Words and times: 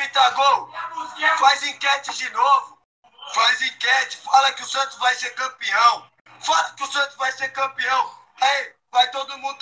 grita 0.00 0.30
gol. 0.30 0.70
Faz 1.38 1.62
enquete 1.62 2.16
de 2.16 2.30
novo. 2.30 2.78
Faz 3.34 3.60
enquete. 3.60 4.16
Fala 4.18 4.52
que 4.52 4.62
o 4.62 4.66
Santos 4.66 4.96
vai 4.98 5.14
ser 5.14 5.30
campeão. 5.34 6.10
Fala 6.40 6.70
que 6.74 6.82
o 6.82 6.92
Santos 6.92 7.16
vai 7.16 7.30
ser 7.32 7.48
campeão. 7.50 8.14
Aí, 8.40 8.74
vai 8.90 9.10
todo 9.10 9.38
mundo 9.38 9.58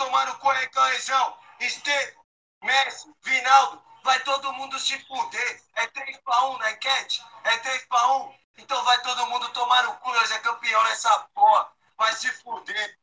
aí, 0.51 0.69
Cãezão. 0.69 1.37
Estevam, 1.61 2.25
Messi, 2.63 3.13
Vinaldo. 3.23 3.83
Vai 4.05 4.21
todo 4.21 4.53
mundo 4.53 4.79
se 4.79 4.99
fuder. 5.07 5.63
É 5.75 5.87
3 5.89 6.17
pra 6.19 6.45
1 6.45 6.59
na 6.59 6.71
enquete? 6.71 7.23
É 7.45 7.57
3 7.59 7.87
pra 7.87 8.17
1. 8.17 8.35
Então 8.59 8.85
vai 8.85 9.01
todo 9.03 9.27
mundo 9.27 9.49
tomar 9.51 9.83
no 9.85 9.95
cu. 9.95 10.13
Nós 10.13 10.31
é 10.31 10.39
campeão 10.39 10.83
nessa 10.85 11.19
porra. 11.35 11.69
Vai 11.97 12.13
se 12.13 12.31
fuder. 12.43 12.99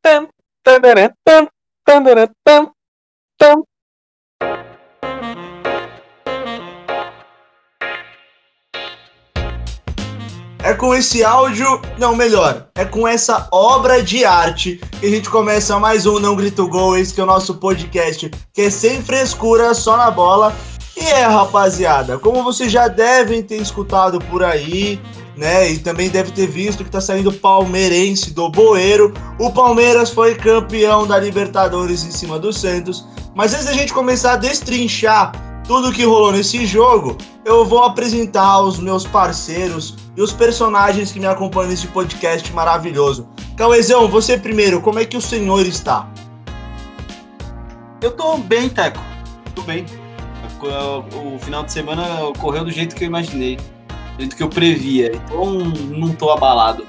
Tam, 0.00 0.28
tandaram, 0.62 1.14
tam, 1.24 1.48
tandaram, 1.84 2.34
tam, 2.42 2.74
tam. 3.36 3.64
É 10.68 10.74
com 10.74 10.94
esse 10.94 11.24
áudio, 11.24 11.80
não, 11.98 12.14
melhor, 12.14 12.66
é 12.74 12.84
com 12.84 13.08
essa 13.08 13.48
obra 13.50 14.02
de 14.02 14.22
arte 14.26 14.78
que 15.00 15.06
a 15.06 15.08
gente 15.08 15.30
começa 15.30 15.78
mais 15.78 16.04
um 16.04 16.18
Não 16.18 16.36
Grito 16.36 16.68
Gol, 16.68 16.98
esse 16.98 17.14
que 17.14 17.22
é 17.22 17.24
o 17.24 17.26
nosso 17.26 17.54
podcast, 17.54 18.30
que 18.52 18.60
é 18.60 18.68
sem 18.68 19.00
frescura, 19.02 19.72
só 19.72 19.96
na 19.96 20.10
bola. 20.10 20.54
E 20.94 21.00
é, 21.00 21.24
rapaziada, 21.24 22.18
como 22.18 22.44
vocês 22.44 22.70
já 22.70 22.86
devem 22.86 23.42
ter 23.42 23.56
escutado 23.56 24.18
por 24.26 24.44
aí, 24.44 25.00
né, 25.38 25.70
e 25.70 25.78
também 25.78 26.10
deve 26.10 26.32
ter 26.32 26.46
visto 26.46 26.84
que 26.84 26.90
tá 26.90 27.00
saindo 27.00 27.32
palmeirense 27.32 28.34
do 28.34 28.50
Boeiro, 28.50 29.14
o 29.40 29.50
Palmeiras 29.50 30.10
foi 30.10 30.34
campeão 30.34 31.06
da 31.06 31.18
Libertadores 31.18 32.04
em 32.04 32.10
cima 32.10 32.38
do 32.38 32.52
Santos. 32.52 33.06
Mas 33.34 33.54
antes 33.54 33.64
da 33.64 33.72
gente 33.72 33.94
começar 33.94 34.34
a 34.34 34.36
destrinchar 34.36 35.32
tudo 35.66 35.92
que 35.92 36.04
rolou 36.04 36.32
nesse 36.32 36.66
jogo, 36.66 37.16
eu 37.42 37.64
vou 37.64 37.84
apresentar 37.84 38.60
os 38.60 38.78
meus 38.78 39.06
parceiros 39.06 39.96
e 40.18 40.20
os 40.20 40.32
personagens 40.32 41.12
que 41.12 41.20
me 41.20 41.26
acompanham 41.26 41.70
nesse 41.70 41.86
podcast 41.86 42.52
maravilhoso. 42.52 43.28
Cauezão, 43.56 44.08
você 44.08 44.36
primeiro, 44.36 44.80
como 44.80 44.98
é 44.98 45.04
que 45.04 45.16
o 45.16 45.20
senhor 45.20 45.64
está? 45.64 46.10
Eu 48.02 48.10
tô 48.10 48.36
bem, 48.36 48.68
Teco. 48.68 48.98
Tô 49.54 49.62
bem. 49.62 49.86
O 51.14 51.38
final 51.38 51.62
de 51.62 51.70
semana 51.70 52.24
ocorreu 52.24 52.64
do 52.64 52.70
jeito 52.72 52.96
que 52.96 53.04
eu 53.04 53.06
imaginei, 53.06 53.58
do 54.16 54.18
jeito 54.18 54.34
que 54.34 54.42
eu 54.42 54.48
previa. 54.48 55.12
Então 55.14 55.54
não 55.54 56.12
tô 56.12 56.32
abalado 56.32 56.84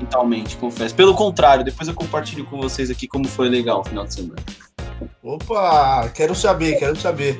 mentalmente, 0.00 0.56
confesso. 0.56 0.94
Pelo 0.94 1.14
contrário, 1.14 1.62
depois 1.62 1.86
eu 1.88 1.94
compartilho 1.94 2.46
com 2.46 2.58
vocês 2.58 2.90
aqui 2.90 3.06
como 3.06 3.28
foi 3.28 3.50
legal 3.50 3.80
o 3.80 3.84
final 3.84 4.06
de 4.06 4.14
semana. 4.14 4.40
Opa, 5.22 6.08
quero 6.14 6.34
saber, 6.34 6.78
quero 6.78 6.98
saber. 6.98 7.38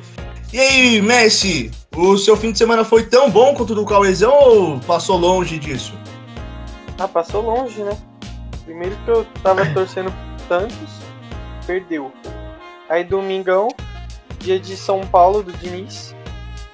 E 0.53 0.59
aí, 0.59 1.01
Messi, 1.01 1.71
o 1.95 2.15
seu 2.15 2.37
fim 2.37 2.51
de 2.51 2.59
semana 2.59 2.85
foi 2.85 3.07
tão 3.07 3.27
bom 3.27 3.55
quanto 3.55 3.71
o 3.71 3.75
do 3.75 3.83
Cauezão 3.87 4.31
ou 4.31 4.79
passou 4.81 5.17
longe 5.17 5.57
disso? 5.57 5.93
Ah, 6.99 7.07
passou 7.07 7.41
longe, 7.41 7.81
né? 7.81 7.97
Primeiro 8.63 8.95
que 8.97 9.09
eu 9.09 9.25
tava 9.41 9.65
torcendo 9.73 10.11
pro 10.11 10.47
Santos, 10.47 10.89
perdeu. 11.65 12.13
Aí 12.87 13.03
domingão, 13.03 13.67
dia 14.37 14.59
de 14.59 14.77
São 14.77 15.01
Paulo, 15.07 15.41
do 15.41 15.51
Diniz, 15.53 16.15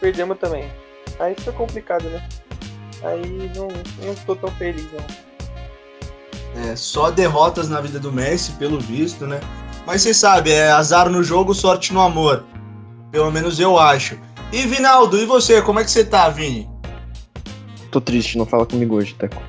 perdemos 0.02 0.38
também. 0.38 0.70
Aí 1.18 1.34
foi 1.40 1.54
complicado, 1.54 2.04
né? 2.10 2.28
Aí 3.02 3.50
não, 3.56 3.70
não 4.06 4.14
tô 4.26 4.36
tão 4.36 4.52
feliz, 4.58 4.90
não. 4.92 6.66
É, 6.66 6.76
só 6.76 7.10
derrotas 7.10 7.70
na 7.70 7.80
vida 7.80 7.98
do 7.98 8.12
Messi, 8.12 8.52
pelo 8.54 8.78
visto, 8.78 9.26
né? 9.26 9.40
Mas 9.88 10.02
você 10.02 10.14
sabe, 10.14 10.52
é 10.52 10.70
azar 10.70 11.10
no 11.10 11.24
jogo, 11.24 11.54
sorte 11.54 11.94
no 11.94 12.02
amor. 12.02 12.44
Pelo 13.12 13.32
menos 13.32 13.60
eu 13.60 13.78
acho. 13.78 14.18
E 14.52 14.66
Vinaldo, 14.66 15.18
e 15.18 15.26
você? 15.26 15.62
Como 15.62 15.80
é 15.80 15.84
que 15.84 15.92
você 15.92 16.04
tá, 16.04 16.30
Vini? 16.30 16.70
Tô 17.92 18.00
triste, 18.00 18.38
não 18.38 18.46
fala 18.46 18.66
comigo 18.66 18.96
hoje, 18.96 19.16
Teco. 19.16 19.42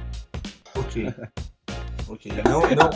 Ok. 0.75 1.13
ok. 2.09 2.33
Não, 2.45 2.61
não, 2.61 2.91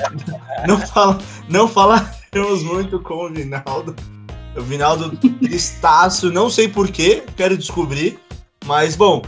não, 0.67 0.87
fala, 0.87 1.19
não 1.49 1.69
falaremos 1.69 2.63
muito 2.63 3.01
com 3.01 3.27
o 3.27 3.29
Vinaldo. 3.31 3.95
O 4.57 4.63
Vinaldo 4.63 5.17
tristaço, 5.17 6.31
não 6.31 6.49
sei 6.49 6.69
porquê, 6.69 7.25
quero 7.37 7.57
descobrir. 7.57 8.19
Mas, 8.65 8.97
bom, 8.97 9.23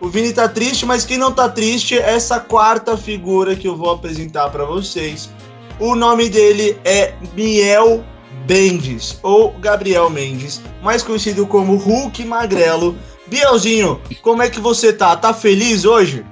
o 0.00 0.08
Vini 0.08 0.32
tá 0.32 0.48
triste, 0.48 0.84
mas 0.84 1.04
quem 1.04 1.16
não 1.16 1.32
tá 1.32 1.48
triste 1.48 1.96
é 1.96 2.14
essa 2.14 2.40
quarta 2.40 2.96
figura 2.96 3.54
que 3.54 3.68
eu 3.68 3.76
vou 3.76 3.90
apresentar 3.90 4.50
para 4.50 4.64
vocês. 4.64 5.30
O 5.78 5.94
nome 5.94 6.28
dele 6.28 6.76
é 6.84 7.14
Miel 7.34 8.04
Bendes, 8.46 9.18
ou 9.22 9.52
Gabriel 9.58 10.10
Mendes, 10.10 10.60
mais 10.82 11.02
conhecido 11.02 11.46
como 11.46 11.76
Hulk 11.76 12.24
Magrelo. 12.24 12.96
Bielzinho, 13.26 14.00
como 14.20 14.42
é 14.42 14.50
que 14.50 14.60
você 14.60 14.92
tá? 14.92 15.16
Tá 15.16 15.32
feliz 15.32 15.84
hoje? 15.84 16.24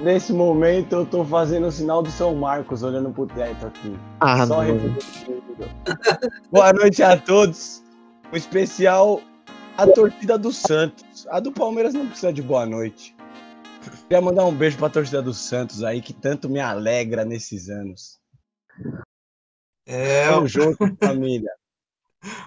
Nesse 0.00 0.32
momento 0.32 0.92
eu 0.92 1.06
tô 1.06 1.24
fazendo 1.24 1.66
o 1.66 1.72
sinal 1.72 2.02
do 2.02 2.10
São 2.10 2.34
Marcos, 2.34 2.82
olhando 2.82 3.10
pro 3.10 3.26
teto 3.26 3.66
aqui. 3.66 3.96
Ah, 4.20 4.46
Só. 4.46 4.60
Boa 6.52 6.72
noite 6.72 7.02
a 7.02 7.16
todos. 7.16 7.82
Um 8.32 8.36
especial 8.36 9.22
a 9.76 9.86
torcida 9.86 10.38
do 10.38 10.52
Santos. 10.52 11.26
A 11.30 11.40
do 11.40 11.52
Palmeiras 11.52 11.94
não 11.94 12.06
precisa 12.06 12.32
de 12.32 12.42
boa 12.42 12.66
noite. 12.66 13.16
Queria 14.08 14.20
mandar 14.20 14.44
um 14.44 14.54
beijo 14.54 14.76
pra 14.78 14.88
torcida 14.88 15.22
do 15.22 15.32
Santos 15.32 15.82
aí, 15.82 16.00
que 16.00 16.12
tanto 16.12 16.48
me 16.48 16.60
alegra 16.60 17.24
nesses 17.24 17.68
anos. 17.68 18.18
É, 19.86 20.26
Tamo 20.28 20.46
junto, 20.48 20.76
família. 21.00 21.50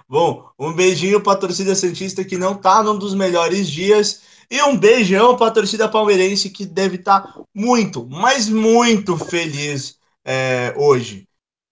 Bom, 0.07 0.49
um 0.59 0.73
beijinho 0.73 1.21
pra 1.21 1.35
torcida 1.35 1.73
Santista 1.75 2.23
que 2.23 2.37
não 2.37 2.55
tá 2.55 2.83
num 2.83 2.97
dos 2.97 3.13
melhores 3.13 3.69
dias. 3.69 4.21
E 4.51 4.61
um 4.63 4.75
beijão 4.77 5.37
pra 5.37 5.51
torcida 5.51 5.87
palmeirense 5.87 6.49
que 6.49 6.65
deve 6.65 6.95
estar 6.95 7.39
muito, 7.53 8.05
mas 8.09 8.49
muito 8.49 9.15
feliz 9.15 9.99
é, 10.25 10.73
hoje. 10.75 11.27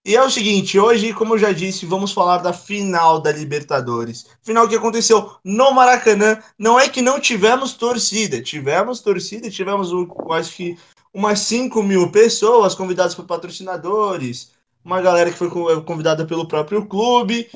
E 0.06 0.16
é 0.16 0.24
o 0.24 0.30
seguinte, 0.30 0.80
hoje, 0.80 1.12
como 1.14 1.34
eu 1.34 1.38
já 1.38 1.52
disse, 1.52 1.86
vamos 1.86 2.14
falar 2.14 2.38
da 2.38 2.54
final 2.54 3.20
da 3.20 3.32
Libertadores. 3.32 4.28
Final 4.42 4.68
que 4.68 4.76
aconteceu 4.76 5.36
no 5.44 5.72
Maracanã. 5.72 6.40
Não 6.58 6.80
é 6.80 6.88
que 6.88 7.02
não 7.02 7.20
tivemos 7.20 7.74
torcida, 7.74 8.42
tivemos 8.42 9.02
torcida, 9.02 9.50
tivemos 9.50 9.92
acho 10.32 10.56
que 10.56 10.78
umas 11.14 11.40
5 11.40 11.84
mil 11.84 12.10
pessoas 12.12 12.76
convidadas 12.76 13.16
por 13.16 13.26
patrocinadores, 13.26 14.52
uma 14.88 15.02
galera 15.02 15.30
que 15.30 15.38
foi 15.38 15.50
co- 15.50 15.82
convidada 15.84 16.26
pelo 16.26 16.48
próprio 16.48 16.86
clube. 16.88 17.50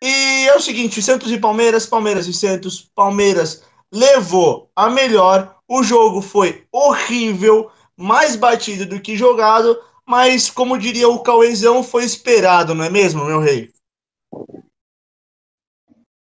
E 0.00 0.46
é 0.48 0.54
o 0.54 0.60
seguinte, 0.60 1.02
Santos 1.02 1.32
e 1.32 1.38
Palmeiras, 1.38 1.84
Palmeiras 1.84 2.28
e 2.28 2.32
Santos, 2.32 2.88
Palmeiras 2.94 3.64
levou 3.92 4.70
a 4.74 4.88
melhor. 4.88 5.56
O 5.68 5.82
jogo 5.82 6.22
foi 6.22 6.64
horrível, 6.70 7.68
mais 7.96 8.36
batido 8.36 8.86
do 8.86 9.00
que 9.00 9.16
jogado, 9.16 9.76
mas 10.06 10.48
como 10.48 10.78
diria 10.78 11.08
o 11.08 11.18
Cauezão, 11.24 11.82
foi 11.82 12.04
esperado, 12.04 12.72
não 12.72 12.84
é 12.84 12.90
mesmo, 12.90 13.24
meu 13.24 13.40
rei? 13.40 13.72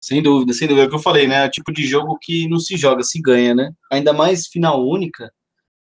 Sem 0.00 0.22
dúvida, 0.22 0.52
sem 0.52 0.68
dúvida. 0.68 0.84
É 0.84 0.86
o 0.86 0.90
que 0.90 0.94
eu 0.94 1.00
falei, 1.02 1.26
né? 1.26 1.44
É 1.44 1.46
o 1.46 1.50
tipo 1.50 1.72
de 1.72 1.84
jogo 1.84 2.16
que 2.20 2.48
não 2.48 2.60
se 2.60 2.76
joga, 2.76 3.02
se 3.02 3.20
ganha, 3.20 3.52
né? 3.52 3.72
Ainda 3.90 4.12
mais 4.12 4.46
final 4.46 4.86
única. 4.86 5.32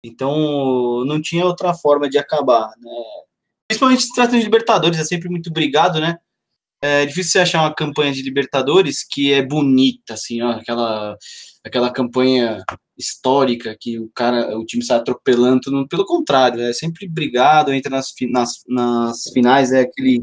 Então, 0.05 1.05
não 1.05 1.23
tinha 1.23 1.45
outra 1.47 1.73
forma 1.75 2.09
de 2.11 2.19
acabar, 2.19 2.73
né? 2.79 2.91
Principalmente 3.69 4.03
se 4.03 4.15
tratando 4.15 4.39
de 4.39 4.45
Libertadores, 4.45 4.99
é 4.99 5.05
sempre 5.05 5.29
muito 5.29 5.53
brigado, 5.53 6.01
né? 6.01 6.19
É 6.83 7.07
difícil 7.07 7.33
você 7.33 7.39
achar 7.39 7.63
uma 7.63 7.75
campanha 7.75 8.13
de 8.13 8.23
Libertadores 8.23 9.03
que 9.03 9.33
é 9.33 9.43
bonita, 9.43 10.15
assim, 10.15 10.43
ó, 10.43 10.51
aquela, 10.51 11.17
aquela 11.65 11.91
campanha 11.91 12.63
histórica 12.97 13.75
que 13.81 13.99
o 13.99 14.11
cara, 14.15 14.57
o 14.59 14.65
time 14.67 14.85
sai 14.85 14.99
atropelando, 14.99 15.61
tudo, 15.63 15.89
pelo 15.89 16.05
contrário, 16.05 16.61
é 16.61 16.73
sempre 16.73 17.09
brigado, 17.09 17.73
entra 17.73 17.91
nas, 17.91 18.13
nas, 18.31 18.63
nas 18.69 19.23
finais, 19.33 19.73
é 19.73 19.81
aquele 19.81 20.23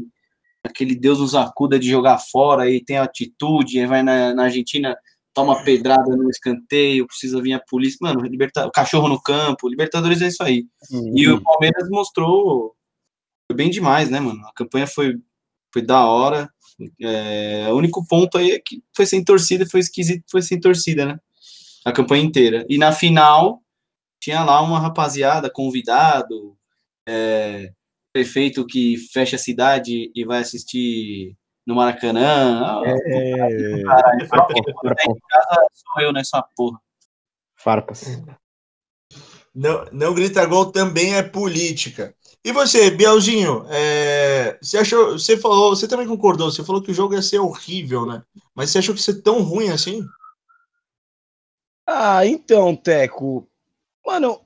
aquele 0.64 0.94
Deus 0.94 1.18
nos 1.18 1.34
acuda 1.34 1.78
de 1.78 1.90
jogar 1.90 2.18
fora 2.18 2.70
e 2.70 2.82
tem 2.82 2.96
atitude, 2.96 3.80
aí 3.80 3.86
vai 3.86 4.02
na, 4.02 4.32
na 4.32 4.44
Argentina, 4.44 4.96
toma 5.34 5.64
pedrada 5.64 6.14
no 6.16 6.30
escanteio, 6.30 7.06
precisa 7.06 7.42
vir 7.42 7.54
a 7.54 7.60
polícia, 7.68 7.98
mano, 8.00 8.20
liberta, 8.20 8.66
o 8.66 8.70
cachorro 8.70 9.08
no 9.08 9.20
campo, 9.20 9.68
Libertadores 9.68 10.22
é 10.22 10.28
isso 10.28 10.42
aí. 10.42 10.64
E 11.16 11.28
o 11.28 11.42
Palmeiras 11.42 11.88
mostrou 11.90 12.74
foi 13.52 13.54
bem 13.54 13.70
demais, 13.70 14.08
né, 14.08 14.18
mano? 14.18 14.44
A 14.46 14.52
campanha 14.54 14.86
foi, 14.86 15.16
foi 15.72 15.82
da 15.82 16.06
hora. 16.06 16.48
É, 17.00 17.68
o 17.70 17.76
único 17.76 18.04
ponto 18.06 18.38
aí 18.38 18.52
é 18.52 18.58
que 18.58 18.82
foi 18.96 19.04
sem 19.04 19.22
torcida, 19.22 19.66
foi 19.66 19.80
esquisito, 19.80 20.24
foi 20.30 20.40
sem 20.40 20.58
torcida, 20.58 21.04
né? 21.04 21.18
A 21.84 21.92
campanha 21.92 22.24
inteira. 22.24 22.64
E 22.68 22.78
na 22.78 22.92
final, 22.92 23.60
tinha 24.20 24.42
lá 24.42 24.62
uma 24.62 24.80
rapaziada, 24.80 25.50
convidado, 25.50 26.56
é, 27.06 27.72
prefeito 28.12 28.66
que 28.66 28.96
fecha 29.12 29.36
a 29.36 29.38
cidade 29.38 30.10
e 30.14 30.24
vai 30.24 30.40
assistir 30.40 31.36
no 31.66 31.74
Maracanã. 31.74 32.62
Ah, 32.64 32.82
É, 32.86 33.82
caralho, 33.82 34.28
tá 34.28 34.46
em 35.04 35.18
casa 35.28 35.66
sou 35.74 36.02
eu 36.02 36.12
nessa 36.12 36.42
porra. 36.56 36.80
Farpas. 37.56 38.22
Não, 39.54 39.84
não 39.92 40.14
grita 40.14 40.46
gol 40.46 40.72
também 40.72 41.14
é 41.14 41.22
política. 41.22 42.14
E 42.44 42.50
você, 42.50 42.90
Bielzinho, 42.90 43.64
é, 43.68 44.58
você 44.60 44.78
achou, 44.78 45.12
você 45.12 45.36
falou, 45.36 45.76
você 45.76 45.86
também 45.86 46.08
concordou, 46.08 46.50
você 46.50 46.64
falou 46.64 46.82
que 46.82 46.90
o 46.90 46.94
jogo 46.94 47.14
ia 47.14 47.22
ser 47.22 47.38
horrível, 47.38 48.04
né? 48.04 48.22
Mas 48.52 48.70
você 48.70 48.78
achou 48.78 48.94
que 48.94 49.00
ia 49.00 49.04
ser 49.04 49.22
tão 49.22 49.42
ruim 49.42 49.68
assim? 49.70 50.04
Ah, 51.86 52.26
então, 52.26 52.74
Teco. 52.74 53.48
Mano, 54.04 54.40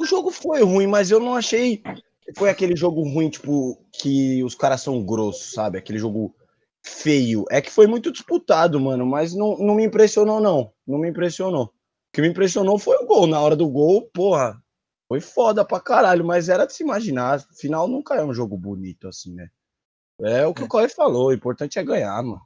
o 0.00 0.04
jogo 0.04 0.30
foi 0.30 0.62
ruim, 0.62 0.88
mas 0.88 1.10
eu 1.10 1.20
não 1.20 1.36
achei 1.36 1.76
que 1.76 2.34
foi 2.36 2.50
aquele 2.50 2.74
jogo 2.74 3.02
ruim, 3.02 3.30
tipo, 3.30 3.78
que 3.92 4.42
os 4.42 4.54
caras 4.56 4.82
são 4.82 5.04
grossos, 5.04 5.52
sabe? 5.52 5.78
Aquele 5.78 5.98
jogo 5.98 6.34
feio. 6.82 7.44
É 7.50 7.60
que 7.60 7.70
foi 7.70 7.86
muito 7.86 8.10
disputado, 8.10 8.80
mano, 8.80 9.06
mas 9.06 9.34
não, 9.34 9.56
não 9.58 9.74
me 9.74 9.84
impressionou, 9.84 10.40
não. 10.40 10.72
Não 10.86 10.98
me 10.98 11.08
impressionou. 11.08 11.66
O 11.66 11.72
que 12.12 12.20
me 12.20 12.28
impressionou 12.28 12.78
foi 12.78 12.96
o 12.96 13.06
gol. 13.06 13.26
Na 13.26 13.40
hora 13.40 13.54
do 13.54 13.68
gol, 13.68 14.10
porra, 14.12 14.60
foi 15.08 15.20
foda 15.20 15.64
pra 15.64 15.80
caralho, 15.80 16.24
mas 16.24 16.50
era 16.50 16.66
de 16.66 16.74
se 16.74 16.82
imaginar. 16.82 17.40
Final 17.54 17.88
nunca 17.88 18.14
é 18.14 18.22
um 18.22 18.34
jogo 18.34 18.56
bonito, 18.58 19.08
assim, 19.08 19.34
né? 19.34 19.48
É 20.20 20.46
o 20.46 20.52
que 20.52 20.64
o 20.64 20.68
Corey 20.68 20.88
falou, 20.88 21.28
o 21.28 21.32
importante 21.32 21.78
é 21.78 21.84
ganhar, 21.84 22.22
mano. 22.22 22.40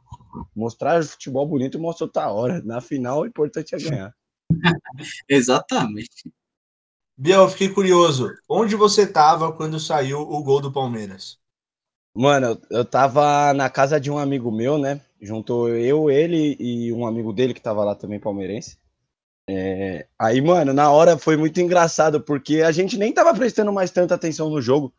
Mostrar 0.54 1.02
futebol 1.02 1.46
bonito 1.46 1.78
mostra 1.78 2.04
outra 2.04 2.30
hora. 2.30 2.62
Na 2.62 2.80
final, 2.80 3.20
o 3.20 3.26
importante 3.26 3.74
é 3.74 3.78
ganhar. 3.78 4.14
Exatamente. 5.28 6.32
Biel, 7.16 7.42
eu 7.42 7.48
fiquei 7.48 7.68
curioso. 7.68 8.30
Onde 8.48 8.76
você 8.76 9.06
tava 9.06 9.52
quando 9.52 9.80
saiu 9.80 10.20
o 10.20 10.42
gol 10.42 10.60
do 10.60 10.72
Palmeiras? 10.72 11.38
Mano, 12.14 12.46
eu, 12.48 12.78
eu 12.78 12.84
tava 12.84 13.54
na 13.54 13.70
casa 13.70 13.98
de 13.98 14.10
um 14.10 14.18
amigo 14.18 14.52
meu, 14.52 14.78
né? 14.78 15.00
Juntou 15.20 15.68
eu, 15.68 16.10
ele 16.10 16.56
e 16.60 16.92
um 16.92 17.06
amigo 17.06 17.32
dele 17.32 17.54
que 17.54 17.60
tava 17.60 17.84
lá 17.84 17.94
também, 17.94 18.20
palmeirense. 18.20 18.76
É, 19.48 20.06
aí, 20.18 20.40
mano, 20.40 20.72
na 20.72 20.90
hora 20.90 21.18
foi 21.18 21.36
muito 21.36 21.60
engraçado, 21.60 22.20
porque 22.20 22.62
a 22.62 22.70
gente 22.70 22.96
nem 22.96 23.12
tava 23.12 23.34
prestando 23.34 23.72
mais 23.72 23.90
tanta 23.90 24.14
atenção 24.14 24.48
no 24.48 24.60
jogo. 24.60 24.94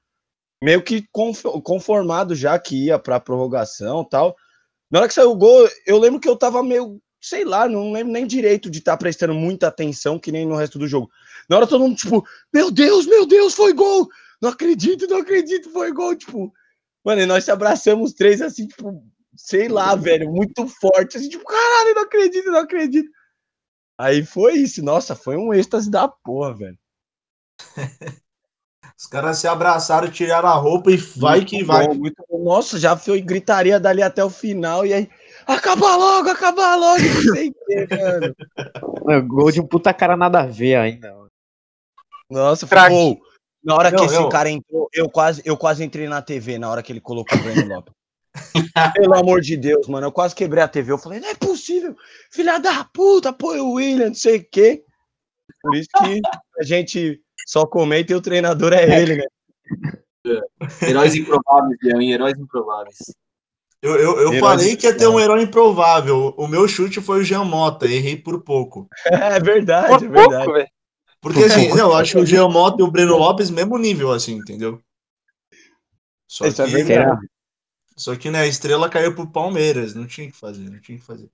Meio 0.64 0.84
que 0.84 1.06
conf- 1.12 1.62
conformado 1.64 2.36
já 2.36 2.58
que 2.60 2.86
ia 2.86 3.00
pra 3.00 3.20
prorrogação 3.20 4.04
tal. 4.04 4.36
Na 4.92 5.00
hora 5.00 5.08
que 5.08 5.14
saiu 5.14 5.32
o 5.32 5.36
gol, 5.36 5.68
eu 5.86 5.98
lembro 6.00 6.20
que 6.20 6.30
eu 6.30 6.36
tava 6.38 6.64
meio, 6.64 7.02
sei 7.22 7.44
lá, 7.46 7.68
não 7.68 7.92
lembro 7.92 8.14
nem 8.14 8.28
direito 8.28 8.70
de 8.70 8.80
estar 8.80 8.98
prestando 8.98 9.34
muita 9.34 9.68
atenção, 9.68 10.20
que 10.20 10.32
nem 10.32 10.46
no 10.46 10.56
resto 10.56 10.80
do 10.80 10.88
jogo. 10.88 11.10
Na 11.50 11.58
hora 11.58 11.68
todo 11.68 11.82
mundo, 11.82 11.96
tipo, 11.96 12.26
meu 12.54 12.72
Deus, 12.72 13.06
meu 13.06 13.26
Deus, 13.26 13.54
foi 13.54 13.74
gol! 13.74 14.08
Não 14.42 14.50
acredito, 14.50 15.08
não 15.08 15.18
acredito, 15.18 15.70
foi 15.70 15.92
gol, 15.92 16.16
tipo. 16.16 16.54
Mano, 17.04 17.22
e 17.22 17.26
nós 17.26 17.46
se 17.46 17.52
abraçamos 17.52 18.14
três 18.14 18.42
assim, 18.42 18.68
tipo, 18.68 19.04
sei 19.36 19.68
lá, 19.68 19.96
velho, 19.96 20.32
muito 20.32 20.68
forte, 20.68 21.18
assim, 21.18 21.30
tipo, 21.30 21.46
caralho, 21.46 21.96
não 21.96 22.04
acredito, 22.04 22.52
não 22.52 22.60
acredito. 22.60 23.10
Aí 24.00 24.26
foi 24.26 24.54
isso, 24.56 24.84
nossa, 24.84 25.16
foi 25.16 25.38
um 25.38 25.54
êxtase 25.54 25.90
da 25.90 26.08
porra, 26.08 26.54
velho. 26.54 26.78
Os 28.98 29.08
caras 29.08 29.38
se 29.38 29.48
abraçaram, 29.48 30.10
tiraram 30.12 30.48
a 30.50 30.54
roupa 30.56 30.92
e 30.92 30.98
vai 30.98 31.38
Muito 31.40 31.50
que 31.50 31.64
bom, 31.64 31.74
vai. 31.74 31.88
muito 31.88 32.24
bom. 32.30 32.44
Nossa, 32.44 32.80
já 32.80 32.96
foi 32.96 33.22
gritaria 33.22 33.80
dali 33.80 34.02
até 34.02 34.24
o 34.24 34.30
final, 34.30 34.86
e 34.86 34.94
aí, 34.94 35.10
acaba 35.48 35.96
logo, 35.96 36.30
acaba 36.30 36.76
logo, 36.76 37.02
não 37.02 37.22
sei 37.34 37.50
o 37.50 37.54
que, 37.54 37.88
mano. 37.98 38.36
Mano, 39.06 39.28
Gol 39.28 39.52
de 39.52 39.62
um 39.62 39.68
puta 39.68 39.94
cara 39.94 40.16
nada 40.16 40.42
a 40.42 40.46
ver 40.46 40.76
ainda. 40.76 41.14
Nossa, 42.30 42.66
foi. 42.68 42.78
Na 43.64 43.76
hora 43.76 43.90
que 43.92 43.98
Não, 43.98 44.06
esse 44.06 44.16
eu- 44.16 44.30
cara 44.30 44.50
entrou, 44.50 44.90
eu 44.94 45.10
quase, 45.10 45.42
eu 45.46 45.56
quase 45.58 45.84
entrei 45.84 46.08
na 46.08 46.22
TV 46.22 46.58
na 46.58 46.70
hora 46.70 46.84
que 46.84 46.92
ele 46.92 47.00
colocou 47.02 47.38
o 47.38 47.42
Breno 47.42 47.66
Lopes. 47.66 47.94
Pelo 48.96 49.16
amor 49.16 49.42
de 49.42 49.56
Deus, 49.56 49.88
mano, 49.88 50.08
eu 50.08 50.12
quase 50.12 50.36
quebrei 50.36 50.64
a 50.64 50.68
TV. 50.68 50.92
Eu 50.92 50.98
falei, 50.98 51.20
não 51.20 51.30
é 51.30 51.36
possível, 51.36 51.96
filha 52.32 52.58
da 52.58 52.84
puta, 52.84 53.30
apoia 53.30 53.64
o 53.64 53.74
William, 53.74 54.08
não 54.08 54.16
sei 54.16 54.38
o 54.38 54.48
quê. 54.50 54.84
Por 55.62 55.76
isso 55.76 55.90
que 55.98 56.22
a 56.60 56.64
gente 56.64 57.22
só 57.48 57.66
comenta 57.66 58.12
e 58.12 58.16
o 58.16 58.22
treinador 58.22 58.74
é 58.74 59.02
ele, 59.02 59.18
né? 59.18 59.26
Heróis 60.82 61.16
improváveis, 61.16 61.78
Leão, 61.84 62.02
heróis 62.02 62.38
improváveis. 62.38 62.98
Eu, 63.82 63.98
eu, 63.98 64.34
eu 64.34 64.40
falei 64.40 64.78
que 64.78 64.88
ia 64.88 64.98
ter 64.98 65.08
um 65.08 65.20
herói 65.20 65.44
improvável. 65.44 66.34
O 66.38 66.48
meu 66.48 66.66
chute 66.70 67.02
foi 67.02 67.20
o 67.20 67.24
Jean 67.24 67.44
Mota, 67.44 67.86
errei 67.86 68.16
por 68.16 68.42
pouco. 68.42 68.88
É 69.06 69.40
verdade, 69.42 69.90
Por 69.90 70.06
é 70.06 70.10
verdade. 70.10 70.46
pouco, 70.46 70.54
velho. 70.54 70.70
Porque 71.22 71.44
assim, 71.44 71.68
eu 71.78 71.94
acho 71.94 72.20
o 72.20 72.26
Jean 72.26 72.48
Mota 72.50 72.82
e 72.82 72.86
o 72.86 72.92
Breno 72.92 73.18
Lopes 73.18 73.50
mesmo 73.50 73.78
nível, 73.78 74.12
assim, 74.12 74.36
entendeu? 74.36 74.82
Só 76.28 76.48
Isso 76.48 76.62
é 76.62 76.66
que, 76.66 76.84
verdade. 76.84 77.28
Só 77.96 78.16
que 78.16 78.30
né, 78.30 78.42
a 78.42 78.48
estrela 78.48 78.90
caiu 78.90 79.16
pro 79.16 79.30
Palmeiras, 79.30 79.94
não 79.94 80.08
tinha 80.08 80.30
que 80.30 80.36
fazer, 80.36 80.70
não 80.70 80.80
tinha 80.80 80.98
que 80.98 81.06
fazer. 81.06 81.30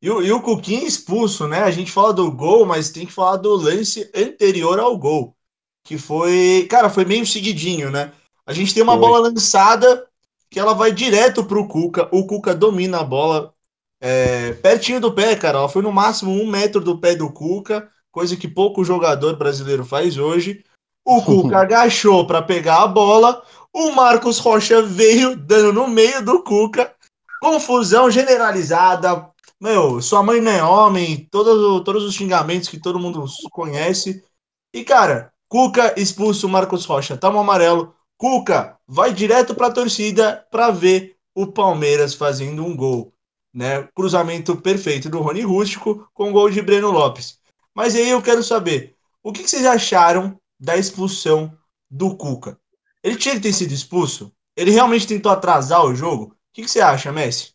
E 0.00 0.08
o, 0.10 0.22
e 0.22 0.30
o 0.30 0.40
Cuquinha 0.40 0.86
expulso, 0.86 1.48
né? 1.48 1.60
A 1.60 1.70
gente 1.70 1.90
fala 1.90 2.12
do 2.12 2.30
gol, 2.30 2.64
mas 2.64 2.90
tem 2.90 3.04
que 3.04 3.12
falar 3.12 3.36
do 3.36 3.54
lance 3.56 4.08
anterior 4.14 4.78
ao 4.78 4.96
gol. 4.96 5.36
Que 5.82 5.98
foi. 5.98 6.66
Cara, 6.70 6.88
foi 6.88 7.04
meio 7.04 7.26
seguidinho, 7.26 7.90
né? 7.90 8.12
A 8.46 8.52
gente 8.52 8.72
tem 8.72 8.82
uma 8.82 8.92
Foi. 8.92 9.00
bola 9.00 9.28
lançada 9.28 10.06
que 10.50 10.58
ela 10.58 10.72
vai 10.72 10.92
direto 10.92 11.44
pro 11.44 11.68
Cuca. 11.68 12.08
O 12.10 12.26
Cuca 12.26 12.54
domina 12.54 13.00
a 13.00 13.04
bola 13.04 13.52
é, 14.00 14.52
pertinho 14.54 15.00
do 15.00 15.12
pé, 15.12 15.36
cara. 15.36 15.58
Ela 15.58 15.68
foi 15.68 15.82
no 15.82 15.92
máximo 15.92 16.30
um 16.30 16.46
metro 16.46 16.80
do 16.80 16.98
pé 16.98 17.14
do 17.14 17.30
Cuca, 17.30 17.90
coisa 18.10 18.36
que 18.36 18.48
pouco 18.48 18.84
jogador 18.84 19.36
brasileiro 19.36 19.84
faz 19.84 20.16
hoje. 20.16 20.64
O 21.04 21.22
Cuca 21.22 21.58
agachou 21.60 22.26
para 22.26 22.40
pegar 22.40 22.82
a 22.82 22.86
bola. 22.86 23.42
O 23.72 23.90
Marcos 23.92 24.38
Rocha 24.38 24.82
veio 24.82 25.36
dando 25.36 25.72
no 25.72 25.88
meio 25.88 26.24
do 26.24 26.42
Cuca. 26.42 26.94
Confusão 27.40 28.10
generalizada. 28.10 29.30
Meu, 29.60 30.00
sua 30.00 30.22
mãe 30.22 30.40
não 30.40 30.50
é 30.50 30.62
homem. 30.62 31.28
Todos, 31.30 32.04
os 32.04 32.14
xingamentos 32.14 32.68
que 32.68 32.80
todo 32.80 32.98
mundo 32.98 33.24
conhece. 33.52 34.24
E, 34.72 34.84
cara, 34.84 35.32
Cuca 35.48 35.94
expulsa 36.00 36.46
o 36.46 36.50
Marcos 36.50 36.84
Rocha. 36.84 37.16
Toma 37.16 37.40
amarelo. 37.40 37.94
Cuca 38.16 38.78
vai 38.86 39.12
direto 39.12 39.54
para 39.54 39.68
a 39.68 39.72
torcida 39.72 40.46
para 40.50 40.70
ver 40.70 41.16
o 41.34 41.46
Palmeiras 41.46 42.14
fazendo 42.14 42.64
um 42.64 42.76
gol. 42.76 43.12
Né? 43.54 43.88
Cruzamento 43.94 44.56
perfeito 44.56 45.08
do 45.08 45.20
Rony 45.20 45.42
Rústico 45.42 46.08
com 46.12 46.32
gol 46.32 46.50
de 46.50 46.60
Breno 46.60 46.90
Lopes. 46.90 47.38
Mas 47.74 47.94
aí 47.94 48.08
eu 48.08 48.20
quero 48.20 48.42
saber, 48.42 48.96
o 49.22 49.32
que 49.32 49.42
que 49.42 49.50
vocês 49.50 49.64
acharam 49.64 50.38
da 50.58 50.76
expulsão 50.76 51.56
do 51.88 52.16
Cuca? 52.16 52.58
Ele 53.08 53.16
tinha 53.16 53.34
que 53.34 53.40
ter 53.40 53.54
sido 53.54 53.72
expulso? 53.72 54.30
Ele 54.54 54.70
realmente 54.70 55.06
tentou 55.06 55.32
atrasar 55.32 55.82
o 55.82 55.94
jogo? 55.94 56.24
O 56.24 56.36
que, 56.52 56.60
que 56.60 56.68
você 56.68 56.82
acha, 56.82 57.10
Messi? 57.10 57.54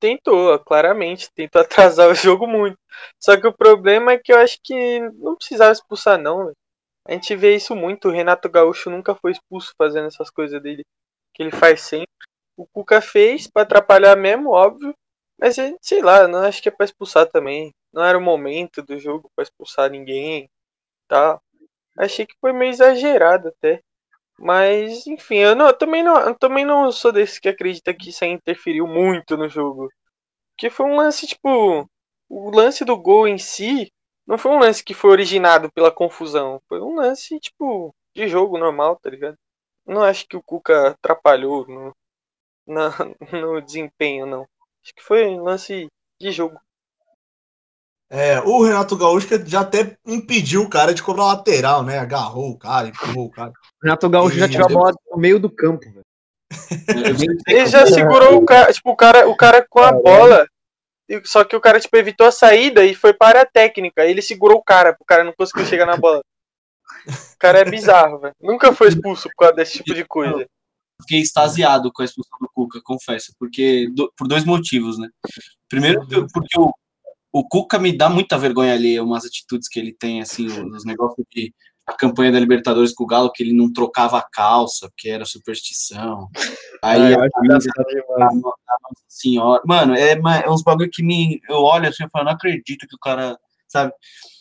Tentou, 0.00 0.58
claramente. 0.60 1.30
Tentou 1.34 1.60
atrasar 1.60 2.08
o 2.08 2.14
jogo 2.14 2.46
muito. 2.46 2.78
Só 3.20 3.38
que 3.38 3.46
o 3.46 3.52
problema 3.52 4.12
é 4.12 4.18
que 4.18 4.32
eu 4.32 4.38
acho 4.38 4.58
que 4.64 5.00
não 5.18 5.36
precisava 5.36 5.70
expulsar, 5.70 6.18
não. 6.18 6.50
A 7.06 7.12
gente 7.12 7.36
vê 7.36 7.54
isso 7.54 7.76
muito. 7.76 8.08
O 8.08 8.10
Renato 8.10 8.48
Gaúcho 8.48 8.88
nunca 8.88 9.14
foi 9.14 9.32
expulso 9.32 9.74
fazendo 9.76 10.06
essas 10.06 10.30
coisas 10.30 10.62
dele. 10.62 10.82
Que 11.34 11.42
ele 11.42 11.50
faz 11.50 11.82
sempre. 11.82 12.08
O 12.56 12.66
Cuca 12.66 13.02
fez 13.02 13.46
pra 13.46 13.64
atrapalhar 13.64 14.16
mesmo, 14.16 14.50
óbvio. 14.50 14.94
Mas 15.38 15.56
sei 15.82 16.00
lá, 16.00 16.26
não 16.26 16.38
acho 16.38 16.62
que 16.62 16.70
é 16.70 16.72
pra 16.72 16.86
expulsar 16.86 17.28
também. 17.28 17.70
Não 17.92 18.02
era 18.02 18.16
o 18.16 18.20
momento 18.20 18.82
do 18.82 18.98
jogo 18.98 19.30
pra 19.36 19.42
expulsar 19.42 19.90
ninguém. 19.90 20.48
Tá. 21.06 21.38
Achei 21.98 22.24
que 22.26 22.34
foi 22.40 22.54
meio 22.54 22.70
exagerado 22.70 23.48
até. 23.48 23.82
Mas, 24.42 25.06
enfim, 25.06 25.36
eu, 25.36 25.54
não, 25.54 25.68
eu 25.68 25.78
também, 25.78 26.02
não, 26.02 26.18
eu 26.20 26.34
também 26.36 26.64
não 26.64 26.90
sou 26.90 27.12
desse 27.12 27.40
que 27.40 27.48
acredita 27.48 27.94
que 27.94 28.10
isso 28.10 28.24
aí 28.24 28.30
interferiu 28.32 28.86
muito 28.88 29.36
no 29.36 29.48
jogo. 29.48 29.88
Porque 30.56 30.70
foi 30.70 30.86
um 30.86 30.96
lance, 30.96 31.26
tipo. 31.26 31.88
O 32.30 32.50
lance 32.50 32.84
do 32.84 32.96
gol 32.98 33.28
em 33.28 33.38
si 33.38 33.92
não 34.26 34.38
foi 34.38 34.52
um 34.52 34.58
lance 34.58 34.84
que 34.84 34.94
foi 34.94 35.10
originado 35.12 35.70
pela 35.72 35.92
confusão. 35.92 36.60
Foi 36.68 36.80
um 36.80 36.94
lance, 36.96 37.38
tipo, 37.40 37.94
de 38.16 38.28
jogo 38.28 38.58
normal, 38.58 38.96
tá 39.02 39.10
ligado? 39.10 39.36
Não 39.86 40.02
acho 40.02 40.26
que 40.28 40.36
o 40.36 40.42
Cuca 40.42 40.90
atrapalhou 40.90 41.66
no, 41.68 41.94
na, 42.66 42.90
no 43.32 43.60
desempenho, 43.62 44.26
não. 44.26 44.42
Acho 44.84 44.94
que 44.94 45.02
foi 45.02 45.26
um 45.28 45.42
lance 45.44 45.88
de 46.20 46.32
jogo. 46.32 46.58
É, 48.14 48.38
o 48.40 48.62
Renato 48.62 48.94
Gaúcho 48.94 49.26
que 49.26 49.42
já 49.48 49.62
até 49.62 49.96
impediu 50.06 50.60
o 50.62 50.68
cara 50.68 50.92
de 50.92 51.02
cobrar 51.02 51.24
lateral, 51.28 51.82
né? 51.82 51.98
Agarrou 51.98 52.50
o 52.50 52.58
cara, 52.58 52.88
empurrou 52.88 53.24
o 53.24 53.30
cara. 53.30 53.50
O 53.50 53.84
Renato 53.84 54.10
Gaúcho 54.10 54.36
já 54.36 54.46
tirou 54.46 54.66
a 54.66 54.68
bola 54.70 54.92
no 55.10 55.16
meio 55.16 55.40
do 55.40 55.48
campo, 55.48 55.84
velho. 55.90 56.04
Ele 57.48 57.66
já 57.66 57.86
segurou 57.86 58.36
o 58.36 58.44
cara, 58.44 58.70
tipo, 58.70 58.90
o 58.90 58.96
cara, 58.96 59.26
o 59.28 59.34
cara 59.34 59.66
com 59.66 59.80
a 59.80 59.92
bola. 59.92 60.46
e- 61.08 61.22
Só 61.24 61.42
que 61.42 61.56
o 61.56 61.60
cara, 61.60 61.80
tipo, 61.80 61.96
evitou 61.96 62.26
a 62.26 62.30
saída 62.32 62.84
e 62.84 62.94
foi 62.94 63.14
para 63.14 63.40
a 63.40 63.46
técnica. 63.46 64.04
Ele 64.04 64.20
segurou 64.20 64.58
o 64.58 64.62
cara, 64.62 64.94
o 65.00 65.04
cara 65.06 65.24
não 65.24 65.32
conseguiu 65.32 65.64
chegar 65.64 65.86
na 65.86 65.96
bola. 65.96 66.20
O 67.06 67.38
cara 67.38 67.60
é 67.60 67.64
bizarro, 67.64 68.18
velho. 68.18 68.34
Nunca 68.40 68.74
foi 68.74 68.88
expulso 68.88 69.28
por 69.30 69.36
causa 69.46 69.54
desse 69.56 69.78
tipo 69.78 69.94
de 69.94 70.04
coisa. 70.04 70.46
Fiquei 71.00 71.20
extasiado 71.20 71.90
com 71.90 72.02
a 72.02 72.04
expulsão 72.04 72.38
do 72.40 72.48
Cuca, 72.54 72.78
confesso, 72.84 73.32
porque 73.38 73.88
do- 73.90 74.12
por 74.16 74.28
dois 74.28 74.44
motivos, 74.44 74.98
né? 74.98 75.08
Primeiro, 75.68 76.00
porque 76.32 76.60
o, 76.60 76.70
o 77.32 77.48
Cuca 77.48 77.78
me 77.78 77.96
dá 77.96 78.08
muita 78.08 78.36
vergonha 78.38 78.74
alheia, 78.74 79.02
umas 79.02 79.24
atitudes 79.24 79.68
que 79.68 79.80
ele 79.80 79.92
tem, 79.92 80.20
assim, 80.20 80.46
os 80.46 80.84
negócios 80.84 81.26
de 81.34 81.52
a 81.86 81.92
campanha 81.92 82.30
da 82.30 82.38
Libertadores 82.38 82.92
com 82.94 83.04
o 83.04 83.06
Galo, 83.06 83.32
que 83.32 83.42
ele 83.42 83.52
não 83.52 83.72
trocava 83.72 84.18
a 84.18 84.22
calça, 84.22 84.88
porque 84.88 85.08
era 85.08 85.24
superstição. 85.24 86.28
Aí 86.82 87.12
eu 87.12 87.22
a 87.22 87.28
camisa 87.30 87.68
da 87.76 88.26
Nossa 88.34 88.56
Senhora. 89.08 89.62
Mano, 89.66 89.94
é, 89.94 90.12
é 90.12 90.50
uns 90.50 90.62
bagulho 90.62 90.90
que 90.90 91.02
me. 91.02 91.40
Eu 91.48 91.56
olho 91.56 91.88
assim 91.88 92.04
e 92.04 92.10
falo, 92.10 92.26
não 92.26 92.32
acredito 92.32 92.86
que 92.86 92.94
o 92.94 92.98
cara. 92.98 93.36
Sabe? 93.68 93.92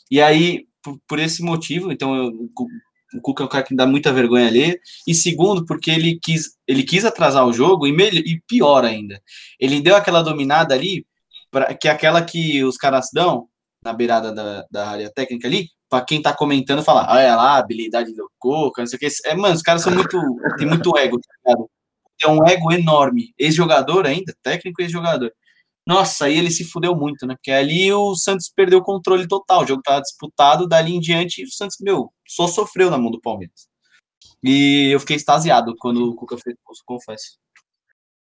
E 0.09 0.21
aí, 0.21 0.65
por, 0.83 0.99
por 1.07 1.19
esse 1.19 1.41
motivo, 1.41 1.91
então 1.91 2.15
eu, 2.15 2.27
o 2.27 2.49
Cu- 2.53 2.67
o 3.13 3.21
Cuca 3.21 3.43
é 3.43 3.45
um 3.45 3.49
cara 3.49 3.63
que 3.63 3.73
me 3.73 3.77
dá 3.77 3.85
muita 3.85 4.11
vergonha 4.13 4.47
ali. 4.47 4.79
E 5.07 5.13
segundo, 5.13 5.65
porque 5.65 5.91
ele 5.91 6.19
quis, 6.21 6.57
ele 6.67 6.83
quis 6.83 7.05
atrasar 7.05 7.45
o 7.45 7.53
jogo 7.53 7.85
e, 7.87 7.91
melhor, 7.91 8.21
e 8.25 8.41
pior 8.47 8.85
ainda. 8.85 9.21
Ele 9.59 9.81
deu 9.81 9.95
aquela 9.95 10.21
dominada 10.21 10.73
ali, 10.73 11.05
pra, 11.51 11.73
que 11.73 11.87
é 11.87 11.91
aquela 11.91 12.23
que 12.23 12.63
os 12.63 12.77
caras 12.77 13.09
dão, 13.13 13.47
na 13.83 13.93
beirada 13.93 14.31
da, 14.33 14.65
da 14.71 14.89
área 14.89 15.11
técnica 15.13 15.47
ali, 15.47 15.69
pra 15.89 16.01
quem 16.01 16.21
tá 16.21 16.33
comentando 16.33 16.83
falar, 16.83 17.11
olha 17.11 17.35
lá, 17.35 17.51
a 17.55 17.57
habilidade 17.57 18.13
do 18.13 18.29
Coca, 18.39 18.81
não 18.81 18.87
sei 18.87 18.97
o 18.97 18.99
que. 18.99 19.07
É, 19.25 19.35
mano, 19.35 19.55
os 19.55 19.61
caras 19.61 19.81
são 19.81 19.93
muito. 19.93 20.17
tem 20.57 20.67
muito 20.67 20.97
ego, 20.97 21.19
tá 21.19 21.33
ligado? 21.45 21.69
É 22.23 22.27
um 22.27 22.47
ego 22.47 22.71
enorme. 22.71 23.33
Ex-jogador 23.37 24.05
ainda, 24.05 24.33
técnico 24.43 24.81
e 24.81 24.85
ex-jogador. 24.85 25.31
Nossa, 25.85 26.25
aí 26.25 26.37
ele 26.37 26.51
se 26.51 26.63
fudeu 26.63 26.95
muito, 26.95 27.25
né? 27.25 27.35
Porque 27.35 27.51
ali 27.51 27.91
o 27.91 28.15
Santos 28.15 28.51
perdeu 28.55 28.79
o 28.79 28.83
controle 28.83 29.27
total. 29.27 29.63
O 29.63 29.67
jogo 29.67 29.81
tava 29.81 30.01
disputado, 30.01 30.67
dali 30.67 30.95
em 30.95 30.99
diante, 30.99 31.43
o 31.43 31.51
Santos, 31.51 31.77
meu, 31.81 32.13
só 32.27 32.47
sofreu 32.47 32.91
na 32.91 32.97
mão 32.97 33.11
do 33.11 33.19
Palmeiras. 33.19 33.67
E 34.43 34.89
eu 34.93 34.99
fiquei 34.99 35.15
extasiado 35.15 35.75
quando 35.79 36.09
o 36.09 36.15
Cuca 36.15 36.37
fez 36.37 36.55
isso, 36.71 36.83
confesso. 36.85 37.37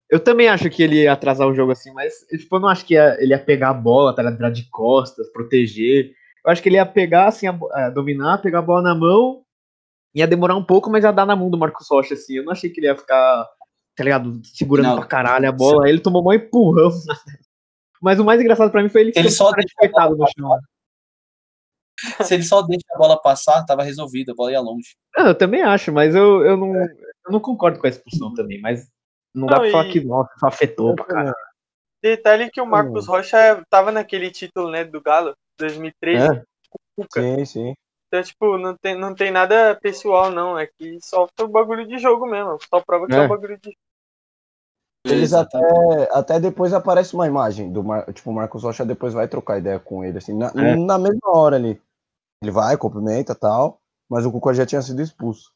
Eu 0.09 0.21
também 0.21 0.49
acho 0.49 0.71
que 0.71 0.83
ele 0.83 1.03
ia 1.03 1.13
atrasar 1.13 1.49
o 1.49 1.55
jogo 1.55 1.73
assim, 1.73 1.93
mas 1.93 2.15
tipo, 2.31 2.57
eu 2.57 2.61
não 2.61 2.69
acho 2.69 2.85
que 2.87 2.95
ia- 2.95 3.17
ele 3.21 3.33
ia 3.33 3.39
pegar 3.45 3.71
a 3.71 3.75
bola, 3.75 4.15
tá 4.15 4.23
ligado? 4.23 4.37
virar 4.37 4.51
de 4.51 4.69
costas, 4.71 5.31
proteger. 5.33 6.13
Eu 6.45 6.53
acho 6.53 6.63
que 6.63 6.69
ele 6.69 6.77
ia 6.77 6.87
pegar, 6.87 7.27
assim, 7.27 7.47
a 7.49 7.53
bo- 7.53 7.73
é, 7.77 7.91
dominar, 7.91 8.39
pegar 8.39 8.61
a 8.61 8.63
bola 8.63 8.83
na 8.83 8.95
mão, 8.95 9.43
ia 10.15 10.27
demorar 10.27 10.55
um 10.55 10.65
pouco, 10.65 10.89
mas 10.89 11.03
ia 11.05 11.11
dar 11.13 11.27
na 11.27 11.35
mão 11.35 11.51
do 11.51 11.59
Marcos 11.59 11.89
Rocha, 11.91 12.15
assim. 12.15 12.35
Eu 12.37 12.45
não 12.45 12.53
achei 12.53 12.71
que 12.71 12.79
ele 12.79 12.87
ia 12.87 12.97
ficar, 12.97 13.45
tá 13.97 14.05
ligado, 14.05 14.41
segurando 14.45 14.87
Não. 14.91 14.97
pra 14.97 15.07
caralho 15.07 15.49
a 15.49 15.53
bola. 15.53 15.85
Aí 15.87 15.91
ele 15.91 16.01
tomou 16.01 16.23
mó 16.23 16.33
empurrão. 16.33 16.91
Mas 18.01 18.21
o 18.21 18.25
mais 18.25 18.41
engraçado 18.41 18.71
pra 18.71 18.83
mim 18.83 18.89
foi 18.91 19.01
ele 19.01 19.13
que 19.13 19.19
Ele 19.19 19.31
só 19.31 19.51
cara 19.51 19.63
de 19.63 19.67
deixa 19.67 19.75
a 19.77 19.81
coitado 19.81 20.17
no 20.17 20.27
chão. 20.39 20.61
Se 22.23 22.35
ele 22.35 22.43
só 22.43 22.61
deixa 22.63 22.85
a 22.95 22.99
bola 22.99 23.21
passar, 23.21 23.65
tava 23.65 23.83
resolvido, 23.83 24.31
a 24.31 24.35
bola 24.35 24.53
ia 24.53 24.61
longe. 24.61 24.91
Não, 25.17 25.29
eu 25.29 25.35
também 25.35 25.63
acho, 25.63 25.91
mas 25.91 26.15
eu, 26.15 26.45
eu, 26.45 26.57
não, 26.57 26.77
eu 26.77 27.33
não 27.33 27.41
concordo 27.41 27.81
com 27.81 27.87
a 27.87 27.91
expulsão 27.91 28.35
também, 28.35 28.61
mas 28.61 28.87
não, 29.37 29.47
dá 29.47 29.57
Não, 29.57 29.63
pra 29.63 29.71
falar 29.71 29.87
e- 29.87 29.93
que, 29.93 30.01
nossa, 30.05 30.31
só 30.39 30.47
afetou 30.49 30.95
pra 30.97 31.05
caralho. 31.05 31.35
Detalhe 32.03 32.51
que 32.51 32.61
o 32.61 32.67
Marcos 32.67 33.07
Rocha 33.07 33.63
tava 33.69 33.91
naquele 33.93 34.31
título, 34.31 34.71
né, 34.71 34.85
do 34.85 35.01
Galo, 35.01 35.35
2013, 35.59 36.25
É. 36.27 36.43
com 36.71 36.79
o 37.03 37.05
Cuca. 37.05 37.21
Sim, 37.23 37.45
sim. 37.45 37.75
Então, 38.09 38.23
tipo, 38.23 38.57
não 38.59 38.77
tem, 38.77 38.95
não 38.97 39.15
tem 39.15 39.31
nada 39.33 39.77
pessoal, 39.83 40.31
não. 40.31 40.59
É 40.59 40.67
que 40.67 40.99
só 41.03 41.27
foi 41.37 41.47
o 41.47 41.51
bagulho 41.51 41.87
de 41.87 41.99
jogo 41.99 42.25
mesmo. 42.27 42.57
Só 42.71 42.81
prova 42.81 43.07
que 43.07 43.15
é, 43.15 43.19
É. 43.19 43.25
o 43.25 43.29
bagulho 43.29 43.59
de 43.61 43.77
Eles 45.05 45.23
Exatamente. 45.33 45.73
até, 45.73 46.19
até 46.19 46.41
depois 46.41 46.73
aparece 46.73 47.15
uma 47.15 47.27
imagem 47.29 47.73
do 47.73 47.83
Mar, 47.83 48.13
tipo, 48.13 48.31
o 48.31 48.33
Marcos 48.35 48.63
Rocha 48.65 48.85
depois 48.85 49.15
vai 49.15 49.29
trocar 49.29 49.59
ideia 49.59 49.79
com 49.79 50.05
ele, 50.05 50.19
assim, 50.19 50.37
na, 50.37 50.49
É. 50.49 50.75
na 50.77 50.99
mesma 50.99 51.31
hora 51.33 51.57
ali. 51.57 51.81
Ele 52.43 52.51
vai, 52.51 52.77
cumprimenta 52.77 53.33
e 53.33 53.37
tal, 53.37 53.79
mas 54.11 54.27
o 54.27 54.33
Cuca 54.33 54.53
já 54.53 54.67
tinha 54.67 54.83
sido 54.83 55.01
expulso. 55.01 55.51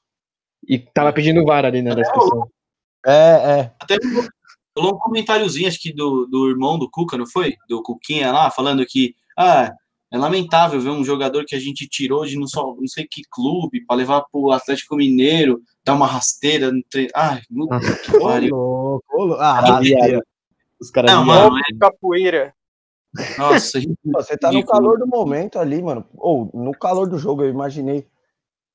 E 0.67 0.79
tava 0.79 1.13
pedindo 1.13 1.45
VAR 1.45 1.65
ali, 1.65 1.83
né, 1.83 1.95
da 1.95 2.01
expulsão. 2.03 2.49
É, 3.07 3.61
é. 3.61 3.73
Até 3.81 3.97
rolou 4.77 4.95
um 4.95 4.99
comentáriozinho, 4.99 5.69
acho 5.69 5.81
que 5.81 5.93
do, 5.93 6.27
do 6.27 6.49
irmão 6.49 6.79
do 6.79 6.91
Cuca, 6.91 7.17
não 7.17 7.27
foi? 7.27 7.57
Do 7.69 7.83
Cuquinha 7.83 8.33
lá, 8.33 8.51
falando 8.51 8.85
que, 8.87 9.15
ah, 9.37 9.73
é 10.13 10.19
lamentável 10.19 10.81
ver 10.81 10.91
um 10.91 11.05
jogador 11.05 11.45
que 11.45 11.55
a 11.55 11.61
gente 11.61 11.89
tirou 11.89 12.27
de 12.27 12.37
não, 12.37 12.47
só, 12.47 12.75
não 12.77 12.87
sei 12.87 13.07
que 13.09 13.23
clube 13.31 13.85
para 13.87 13.97
levar 13.97 14.23
pro 14.23 14.51
Atlético 14.51 14.97
Mineiro, 14.97 15.63
dar 15.85 15.95
uma 15.95 16.07
rasteira 16.07 16.73
no 16.73 16.83
treino. 16.91 17.11
Ai, 17.15 17.43
puta 17.49 17.79
que 18.03 18.17
Ô, 18.17 18.21
pariu. 18.21 18.55
louco, 18.57 19.05
ô, 19.13 19.25
louco. 19.25 19.43
Ah, 19.43 19.61
rasteira. 19.61 20.21
Os 20.81 20.91
caras 20.91 21.13
Não, 21.13 21.25
mano, 21.25 21.55
capoeira. 21.79 22.53
Nossa, 23.39 23.79
Você 24.15 24.37
tá 24.37 24.51
no 24.51 24.65
calor 24.65 24.99
do 24.99 25.07
momento 25.07 25.59
ali, 25.59 25.81
mano. 25.83 26.05
Ou 26.17 26.51
no 26.55 26.73
calor 26.73 27.09
do 27.09 27.19
jogo, 27.19 27.43
eu 27.43 27.51
imaginei. 27.51 28.07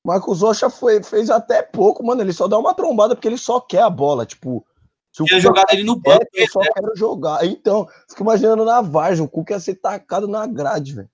Marcos 0.06 0.40
Rocha 0.40 0.70
foi, 0.70 1.02
fez 1.02 1.28
até 1.30 1.62
pouco, 1.62 2.04
mano. 2.06 2.20
Ele 2.20 2.32
só 2.32 2.46
dá 2.46 2.56
uma 2.56 2.72
trombada 2.72 3.16
porque 3.16 3.26
ele 3.26 3.36
só 3.36 3.60
quer 3.60 3.82
a 3.82 3.90
bola. 3.90 4.24
Tipo, 4.24 4.64
se 5.12 5.20
o 5.20 5.40
jogado 5.40 5.66
ele 5.72 5.82
no 5.82 6.00
quer, 6.00 6.18
banco. 6.18 6.30
eu 6.32 6.48
só 6.48 6.60
quero 6.60 6.94
jogar. 6.94 7.44
Então, 7.44 7.88
fico 8.08 8.22
imaginando 8.22 8.64
na 8.64 8.80
Vargem, 8.80 9.24
o 9.24 9.28
Cuca 9.28 9.54
ia 9.54 9.60
ser 9.60 9.74
tacado 9.74 10.28
na 10.28 10.46
grade, 10.46 10.94
velho. 10.94 11.10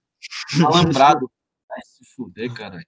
Alambrado. 0.63 1.31
Vai 1.67 1.81
se 1.87 2.05
fuder, 2.15 2.53
caralho. 2.53 2.85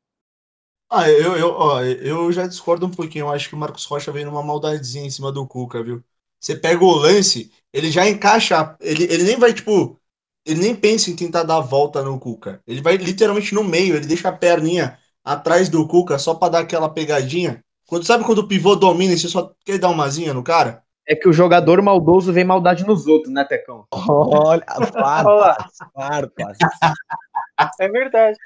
Ah, 0.91 1.11
eu, 1.11 1.37
eu, 1.37 1.49
ó, 1.53 1.83
eu 1.83 2.31
já 2.31 2.47
discordo 2.47 2.85
um 2.85 2.91
pouquinho. 2.91 3.25
Eu 3.25 3.31
acho 3.31 3.49
que 3.49 3.55
o 3.55 3.59
Marcos 3.59 3.87
Rocha 3.87 4.13
veio 4.13 4.27
numa 4.27 4.43
maldadezinha 4.43 5.07
em 5.07 5.11
cima 5.11 5.33
do 5.33 5.47
Cuca, 5.47 5.83
viu? 5.83 6.05
Você 6.39 6.55
pega 6.55 6.85
o 6.85 6.95
lance, 6.95 7.51
ele 7.73 7.91
já 7.91 8.07
encaixa. 8.07 8.77
Ele, 8.79 9.05
ele 9.05 9.23
nem 9.23 9.39
vai, 9.39 9.55
tipo. 9.55 9.99
Ele 10.45 10.61
nem 10.61 10.77
pensa 10.77 11.11
em 11.11 11.17
tentar 11.17 11.45
dar 11.45 11.57
a 11.57 11.61
volta 11.61 12.03
no 12.03 12.21
Cuca. 12.21 12.63
Ele 12.67 12.83
vai 12.83 12.99
literalmente 12.99 13.55
no 13.55 13.65
meio, 13.65 13.97
ele 13.97 14.07
deixa 14.07 14.29
a 14.29 14.33
perninha 14.33 14.99
atrás 15.25 15.69
do 15.69 15.87
Cuca 15.89 16.19
só 16.19 16.35
pra 16.35 16.51
dar 16.51 16.59
aquela 16.61 16.89
pegadinha. 16.89 17.65
Quando, 17.87 18.05
sabe 18.05 18.25
quando 18.25 18.39
o 18.39 18.49
pivô 18.49 18.77
domina 18.77 19.15
e 19.15 19.19
você 19.19 19.29
só 19.29 19.53
quer 19.65 19.79
dar 19.79 19.89
umazinha 19.89 20.35
no 20.35 20.43
cara? 20.43 20.83
É 21.07 21.15
que 21.15 21.29
o 21.29 21.33
jogador 21.33 21.83
maldoso 21.83 22.33
vê 22.33 22.45
maldade 22.45 22.87
nos 22.87 23.07
outros, 23.07 23.33
né, 23.33 23.45
Tecão? 23.45 23.87
Olha, 23.91 24.65
farpas, 24.93 25.77
farpas. 25.95 26.59
é 27.81 27.89
verdade. 27.89 28.39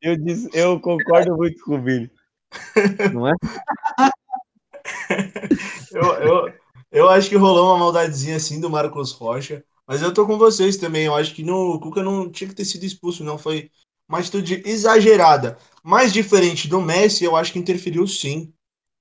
Eu, 0.00 0.16
disse, 0.16 0.48
eu 0.54 0.78
concordo 0.80 1.36
muito 1.36 1.62
com 1.64 1.76
o 1.76 1.82
Vini. 1.82 2.10
Não 3.12 3.28
é? 3.28 3.32
Eu, 5.92 6.02
eu, 6.02 6.54
eu 6.92 7.08
acho 7.08 7.28
que 7.28 7.36
rolou 7.36 7.70
uma 7.70 7.78
maldadezinha 7.78 8.36
assim 8.36 8.60
do 8.60 8.70
Marcos 8.70 9.12
Rocha. 9.12 9.64
Mas 9.86 10.02
eu 10.02 10.12
tô 10.12 10.26
com 10.26 10.38
vocês 10.38 10.76
também. 10.76 11.06
Eu 11.06 11.14
acho 11.14 11.34
que 11.34 11.42
no, 11.42 11.74
o 11.74 11.80
Cuca 11.80 12.02
não 12.02 12.30
tinha 12.30 12.48
que 12.48 12.54
ter 12.54 12.64
sido 12.64 12.84
expulso, 12.84 13.24
não. 13.24 13.38
Foi 13.38 13.70
uma 14.08 14.18
atitude 14.18 14.62
exagerada. 14.66 15.58
Mais 15.82 16.12
diferente 16.12 16.68
do 16.68 16.80
Messi, 16.80 17.24
eu 17.24 17.36
acho 17.36 17.52
que 17.52 17.58
interferiu 17.58 18.06
sim 18.06 18.52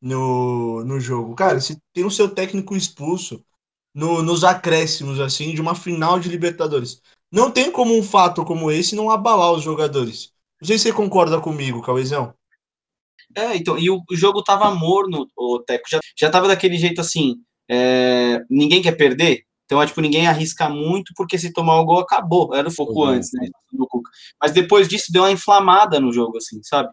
no, 0.02 0.84
no 0.86 1.00
jogo. 1.00 1.36
Cara, 1.36 1.60
se 1.60 1.78
tem 1.94 2.06
o 2.06 2.12
seu 2.12 2.30
técnico 2.30 2.76
expulso 2.76 3.44
no- 3.94 4.22
nos 4.24 4.44
acréscimos, 4.44 5.20
assim, 5.20 5.54
de 5.54 5.62
uma 5.62 5.76
final 5.76 6.20
de 6.20 6.30
Libertadores, 6.30 7.02
não 7.32 7.52
tem 7.52 7.72
como 7.72 7.98
um 7.98 8.04
fato 8.04 8.46
como 8.46 8.72
esse 8.72 8.96
não 8.96 9.10
abalar 9.10 9.54
os 9.54 9.64
jogadores. 9.64 10.32
Não 10.62 10.68
sei 10.68 10.78
se 10.78 10.86
você 10.86 10.94
concorda 10.94 11.40
comigo, 11.42 11.82
Cauezão. 11.82 12.34
É, 13.38 13.56
então, 13.58 13.78
e 13.78 13.90
o, 13.90 14.02
o 14.10 14.16
jogo 14.16 14.44
tava 14.44 14.74
morno, 14.74 15.28
o 15.38 15.60
Teco. 15.60 15.90
Já, 15.90 16.00
já 16.18 16.30
tava 16.30 16.48
daquele 16.48 16.78
jeito 16.78 17.02
assim. 17.02 17.36
é, 17.70 18.40
ninguém 18.50 18.82
quer 18.82 18.94
perder. 18.98 19.44
Então, 19.66 19.82
é 19.82 19.88
tipo, 19.88 20.00
ninguém 20.02 20.28
arrisca 20.28 20.70
muito, 20.70 21.12
porque 21.16 21.38
se 21.40 21.52
tomar 21.52 21.80
o 21.80 21.86
gol, 21.86 22.00
acabou. 22.00 22.54
Era 22.54 22.70
um 22.70 22.74
pouco 22.74 23.02
Uhum. 23.04 23.10
antes, 23.10 23.30
né? 23.34 23.48
Mas 24.42 24.52
depois 24.52 24.88
disso, 24.88 25.12
deu 25.12 25.24
uma 25.24 25.32
inflamada 25.32 26.00
no 26.00 26.14
jogo, 26.14 26.38
assim, 26.38 26.62
sabe? 26.64 26.90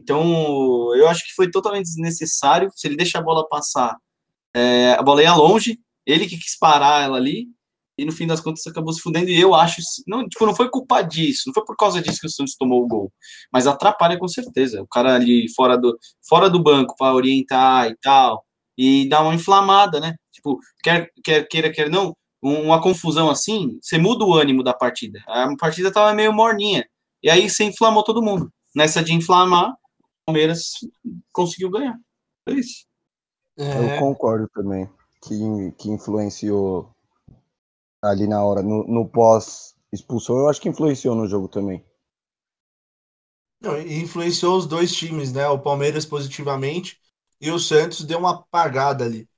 Então, 0.00 0.94
eu 0.96 1.06
acho 1.08 1.22
que 1.24 1.34
foi 1.34 1.50
totalmente 1.50 1.84
desnecessário. 1.84 2.70
Se 2.74 2.86
ele 2.86 2.96
deixa 2.96 3.18
a 3.18 3.22
bola 3.22 3.46
passar, 3.48 3.96
é, 4.54 4.92
a 4.94 5.02
bola 5.02 5.22
ia 5.22 5.34
longe, 5.34 5.78
ele 6.06 6.26
que 6.26 6.36
quis 6.38 6.58
parar 6.58 7.02
ela 7.04 7.16
ali, 7.18 7.46
e 7.96 8.04
no 8.04 8.12
fim 8.12 8.26
das 8.26 8.40
contas 8.40 8.66
acabou 8.66 8.92
se 8.92 9.00
fudendo. 9.00 9.28
E 9.30 9.38
eu 9.40 9.54
acho, 9.54 9.80
não, 10.06 10.26
tipo, 10.28 10.44
não 10.46 10.54
foi 10.54 10.68
culpa 10.68 11.00
disso, 11.02 11.44
não 11.46 11.54
foi 11.54 11.64
por 11.64 11.76
causa 11.76 12.02
disso 12.02 12.20
que 12.20 12.26
o 12.26 12.30
Santos 12.30 12.56
tomou 12.56 12.82
o 12.82 12.88
gol, 12.88 13.12
mas 13.52 13.66
atrapalha 13.66 14.18
com 14.18 14.26
certeza. 14.28 14.82
O 14.82 14.86
cara 14.88 15.14
ali 15.14 15.46
fora 15.54 15.76
do, 15.78 15.96
fora 16.28 16.50
do 16.50 16.60
banco 16.62 16.94
para 16.98 17.14
orientar 17.14 17.88
e 17.88 17.96
tal, 18.02 18.44
e 18.76 19.08
dar 19.08 19.22
uma 19.22 19.34
inflamada, 19.34 20.00
né? 20.00 20.14
Tipo, 20.32 20.58
quer, 20.82 21.10
quer 21.24 21.46
queira, 21.48 21.72
quer 21.72 21.90
não, 21.90 22.14
um- 22.42 22.62
uma 22.64 22.80
confusão 22.82 23.30
assim, 23.30 23.78
você 23.82 23.98
muda 23.98 24.24
o 24.24 24.34
ânimo 24.34 24.62
da 24.62 24.74
partida. 24.74 25.20
A 25.26 25.54
partida 25.58 25.92
tava 25.92 26.14
meio 26.14 26.32
morninha, 26.32 26.84
e 27.22 27.30
aí 27.30 27.48
você 27.48 27.64
inflamou 27.64 28.04
todo 28.04 28.22
mundo. 28.22 28.50
Nessa 28.74 29.02
de 29.02 29.14
inflamar, 29.14 29.70
o 29.70 29.76
Palmeiras 30.26 30.72
conseguiu 31.32 31.70
ganhar. 31.70 31.96
É 32.48 32.52
isso. 32.54 32.84
Eu 33.56 33.98
concordo 33.98 34.48
também 34.54 34.88
que, 35.22 35.72
que 35.78 35.90
influenciou 35.90 36.90
ali 38.02 38.28
na 38.28 38.40
hora, 38.44 38.62
no, 38.62 38.84
no 38.86 39.08
pós-expulsão, 39.08 40.38
eu 40.38 40.48
acho 40.48 40.60
que 40.60 40.68
influenciou 40.68 41.16
no 41.16 41.26
jogo 41.26 41.48
também. 41.48 41.84
Não, 43.60 43.80
influenciou 43.80 44.58
os 44.58 44.66
dois 44.66 44.94
times, 44.94 45.32
né? 45.32 45.46
O 45.48 45.58
Palmeiras 45.58 46.04
positivamente 46.04 46.98
e 47.46 47.50
o 47.50 47.58
Santos 47.58 48.04
deu 48.04 48.18
uma 48.18 48.32
apagada 48.36 49.04
ali. 49.04 49.28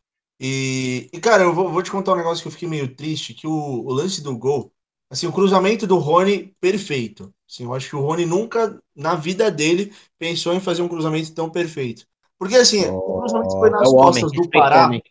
E, 0.40 1.08
e, 1.12 1.20
cara, 1.20 1.42
eu 1.44 1.54
vou, 1.54 1.70
vou 1.70 1.82
te 1.82 1.90
contar 1.90 2.12
um 2.12 2.16
negócio 2.16 2.42
que 2.42 2.48
eu 2.48 2.52
fiquei 2.52 2.68
meio 2.68 2.94
triste, 2.94 3.34
que 3.34 3.46
o, 3.46 3.52
o 3.52 3.92
lance 3.92 4.22
do 4.22 4.36
gol, 4.36 4.72
assim, 5.10 5.26
o 5.26 5.32
cruzamento 5.32 5.86
do 5.86 5.96
Rony, 5.98 6.54
perfeito. 6.60 7.34
Assim, 7.48 7.64
eu 7.64 7.74
acho 7.74 7.88
que 7.88 7.96
o 7.96 8.00
Rony 8.00 8.26
nunca, 8.26 8.80
na 8.94 9.14
vida 9.14 9.50
dele, 9.50 9.92
pensou 10.18 10.52
em 10.54 10.60
fazer 10.60 10.82
um 10.82 10.88
cruzamento 10.88 11.34
tão 11.34 11.50
perfeito. 11.50 12.06
Porque, 12.38 12.56
assim, 12.56 12.84
o 12.86 13.20
cruzamento 13.20 13.58
foi 13.58 13.70
É 13.70 13.70
nas 13.70 13.88
homem, 13.88 14.02
costas 14.04 14.32
do 14.32 14.46
respeita 14.46 14.76
o 14.76 14.80
Pará. 14.80 14.82
homem, 14.82 15.02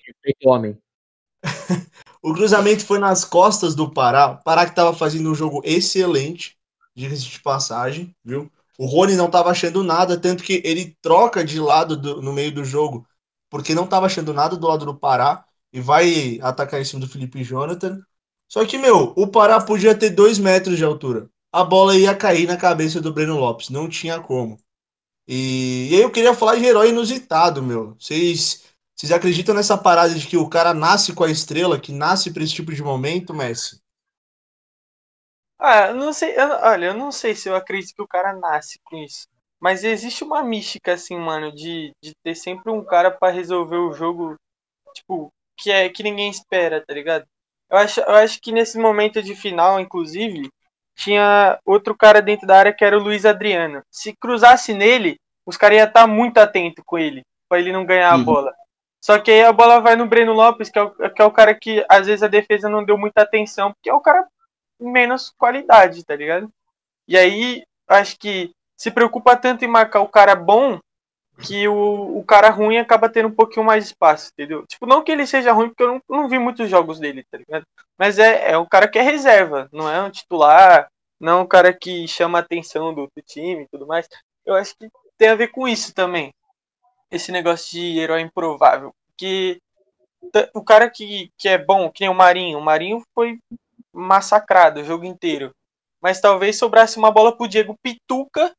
homem. 0.45 0.77
O 2.21 2.33
cruzamento 2.33 2.85
foi 2.85 2.99
nas 2.99 3.23
costas 3.23 3.75
do 3.75 3.91
Pará. 3.91 4.31
O 4.31 4.43
Pará 4.43 4.65
que 4.65 4.71
estava 4.71 4.93
fazendo 4.93 5.31
um 5.31 5.35
jogo 5.35 5.61
excelente, 5.63 6.57
diga-se 6.95 7.23
de 7.23 7.39
passagem, 7.41 8.15
viu? 8.23 8.51
O 8.77 8.85
Rony 8.85 9.15
não 9.15 9.27
estava 9.27 9.49
achando 9.51 9.83
nada, 9.83 10.19
tanto 10.19 10.43
que 10.43 10.61
ele 10.65 10.97
troca 11.01 11.43
de 11.43 11.59
lado 11.59 11.95
do- 11.97 12.21
no 12.21 12.33
meio 12.33 12.53
do 12.53 12.63
jogo, 12.65 13.07
porque 13.49 13.73
não 13.75 13.85
estava 13.85 14.05
achando 14.07 14.33
nada 14.33 14.55
do 14.57 14.67
lado 14.67 14.85
do 14.85 14.95
Pará 14.97 15.45
e 15.71 15.79
vai 15.81 16.39
atacar 16.41 16.81
em 16.81 16.85
cima 16.85 17.01
do 17.01 17.07
Felipe 17.07 17.43
Jonathan. 17.43 18.01
Só 18.49 18.65
que, 18.65 18.77
meu, 18.77 19.13
o 19.15 19.27
Pará 19.27 19.59
podia 19.61 19.95
ter 19.97 20.09
dois 20.11 20.37
metros 20.39 20.77
de 20.77 20.83
altura. 20.83 21.29
A 21.51 21.63
bola 21.63 21.95
ia 21.97 22.15
cair 22.15 22.47
na 22.47 22.57
cabeça 22.57 23.01
do 23.01 23.13
Breno 23.13 23.37
Lopes, 23.39 23.69
não 23.69 23.87
tinha 23.89 24.19
como. 24.19 24.57
E, 25.27 25.89
e 25.91 25.95
aí 25.95 26.01
eu 26.01 26.11
queria 26.11 26.33
falar 26.33 26.55
de 26.57 26.65
herói 26.65 26.89
inusitado, 26.89 27.61
meu. 27.63 27.95
Vocês 27.99 28.63
vocês 28.95 29.11
acreditam 29.11 29.53
nessa 29.53 29.77
parada 29.77 30.13
de 30.15 30.25
que 30.25 30.37
o 30.37 30.47
cara 30.49 30.73
nasce 30.73 31.13
com 31.13 31.23
a 31.25 31.29
estrela, 31.31 31.79
que 31.79 31.91
nasce 31.91 32.31
para 32.31 32.43
esse 32.43 32.53
tipo 32.53 32.73
de 32.73 32.81
momento, 32.81 33.33
Messi? 33.33 33.81
Ah, 35.59 35.87
eu 35.89 35.95
não 35.95 36.13
sei. 36.13 36.35
eu- 36.37 36.49
olha, 36.63 36.85
eu 36.87 36.93
não 36.93 37.11
sei 37.11 37.35
se 37.35 37.49
eu 37.49 37.55
acredito 37.55 37.95
que 37.95 38.01
o 38.01 38.07
cara 38.07 38.33
nasce 38.33 38.79
com 38.83 38.97
isso. 38.97 39.27
Mas 39.59 39.83
existe 39.83 40.23
uma 40.23 40.43
mística, 40.43 40.93
assim, 40.93 41.17
mano, 41.17 41.51
de, 41.53 41.91
de 42.03 42.13
ter 42.23 42.35
sempre 42.35 42.71
um 42.71 42.83
cara 42.83 43.09
pra 43.11 43.31
resolver 43.31 43.77
o 43.77 43.93
jogo, 43.93 44.35
tipo, 44.95 45.31
que 45.57 45.71
é 45.71 45.89
que 45.89 46.03
ninguém 46.03 46.29
espera, 46.29 46.83
tá 46.85 46.93
ligado? 46.93 47.25
Eu 47.69 47.77
acho, 47.77 48.01
eu 48.01 48.15
acho 48.15 48.41
que 48.41 48.51
nesse 48.51 48.77
momento 48.79 49.21
de 49.23 49.35
final, 49.35 49.79
inclusive, 49.79 50.49
tinha 50.95 51.59
outro 51.65 51.95
cara 51.95 52.21
dentro 52.21 52.47
da 52.47 52.57
área 52.57 52.73
que 52.73 52.85
era 52.85 52.97
o 52.97 53.01
Luiz 53.03 53.25
Adriano. 53.25 53.81
Se 53.91 54.15
cruzasse 54.15 54.73
nele, 54.73 55.17
os 55.45 55.57
caras 55.57 55.77
iam 55.79 55.87
estar 55.87 56.07
muito 56.07 56.37
atentos 56.39 56.83
com 56.85 56.97
ele, 56.97 57.23
pra 57.49 57.59
ele 57.59 57.71
não 57.71 57.85
ganhar 57.85 58.13
a 58.13 58.17
Uhum. 58.17 58.25
bola. 58.25 58.53
Só 59.01 59.19
que 59.19 59.31
aí 59.31 59.43
a 59.43 59.53
bola 59.53 59.79
vai 59.81 59.95
no 59.95 60.07
Breno 60.07 60.33
Lopes, 60.33 60.69
que 60.69 60.79
é, 60.79 60.81
o, 60.83 60.91
que 60.91 61.21
é 61.21 61.25
o 61.25 61.31
cara 61.31 61.53
que 61.55 61.85
às 61.89 62.07
vezes 62.07 62.23
a 62.23 62.27
defesa 62.27 62.69
não 62.69 62.83
deu 62.83 62.97
muita 62.97 63.21
atenção, 63.21 63.71
porque 63.73 63.89
é 63.89 63.93
o 63.93 64.01
cara 64.01 64.25
menos 64.79 65.33
qualidade, 65.37 66.03
tá 66.03 66.15
ligado? 66.15 66.51
E 67.07 67.17
aí, 67.17 67.63
acho 67.87 68.17
que 68.17 68.51
se 68.75 68.91
preocupa 68.91 69.37
tanto 69.37 69.63
em 69.63 69.67
marcar 69.67 70.01
o 70.01 70.09
cara 70.09 70.35
bom 70.35 70.79
que 71.43 71.67
o, 71.67 72.17
o 72.17 72.23
cara 72.23 72.49
ruim 72.49 72.77
acaba 72.77 73.09
tendo 73.09 73.27
um 73.27 73.35
pouquinho 73.35 73.65
mais 73.65 73.85
espaço, 73.85 74.31
entendeu? 74.33 74.65
Tipo, 74.65 74.85
não 74.85 75.03
que 75.03 75.11
ele 75.11 75.27
seja 75.27 75.51
ruim, 75.51 75.69
porque 75.69 75.83
eu 75.83 75.87
não, 75.87 76.01
não 76.09 76.29
vi 76.29 76.39
muitos 76.39 76.69
jogos 76.69 76.99
dele, 76.99 77.25
tá 77.29 77.37
ligado? 77.37 77.65
Mas 77.97 78.19
é, 78.19 78.51
é 78.51 78.57
um 78.57 78.65
cara 78.65 78.87
que 78.87 78.97
é 78.97 79.01
reserva, 79.01 79.67
não 79.71 79.89
é 79.89 80.01
um 80.01 80.09
titular, 80.09 80.89
não 81.19 81.39
é 81.39 81.41
um 81.41 81.47
cara 81.47 81.73
que 81.73 82.07
chama 82.07 82.39
a 82.39 82.41
atenção 82.41 82.93
do 82.93 83.01
outro 83.01 83.21
time 83.21 83.63
e 83.63 83.67
tudo 83.67 83.85
mais. 83.85 84.07
Eu 84.45 84.55
acho 84.55 84.75
que 84.77 84.89
tem 85.17 85.29
a 85.29 85.35
ver 85.35 85.49
com 85.49 85.67
isso 85.67 85.93
também. 85.93 86.33
Esse 87.11 87.31
negócio 87.31 87.71
de 87.71 87.99
herói 87.99 88.21
improvável. 88.21 88.93
Que 89.17 89.59
o 90.53 90.63
cara 90.63 90.89
que, 90.89 91.31
que 91.37 91.47
é 91.47 91.57
bom, 91.57 91.89
que 91.91 92.01
nem 92.01 92.09
o 92.09 92.13
Marinho, 92.13 92.57
o 92.57 92.61
Marinho 92.61 93.03
foi 93.13 93.39
massacrado 93.95 94.81
o 94.81 94.83
jogo 94.83 95.05
inteiro. 95.05 95.51
Mas 96.01 96.21
talvez 96.21 96.57
sobrasse 96.57 96.97
uma 96.97 97.11
bola 97.11 97.35
pro 97.35 97.47
Diego 97.47 97.75
Pituca, 97.81 98.53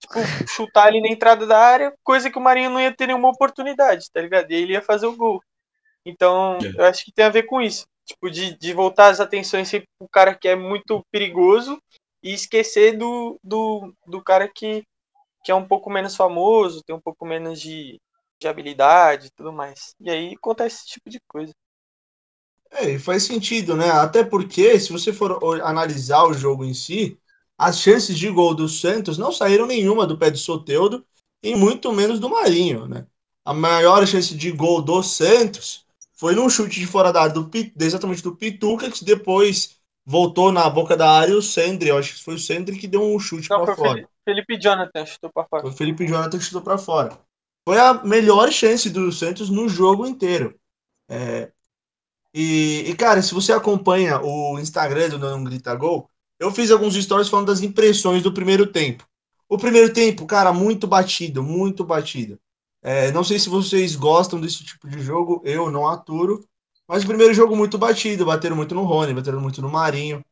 tipo, 0.00 0.14
chutar 0.50 0.86
ali 0.88 1.00
na 1.00 1.08
entrada 1.08 1.46
da 1.46 1.58
área, 1.58 1.94
coisa 2.04 2.30
que 2.30 2.38
o 2.38 2.42
Marinho 2.42 2.70
não 2.70 2.80
ia 2.80 2.94
ter 2.94 3.06
nenhuma 3.08 3.30
oportunidade, 3.30 4.10
tá 4.12 4.20
ligado? 4.20 4.50
E 4.50 4.54
ele 4.54 4.72
ia 4.74 4.82
fazer 4.82 5.06
o 5.06 5.16
gol. 5.16 5.42
Então, 6.04 6.58
É. 6.62 6.80
eu 6.80 6.84
acho 6.86 7.04
que 7.04 7.12
tem 7.12 7.24
a 7.24 7.30
ver 7.30 7.44
com 7.44 7.60
isso. 7.60 7.86
Tipo, 8.06 8.30
de, 8.30 8.58
de 8.58 8.72
voltar 8.74 9.08
as 9.08 9.20
atenções 9.20 9.68
sempre 9.68 9.88
pro 9.98 10.08
cara 10.08 10.34
que 10.34 10.48
é 10.48 10.56
muito 10.56 11.04
perigoso 11.10 11.78
e 12.22 12.32
esquecer 12.34 12.96
do, 12.98 13.38
do, 13.42 13.94
do 14.06 14.22
cara 14.22 14.48
que, 14.52 14.82
que 15.44 15.52
é 15.52 15.54
um 15.54 15.66
pouco 15.66 15.90
menos 15.90 16.16
famoso, 16.16 16.82
tem 16.84 16.94
um 16.96 17.00
pouco 17.00 17.24
menos 17.26 17.60
de, 17.60 18.00
de 18.40 18.48
habilidade 18.48 19.28
e 19.28 19.30
tudo 19.36 19.52
mais. 19.52 19.94
E 20.00 20.10
aí 20.10 20.34
acontece 20.36 20.78
esse 20.78 20.86
tipo 20.88 21.10
de 21.10 21.20
coisa. 21.28 21.52
É, 22.72 22.90
e 22.90 22.98
faz 22.98 23.22
sentido, 23.24 23.76
né? 23.76 23.90
Até 23.90 24.24
porque, 24.24 24.78
se 24.80 24.90
você 24.90 25.12
for 25.12 25.38
analisar 25.62 26.24
o 26.24 26.32
jogo 26.32 26.64
em 26.64 26.74
si, 26.74 27.18
as 27.58 27.78
chances 27.78 28.18
de 28.18 28.28
gol 28.30 28.54
do 28.54 28.68
Santos 28.68 29.18
não 29.18 29.30
saíram 29.30 29.66
nenhuma 29.66 30.06
do 30.06 30.16
pé 30.16 30.30
de 30.30 30.38
Soteldo 30.38 31.04
e 31.42 31.54
muito 31.54 31.92
menos 31.92 32.18
do 32.18 32.30
Marinho, 32.30 32.86
né? 32.86 33.06
A 33.44 33.52
maior 33.52 34.06
chance 34.06 34.34
de 34.34 34.50
gol 34.50 34.80
do 34.80 35.02
Santos 35.02 35.84
foi 36.14 36.34
num 36.34 36.48
chute 36.48 36.80
de 36.80 36.86
fora 36.86 37.12
da 37.12 37.22
área 37.22 37.34
do, 37.34 37.50
exatamente 37.78 38.22
do 38.22 38.34
Pituca, 38.34 38.90
que 38.90 39.04
depois 39.04 39.76
voltou 40.04 40.50
na 40.50 40.68
boca 40.68 40.96
da 40.96 41.10
área 41.10 41.32
e 41.32 41.36
o 41.36 41.42
Sandri, 41.42 41.88
eu 41.88 41.98
acho 41.98 42.14
que 42.14 42.24
foi 42.24 42.34
o 42.34 42.38
Sandri 42.38 42.78
que 42.78 42.88
deu 42.88 43.02
um 43.02 43.18
chute 43.18 43.48
para 43.48 43.74
fora. 43.74 44.08
Felipe, 44.24 44.58
Jonathan, 44.60 45.06
chutou 45.06 45.30
pra 45.32 45.44
fora. 45.44 45.62
Foi 45.62 45.70
o 45.70 45.74
Felipe 45.74 46.06
Jonathan 46.06 46.38
que 46.38 46.44
chutou 46.44 46.62
para 46.62 46.78
fora. 46.78 47.18
Foi 47.64 47.78
a 47.78 47.94
melhor 48.04 48.50
chance 48.50 48.88
do 48.90 49.10
Santos 49.12 49.50
no 49.50 49.68
jogo 49.68 50.06
inteiro. 50.06 50.54
É, 51.08 51.50
e, 52.34 52.84
e, 52.88 52.94
cara, 52.94 53.20
se 53.20 53.34
você 53.34 53.52
acompanha 53.52 54.20
o 54.20 54.58
Instagram 54.58 55.10
do 55.10 55.18
Não 55.18 55.44
Grita 55.44 55.74
Gol, 55.74 56.08
eu 56.38 56.50
fiz 56.50 56.70
alguns 56.70 56.94
stories 56.94 57.28
falando 57.28 57.48
das 57.48 57.62
impressões 57.62 58.22
do 58.22 58.32
primeiro 58.32 58.66
tempo. 58.66 59.06
O 59.48 59.58
primeiro 59.58 59.92
tempo, 59.92 60.24
cara, 60.24 60.52
muito 60.52 60.86
batido, 60.86 61.42
muito 61.42 61.84
batido. 61.84 62.38
É, 62.82 63.12
não 63.12 63.22
sei 63.22 63.38
se 63.38 63.48
vocês 63.48 63.94
gostam 63.94 64.40
desse 64.40 64.64
tipo 64.64 64.88
de 64.88 65.00
jogo, 65.00 65.42
eu 65.44 65.70
não 65.70 65.86
aturo. 65.86 66.42
Mas 66.88 67.04
o 67.04 67.06
primeiro 67.06 67.32
jogo 67.32 67.54
muito 67.54 67.78
batido, 67.78 68.24
bateram 68.24 68.56
muito 68.56 68.74
no 68.74 68.82
Rony, 68.82 69.14
bateram 69.14 69.40
muito 69.40 69.62
no 69.62 69.68
Marinho. 69.68 70.24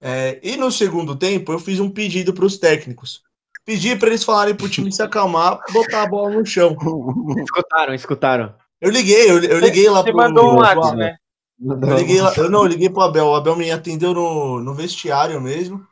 É, 0.00 0.38
e 0.42 0.56
no 0.56 0.70
segundo 0.70 1.16
tempo, 1.16 1.52
eu 1.52 1.58
fiz 1.58 1.80
um 1.80 1.88
pedido 1.88 2.34
para 2.34 2.44
os 2.44 2.58
técnicos. 2.58 3.22
Pedi 3.64 3.96
para 3.96 4.08
eles 4.08 4.22
falarem 4.22 4.54
para 4.54 4.66
o 4.66 4.68
time 4.68 4.92
se 4.92 5.02
acalmar, 5.02 5.58
botar 5.72 6.02
a 6.02 6.06
bola 6.06 6.30
no 6.30 6.44
chão. 6.44 6.76
Escutaram, 7.38 7.94
escutaram. 7.94 8.54
Eu 8.80 8.90
liguei, 8.90 9.30
eu, 9.30 9.42
eu 9.42 9.58
liguei 9.58 9.88
lá 9.88 10.02
Você 10.02 10.12
pro. 10.12 10.16
mandou 10.16 10.52
um 10.52 10.56
WhatsApp, 10.56 10.96
né? 10.96 11.16
Eu 11.64 11.96
liguei 11.96 12.20
lá, 12.20 12.32
eu 12.36 12.50
não, 12.50 12.62
eu 12.62 12.66
liguei 12.66 12.90
pro 12.90 13.02
Abel. 13.02 13.26
O 13.26 13.34
Abel 13.34 13.56
me 13.56 13.70
atendeu 13.70 14.12
no, 14.12 14.60
no 14.60 14.74
vestiário 14.74 15.40
mesmo. 15.40 15.86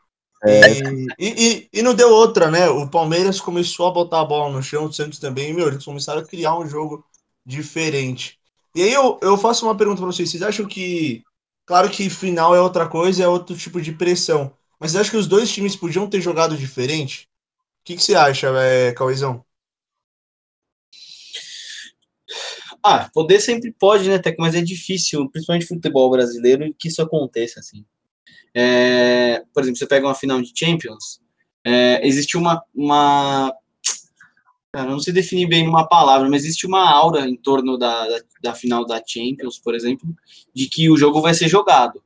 É. 0.44 0.78
E, 1.18 1.18
e, 1.18 1.68
e, 1.72 1.82
não 1.82 1.94
deu 1.94 2.10
outra, 2.10 2.50
né? 2.50 2.68
O 2.68 2.88
Palmeiras 2.88 3.40
começou 3.40 3.86
a 3.86 3.92
botar 3.92 4.20
a 4.20 4.24
bola 4.24 4.52
no 4.52 4.62
chão, 4.62 4.84
o 4.84 4.92
Santos 4.92 5.18
também, 5.18 5.50
e, 5.50 5.54
meu, 5.54 5.68
eles 5.68 5.84
começaram 5.84 6.20
a 6.20 6.26
criar 6.26 6.58
um 6.58 6.66
jogo 6.66 7.04
diferente. 7.46 8.38
E 8.74 8.82
aí 8.82 8.92
eu, 8.92 9.18
eu 9.22 9.36
faço 9.38 9.64
uma 9.64 9.76
pergunta 9.76 10.00
pra 10.00 10.06
vocês. 10.06 10.30
Vocês 10.30 10.42
acham 10.42 10.66
que. 10.66 11.22
Claro 11.64 11.88
que 11.88 12.10
final 12.10 12.54
é 12.54 12.60
outra 12.60 12.88
coisa, 12.88 13.22
é 13.22 13.28
outro 13.28 13.56
tipo 13.56 13.80
de 13.80 13.92
pressão. 13.92 14.52
Mas 14.80 14.90
vocês 14.90 15.00
acham 15.00 15.12
que 15.12 15.16
os 15.16 15.28
dois 15.28 15.50
times 15.50 15.76
podiam 15.76 16.08
ter 16.08 16.20
jogado 16.20 16.56
diferente? 16.56 17.28
O 17.80 17.84
que, 17.84 17.96
que 17.96 18.02
você 18.02 18.14
acha, 18.14 18.48
é, 18.58 18.92
Cauezão? 18.92 19.44
Ah, 22.84 23.08
poder 23.12 23.40
sempre 23.40 23.72
pode, 23.72 24.08
né, 24.08 24.18
Teco? 24.18 24.42
Mas 24.42 24.54
é 24.54 24.60
difícil, 24.60 25.28
principalmente 25.30 25.66
futebol 25.66 26.10
brasileiro, 26.10 26.74
que 26.78 26.88
isso 26.88 27.00
aconteça, 27.00 27.60
assim. 27.60 27.84
É, 28.54 29.42
por 29.54 29.62
exemplo, 29.62 29.78
você 29.78 29.86
pega 29.86 30.06
uma 30.06 30.14
final 30.14 30.40
de 30.42 30.52
Champions, 30.54 31.20
é, 31.64 32.06
existe 32.06 32.36
uma, 32.36 32.62
uma. 32.74 33.54
Cara, 34.72 34.90
não 34.90 34.98
sei 34.98 35.12
definir 35.12 35.46
bem 35.46 35.64
numa 35.64 35.86
palavra, 35.86 36.28
mas 36.28 36.44
existe 36.44 36.66
uma 36.66 36.90
aura 36.90 37.28
em 37.28 37.36
torno 37.36 37.76
da, 37.78 38.08
da, 38.08 38.20
da 38.42 38.54
final 38.54 38.86
da 38.86 39.02
Champions, 39.06 39.58
por 39.58 39.74
exemplo, 39.74 40.08
de 40.54 40.66
que 40.68 40.90
o 40.90 40.96
jogo 40.96 41.20
vai 41.20 41.34
ser 41.34 41.48
jogado. 41.48 42.02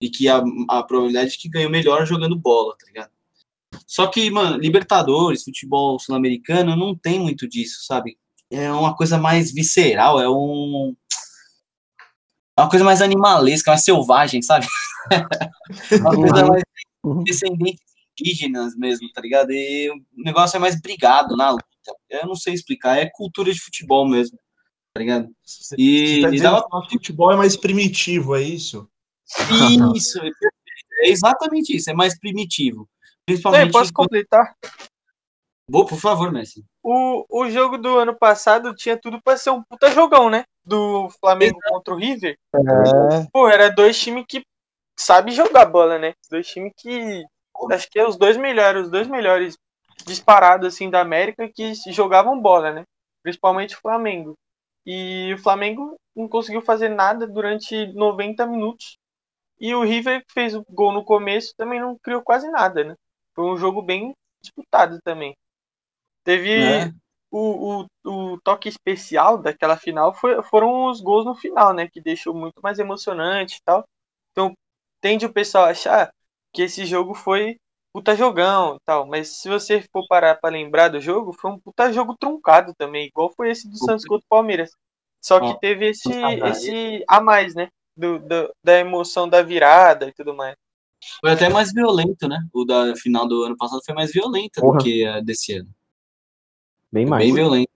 E 0.00 0.10
que 0.10 0.28
a, 0.28 0.42
a 0.68 0.82
probabilidade 0.82 1.32
de 1.32 1.38
que 1.38 1.48
ganhe 1.48 1.66
o 1.66 1.70
melhor 1.70 2.06
jogando 2.06 2.36
bola, 2.36 2.74
tá 2.78 2.86
ligado? 2.86 3.10
Só 3.86 4.06
que, 4.06 4.30
mano, 4.30 4.58
Libertadores, 4.58 5.44
futebol 5.44 5.98
sul-americano, 5.98 6.76
não 6.76 6.94
tem 6.94 7.18
muito 7.18 7.48
disso, 7.48 7.84
sabe? 7.84 8.18
É 8.50 8.70
uma 8.72 8.96
coisa 8.96 9.18
mais 9.18 9.52
visceral, 9.52 10.20
é 10.20 10.28
um. 10.28 10.94
É 12.58 12.62
uma 12.62 12.70
coisa 12.70 12.84
mais 12.84 13.02
animalesca, 13.02 13.70
mais 13.70 13.84
selvagem, 13.84 14.40
sabe? 14.40 14.66
uma 16.00 16.14
coisa 16.14 16.46
mais 16.46 16.62
descendentes 17.24 17.84
indígenas 18.18 18.74
mesmo, 18.76 19.10
tá 19.12 19.20
ligado? 19.20 19.50
E 19.50 19.90
o 19.90 20.22
negócio 20.22 20.56
é 20.56 20.60
mais 20.60 20.80
brigado 20.80 21.36
na 21.36 21.50
luta. 21.50 21.64
Eu 22.08 22.26
não 22.26 22.34
sei 22.34 22.54
explicar, 22.54 22.96
é 22.96 23.10
cultura 23.12 23.52
de 23.52 23.60
futebol 23.60 24.08
mesmo, 24.08 24.38
tá 24.94 25.00
ligado? 25.00 25.28
E, 25.76 26.20
Você 26.20 26.22
tá 26.22 26.34
e 26.34 26.40
que 26.40 26.46
o 26.46 26.68
nosso 26.70 26.90
futebol 26.90 27.32
é 27.32 27.36
mais 27.36 27.56
primitivo, 27.56 28.34
é 28.34 28.42
isso? 28.42 28.88
Isso, 29.94 30.18
é. 30.20 30.30
É 31.02 31.10
exatamente 31.10 31.76
isso, 31.76 31.90
é 31.90 31.94
mais 31.94 32.18
primitivo. 32.18 32.88
Principalmente. 33.26 33.66
eu 33.66 33.72
posso 33.72 33.92
completar? 33.92 34.54
Boa, 35.68 35.84
por 35.84 35.98
favor, 35.98 36.30
Messi. 36.32 36.64
O, 36.82 37.26
o 37.28 37.50
jogo 37.50 37.76
do 37.76 37.98
ano 37.98 38.16
passado 38.16 38.74
tinha 38.74 38.96
tudo 38.96 39.20
pra 39.20 39.36
ser 39.36 39.50
um 39.50 39.62
puta 39.64 39.90
jogão, 39.90 40.30
né? 40.30 40.44
Do 40.64 41.08
Flamengo 41.20 41.58
contra 41.68 41.92
o 41.92 41.96
River. 41.96 42.38
É. 42.54 43.26
Pô, 43.32 43.48
era 43.48 43.68
dois 43.68 43.98
times 43.98 44.24
que 44.28 44.42
sabem 44.96 45.34
jogar 45.34 45.66
bola, 45.66 45.98
né? 45.98 46.14
Dois 46.30 46.46
times 46.46 46.72
que. 46.76 47.24
Acho 47.72 47.88
que 47.90 47.98
é 47.98 48.06
os 48.06 48.16
dois 48.16 48.36
melhores, 48.36 48.84
os 48.84 48.90
dois 48.90 49.08
melhores 49.08 49.56
disparados 50.06 50.68
assim 50.68 50.88
da 50.88 51.00
América 51.00 51.48
que 51.48 51.72
jogavam 51.90 52.40
bola, 52.40 52.70
né? 52.72 52.84
Principalmente 53.22 53.74
o 53.74 53.80
Flamengo. 53.80 54.34
E 54.84 55.34
o 55.34 55.38
Flamengo 55.38 55.96
não 56.14 56.28
conseguiu 56.28 56.62
fazer 56.62 56.90
nada 56.90 57.26
durante 57.26 57.92
90 57.92 58.46
minutos. 58.46 58.98
E 59.58 59.74
o 59.74 59.82
River 59.82 60.20
que 60.20 60.32
fez 60.32 60.54
o 60.54 60.64
gol 60.68 60.92
no 60.92 61.04
começo 61.04 61.54
também 61.56 61.80
não 61.80 61.98
criou 61.98 62.22
quase 62.22 62.48
nada, 62.50 62.84
né? 62.84 62.94
Foi 63.34 63.44
um 63.46 63.56
jogo 63.56 63.82
bem 63.82 64.12
disputado 64.40 65.00
também. 65.02 65.34
Teve 66.26 66.50
É. 66.52 66.92
o, 67.30 67.82
o, 68.04 68.34
o 68.34 68.40
toque 68.42 68.68
especial 68.68 69.38
daquela 69.38 69.76
final 69.76 70.12
foi, 70.14 70.42
foram 70.42 70.86
os 70.86 71.00
gols 71.00 71.24
no 71.24 71.36
final, 71.36 71.72
né? 71.72 71.88
Que 71.88 72.00
deixou 72.02 72.34
muito 72.34 72.60
mais 72.62 72.80
emocionante 72.80 73.58
e 73.58 73.62
tal. 73.64 73.84
Então, 74.32 74.52
tende 75.00 75.24
o 75.26 75.32
pessoal 75.32 75.66
a 75.66 75.70
achar 75.70 76.10
que 76.52 76.62
esse 76.62 76.84
jogo 76.84 77.14
foi 77.14 77.56
puta 77.94 78.16
jogão 78.16 78.76
e 78.76 78.80
tal. 78.84 79.06
Mas 79.06 79.40
se 79.40 79.48
você 79.48 79.82
for 79.92 80.06
parar 80.08 80.34
pra 80.36 80.50
lembrar 80.50 80.88
do 80.88 81.00
jogo, 81.00 81.32
foi 81.32 81.52
um 81.52 81.60
puta 81.60 81.92
jogo 81.92 82.16
truncado 82.18 82.74
também, 82.76 83.06
igual 83.06 83.32
foi 83.36 83.50
esse 83.50 83.70
do 83.70 83.78
Santos 83.78 84.04
contra 84.04 84.24
o 84.26 84.28
Palmeiras. 84.28 84.70
Só 85.24 85.40
que 85.40 85.60
teve 85.60 85.90
esse, 85.90 86.12
esse 86.44 87.04
a 87.08 87.20
mais, 87.20 87.54
né? 87.54 87.68
Do, 87.96 88.18
do- 88.18 88.52
da 88.64 88.78
emoção 88.78 89.28
da 89.28 89.42
virada 89.42 90.08
e 90.08 90.12
tudo 90.12 90.34
mais. 90.34 90.56
Foi 91.20 91.30
até 91.30 91.48
mais 91.48 91.72
violento, 91.72 92.28
né? 92.28 92.38
O 92.52 92.64
da 92.64 92.94
final 92.96 93.28
do 93.28 93.44
ano 93.44 93.56
passado 93.56 93.80
foi 93.84 93.94
mais 93.94 94.12
violenta 94.12 94.60
Porra. 94.60 94.78
do 94.78 94.84
que 94.84 95.04
a 95.06 95.20
desse 95.20 95.54
ano. 95.54 95.68
Bem 96.96 97.04
mais. 97.06 97.24
Bem 97.24 97.34
violento. 97.34 97.68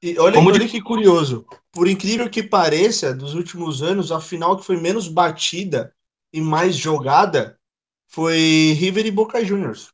E 0.00 0.16
olha, 0.20 0.34
Como 0.34 0.50
olha 0.50 0.60
de- 0.60 0.68
que 0.68 0.80
curioso. 0.80 1.44
Por 1.72 1.88
incrível 1.88 2.30
que 2.30 2.42
pareça, 2.44 3.12
dos 3.12 3.34
últimos 3.34 3.82
anos, 3.82 4.12
a 4.12 4.20
final 4.20 4.56
que 4.56 4.64
foi 4.64 4.76
menos 4.80 5.08
batida 5.08 5.92
e 6.32 6.40
mais 6.40 6.76
jogada 6.76 7.58
foi 8.06 8.76
River 8.78 9.06
e 9.06 9.10
Boca 9.10 9.44
Juniors. 9.44 9.90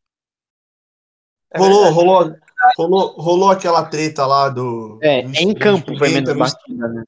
É 1.51 1.59
rolou, 1.59 1.91
rolou, 1.91 2.37
rolou, 2.77 3.07
rolou 3.17 3.51
aquela 3.51 3.85
treta 3.87 4.27
lá 4.27 4.51
do. 4.51 4.99
É, 5.03 5.23
do 5.23 5.35
em 5.35 5.55
campo 5.55 5.97
foi 5.97 6.11
menos 6.11 6.31
do- 6.33 6.39
batida, 6.39 6.89
né? 6.89 7.05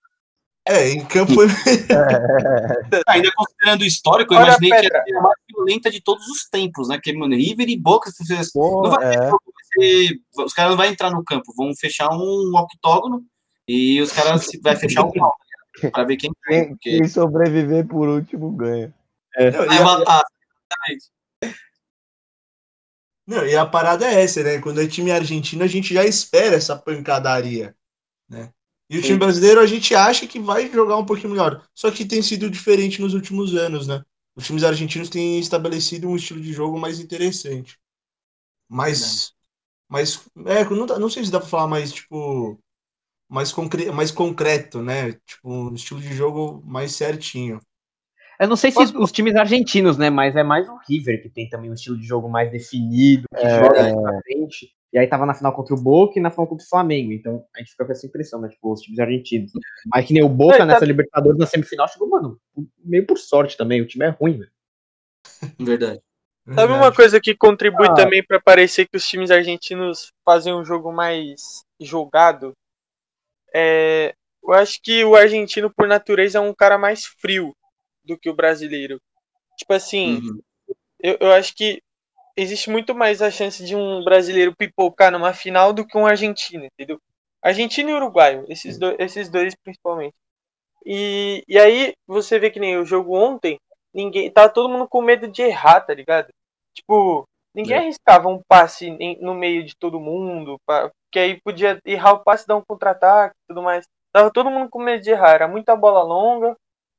É, 0.68 0.88
em 0.90 1.04
campo 1.04 1.34
foi. 1.34 1.46
Ainda 3.06 3.30
considerando 3.36 3.82
o 3.82 3.84
histórico, 3.84 4.32
eu 4.34 4.38
Olha 4.38 4.46
imaginei 4.48 4.70
que 4.70 4.80
ser 4.88 4.96
a 5.16 5.20
mais 5.22 5.36
violenta 5.48 5.90
de 5.90 6.00
todos 6.00 6.26
os 6.28 6.48
tempos, 6.48 6.88
né? 6.88 6.98
Que, 7.00 7.12
mano, 7.12 7.36
River 7.36 7.68
e 7.68 7.76
Boca, 7.76 8.10
se 8.10 8.24
vocês- 8.24 8.50
Pô, 8.52 8.82
não 8.82 8.90
vai 8.90 9.10
ter 9.10 9.18
é. 9.18 9.28
jogo, 9.28 9.42
vai 9.54 9.55
ser- 9.78 10.20
os 10.44 10.52
caras 10.52 10.70
não 10.70 10.76
vão 10.76 10.86
entrar 10.86 11.10
no 11.10 11.24
campo, 11.24 11.52
vão 11.56 11.74
fechar 11.74 12.08
um 12.10 12.52
octógono 12.56 13.24
e 13.68 14.00
os 14.00 14.12
caras 14.12 14.46
vai 14.62 14.76
fechar 14.76 15.04
um 15.04 15.12
pau, 15.12 15.32
né? 15.82 15.90
pra 15.90 16.04
ver 16.04 16.16
quem 16.16 16.30
ganha, 16.46 16.62
Quem, 16.62 16.68
porque 16.70 16.98
quem 16.98 17.08
sobreviver 17.08 17.86
por 17.86 18.08
último 18.08 18.50
ganha. 18.52 18.94
Não, 19.38 19.66
vai 19.66 19.76
e, 19.76 19.78
a, 19.78 19.84
matar. 19.84 20.24
Exatamente. 20.72 21.10
não, 23.26 23.46
e 23.46 23.56
a 23.56 23.66
parada 23.66 24.06
é 24.06 24.22
essa, 24.22 24.42
né? 24.42 24.60
Quando 24.60 24.80
é 24.80 24.86
time 24.86 25.10
argentino, 25.10 25.62
a 25.64 25.66
gente 25.66 25.92
já 25.92 26.04
espera 26.04 26.56
essa 26.56 26.76
pancadaria, 26.76 27.74
né? 28.28 28.50
E 28.88 28.98
o 28.98 29.00
Sim. 29.00 29.08
time 29.08 29.18
brasileiro 29.18 29.60
a 29.60 29.66
gente 29.66 29.94
acha 29.94 30.26
que 30.26 30.38
vai 30.38 30.70
jogar 30.70 30.96
um 30.96 31.04
pouquinho 31.04 31.30
melhor. 31.30 31.66
Só 31.74 31.90
que 31.90 32.04
tem 32.04 32.22
sido 32.22 32.48
diferente 32.48 33.00
nos 33.00 33.14
últimos 33.14 33.54
anos, 33.54 33.86
né? 33.86 34.02
Os 34.36 34.46
times 34.46 34.62
argentinos 34.62 35.08
têm 35.08 35.40
estabelecido 35.40 36.08
um 36.08 36.14
estilo 36.14 36.40
de 36.40 36.52
jogo 36.52 36.78
mais 36.78 37.00
interessante. 37.00 37.78
Mais. 38.68 39.32
Mais 39.88 40.24
é, 40.46 40.64
não, 40.64 40.86
não 40.86 41.08
sei 41.10 41.24
se 41.24 41.30
dá 41.30 41.40
pra 41.40 41.48
falar 41.48 41.66
mais, 41.68 41.92
tipo. 41.92 42.58
Mais, 43.28 43.50
concre, 43.52 43.90
mais 43.90 44.12
concreto, 44.12 44.80
né? 44.80 45.12
Tipo, 45.26 45.50
um 45.50 45.74
estilo 45.74 46.00
de 46.00 46.14
jogo 46.14 46.62
mais 46.64 46.92
certinho. 46.94 47.58
Eu 48.38 48.46
não 48.46 48.54
sei 48.54 48.70
se 48.70 48.78
os 48.96 49.10
times 49.10 49.34
argentinos, 49.34 49.98
né? 49.98 50.10
Mas 50.10 50.36
é 50.36 50.44
mais 50.44 50.68
o 50.68 50.78
River 50.88 51.20
que 51.22 51.28
tem 51.28 51.48
também 51.48 51.68
um 51.68 51.74
estilo 51.74 51.98
de 51.98 52.06
jogo 52.06 52.28
mais 52.28 52.52
definido, 52.52 53.24
que 53.36 53.44
É. 53.44 53.50
joga 53.64 53.82
mais 53.82 53.94
pra 54.00 54.20
frente. 54.22 54.70
E 54.92 54.98
aí 54.98 55.08
tava 55.08 55.26
na 55.26 55.34
final 55.34 55.52
contra 55.52 55.74
o 55.74 55.80
Boca 55.80 56.18
e 56.18 56.22
na 56.22 56.30
final 56.30 56.46
contra 56.46 56.64
o 56.64 56.68
Flamengo. 56.68 57.12
Então 57.12 57.44
a 57.54 57.58
gente 57.58 57.72
fica 57.72 57.84
com 57.84 57.90
essa 57.90 58.06
impressão, 58.06 58.40
né? 58.40 58.48
Tipo, 58.48 58.72
os 58.72 58.80
times 58.80 58.98
argentinos. 59.00 59.50
Mas 59.86 60.06
que 60.06 60.14
nem 60.14 60.22
o 60.22 60.28
Boca 60.28 60.54
É, 60.54 60.58
tá- 60.58 60.66
nessa 60.66 60.84
Libertadores 60.84 61.38
na 61.38 61.46
semifinal 61.46 61.88
chegou, 61.88 62.08
mano, 62.08 62.38
meio 62.84 63.04
por 63.06 63.18
sorte 63.18 63.56
também. 63.56 63.80
O 63.82 63.86
time 63.86 64.04
é 64.04 64.10
ruim, 64.10 64.38
velho. 64.38 64.50
Verdade. 65.58 66.00
Sabe 66.54 66.72
uma 66.72 66.92
coisa 66.92 67.20
que 67.20 67.34
contribui 67.34 67.86
Ah. 67.88 67.94
também 67.94 68.24
pra 68.24 68.40
parecer 68.40 68.86
que 68.88 68.96
os 68.96 69.06
times 69.06 69.30
argentinos 69.30 70.12
fazem 70.24 70.54
um 70.54 70.64
jogo 70.64 70.92
mais 70.92 71.62
jogado? 71.80 72.52
É, 73.54 74.14
eu 74.42 74.52
acho 74.52 74.80
que 74.82 75.04
o 75.04 75.16
argentino, 75.16 75.72
por 75.74 75.88
natureza, 75.88 76.38
é 76.38 76.40
um 76.40 76.54
cara 76.54 76.78
mais 76.78 77.04
frio 77.04 77.54
do 78.04 78.16
que 78.18 78.30
o 78.30 78.34
brasileiro. 78.34 79.00
Tipo 79.58 79.74
assim, 79.74 80.20
Uhum. 80.20 80.40
eu, 81.00 81.16
eu 81.20 81.32
acho 81.32 81.54
que 81.54 81.82
existe 82.36 82.70
muito 82.70 82.94
mais 82.94 83.22
a 83.22 83.30
chance 83.30 83.64
de 83.64 83.76
um 83.76 84.04
brasileiro 84.04 84.54
pipocar 84.56 85.12
numa 85.12 85.34
final 85.34 85.72
do 85.72 85.86
que 85.86 85.98
um 85.98 86.06
argentino, 86.06 86.64
entendeu? 86.66 87.00
Argentino 87.42 87.90
e 87.90 87.94
uruguaio, 87.94 88.44
esses, 88.48 88.78
dois, 88.78 88.96
esses 88.98 89.28
dois 89.30 89.54
principalmente. 89.56 90.14
E, 90.86 91.42
e 91.48 91.58
aí 91.58 91.94
você 92.06 92.38
vê 92.38 92.50
que 92.50 92.60
nem 92.60 92.78
o 92.78 92.84
jogo 92.84 93.16
ontem, 93.16 93.58
ninguém 93.96 94.30
tava 94.30 94.48
todo 94.52 94.68
mundo 94.68 94.86
com 94.88 95.02
medo 95.02 95.28
de 95.28 95.42
errar, 95.42 95.80
tá 95.80 95.94
ligado? 95.94 96.28
Tipo, 96.74 97.24
ninguém 97.54 97.76
É. 97.76 97.78
arriscava 97.80 98.28
um 98.28 98.40
passe 98.48 98.86
em- 98.88 99.18
no 99.20 99.34
meio 99.34 99.64
de 99.64 99.74
todo 99.76 99.98
mundo, 100.00 100.58
pra, 100.66 100.90
porque 100.90 101.18
aí 101.18 101.40
podia 101.42 101.80
errar 101.84 102.12
o 102.12 102.22
passe, 102.24 102.46
dar 102.46 102.56
um 102.56 102.62
contra-ataque 102.68 103.34
e 103.34 103.48
tudo 103.48 103.62
mais. 103.62 103.86
Tava 104.12 104.30
todo 104.32 104.50
mundo 104.50 104.68
com 104.70 104.78
medo 104.82 105.02
de 105.02 105.10
errar, 105.10 105.30
era 105.34 105.48
muita 105.48 105.74
bola 105.76 106.02
longa, 106.02 106.54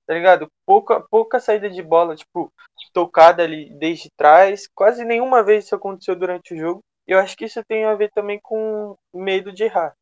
tá 0.08 0.14
ligado? 0.14 0.48
Pouca, 0.66 1.02
pouca 1.10 1.40
saída 1.40 1.70
de 1.70 1.82
bola, 1.84 2.16
tipo, 2.16 2.50
tocada 2.94 3.44
ali 3.44 3.70
desde 3.78 4.10
trás. 4.18 4.68
Quase 4.76 5.06
nenhuma 5.06 5.44
vez 5.44 5.66
isso 5.66 5.76
aconteceu 5.76 6.16
durante 6.16 6.54
o 6.54 6.58
jogo. 6.58 6.80
Eu 7.08 7.20
acho 7.20 7.38
que 7.38 7.46
isso 7.46 7.62
tem 7.68 7.86
a 7.86 7.96
ver 7.96 8.10
também 8.12 8.40
com 8.42 8.96
medo 9.14 9.52
de 9.52 9.64
errar. 9.64 9.94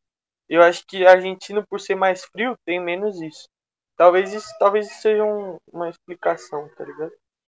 Eu 0.48 0.62
acho 0.62 0.84
que 0.86 1.06
a 1.06 1.12
Argentina, 1.12 1.64
por 1.68 1.80
ser 1.80 1.94
mais 1.96 2.24
frio, 2.24 2.54
tem 2.64 2.80
menos 2.80 3.20
isso. 3.20 3.46
Talvez 3.96 4.32
isso, 4.32 4.48
talvez 4.58 4.86
isso 4.86 5.00
seja 5.00 5.24
um- 5.24 5.56
uma 5.72 5.88
explicação, 5.88 6.68
tá 6.76 6.84
ligado? 6.84 7.12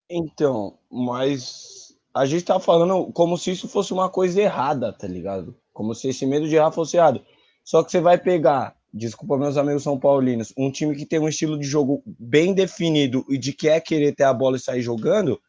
Então, 0.09 0.77
mas 0.91 1.95
a 2.13 2.25
gente 2.25 2.43
tá 2.45 2.59
falando 2.59 3.11
como 3.13 3.37
se 3.37 3.51
isso 3.51 3.67
fosse 3.67 3.93
uma 3.93 4.09
coisa 4.09 4.41
errada, 4.41 4.91
tá 4.93 5.07
ligado? 5.07 5.55
Como 5.71 5.95
se 5.95 6.09
esse 6.09 6.25
medo 6.25 6.47
de 6.47 6.55
errar 6.55 6.71
fosse 6.71 6.97
errado. 6.97 7.25
Só 7.63 7.83
que 7.83 7.91
você 7.91 8.01
vai 8.01 8.17
pegar, 8.17 8.75
desculpa 8.93 9.37
meus 9.37 9.57
amigos 9.57 9.83
são 9.83 9.97
paulinos, 9.97 10.53
um 10.57 10.69
time 10.69 10.95
que 10.95 11.05
tem 11.05 11.17
um 11.19 11.29
estilo 11.29 11.57
de 11.57 11.65
jogo 11.65 12.03
bem 12.05 12.53
definido 12.53 13.25
e 13.29 13.37
de 13.37 13.53
quer 13.53 13.79
querer 13.81 14.13
ter 14.13 14.25
a 14.25 14.33
bola 14.33 14.57
e 14.57 14.59
sair 14.59 14.81
jogando, 14.81 15.41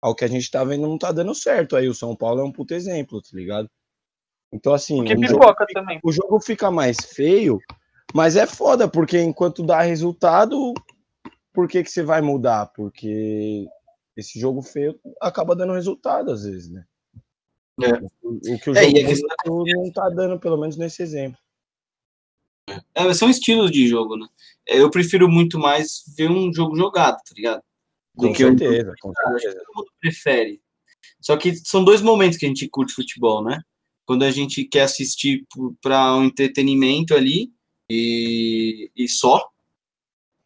ao 0.00 0.14
que 0.14 0.24
a 0.24 0.28
gente 0.28 0.50
tá 0.50 0.62
vendo 0.64 0.82
não 0.88 0.96
tá 0.96 1.12
dando 1.12 1.34
certo. 1.34 1.76
Aí 1.76 1.88
o 1.88 1.94
São 1.94 2.14
Paulo 2.16 2.40
é 2.40 2.44
um 2.44 2.52
puto 2.52 2.74
exemplo, 2.74 3.20
tá 3.20 3.30
ligado? 3.32 3.68
Então 4.52 4.72
assim, 4.72 4.98
Porque 4.98 5.14
o 5.14 5.28
jogo, 5.28 5.40
pipoca 5.40 5.66
também. 5.74 6.00
o 6.02 6.12
jogo 6.12 6.40
fica 6.40 6.70
mais 6.70 6.96
feio, 6.98 7.58
mas 8.14 8.36
é 8.36 8.46
foda, 8.46 8.88
porque 8.88 9.20
enquanto 9.20 9.62
dá 9.64 9.80
resultado, 9.82 10.72
por 11.52 11.68
que, 11.68 11.82
que 11.82 11.90
você 11.90 12.02
vai 12.02 12.20
mudar? 12.20 12.66
Porque 12.66 13.66
esse 14.16 14.38
jogo 14.38 14.62
feio 14.62 14.98
acaba 15.20 15.54
dando 15.56 15.72
resultado 15.72 16.30
às 16.30 16.44
vezes, 16.44 16.70
né? 16.70 16.84
É. 17.82 17.92
O, 18.22 18.58
que 18.58 18.70
o 18.70 18.76
É, 18.76 18.84
jogo 18.84 18.96
e 18.98 19.02
a 19.02 19.06
questão 19.06 19.64
não 19.66 19.92
tá 19.92 20.08
dando, 20.10 20.38
pelo 20.38 20.58
menos 20.58 20.76
nesse 20.76 21.02
exemplo. 21.02 21.38
É, 22.94 23.12
são 23.14 23.28
estilos 23.28 23.70
de 23.70 23.88
jogo, 23.88 24.16
né? 24.16 24.26
É, 24.68 24.78
Eu 24.80 24.90
prefiro 24.90 25.28
muito 25.28 25.58
mais 25.58 26.02
ver 26.16 26.30
um 26.30 26.52
jogo 26.52 26.76
jogado, 26.76 27.16
tá 27.16 27.34
ligado? 27.34 27.62
Do 28.14 28.28
Com 28.28 28.32
que 28.34 28.44
um- 28.44 28.56
certeza, 28.58 28.94
com 29.00 29.10
Acho 29.10 29.34
que 29.34 29.40
certeza. 29.40 29.64
todo 29.64 29.76
mundo 29.76 29.90
prefere. 30.00 30.62
Só 31.20 31.36
que 31.36 31.56
são 31.56 31.82
dois 31.82 32.00
momentos 32.02 32.38
que 32.38 32.44
a 32.44 32.48
gente 32.48 32.68
curte 32.68 32.92
futebol, 32.94 33.42
né? 33.42 33.60
Quando 34.06 34.24
a 34.24 34.30
gente 34.30 34.64
quer 34.64 34.82
assistir 34.82 35.44
para 35.80 36.14
um 36.16 36.24
entretenimento 36.24 37.14
ali 37.14 37.50
e, 37.92 38.90
e 38.96 39.08
só. 39.08 39.48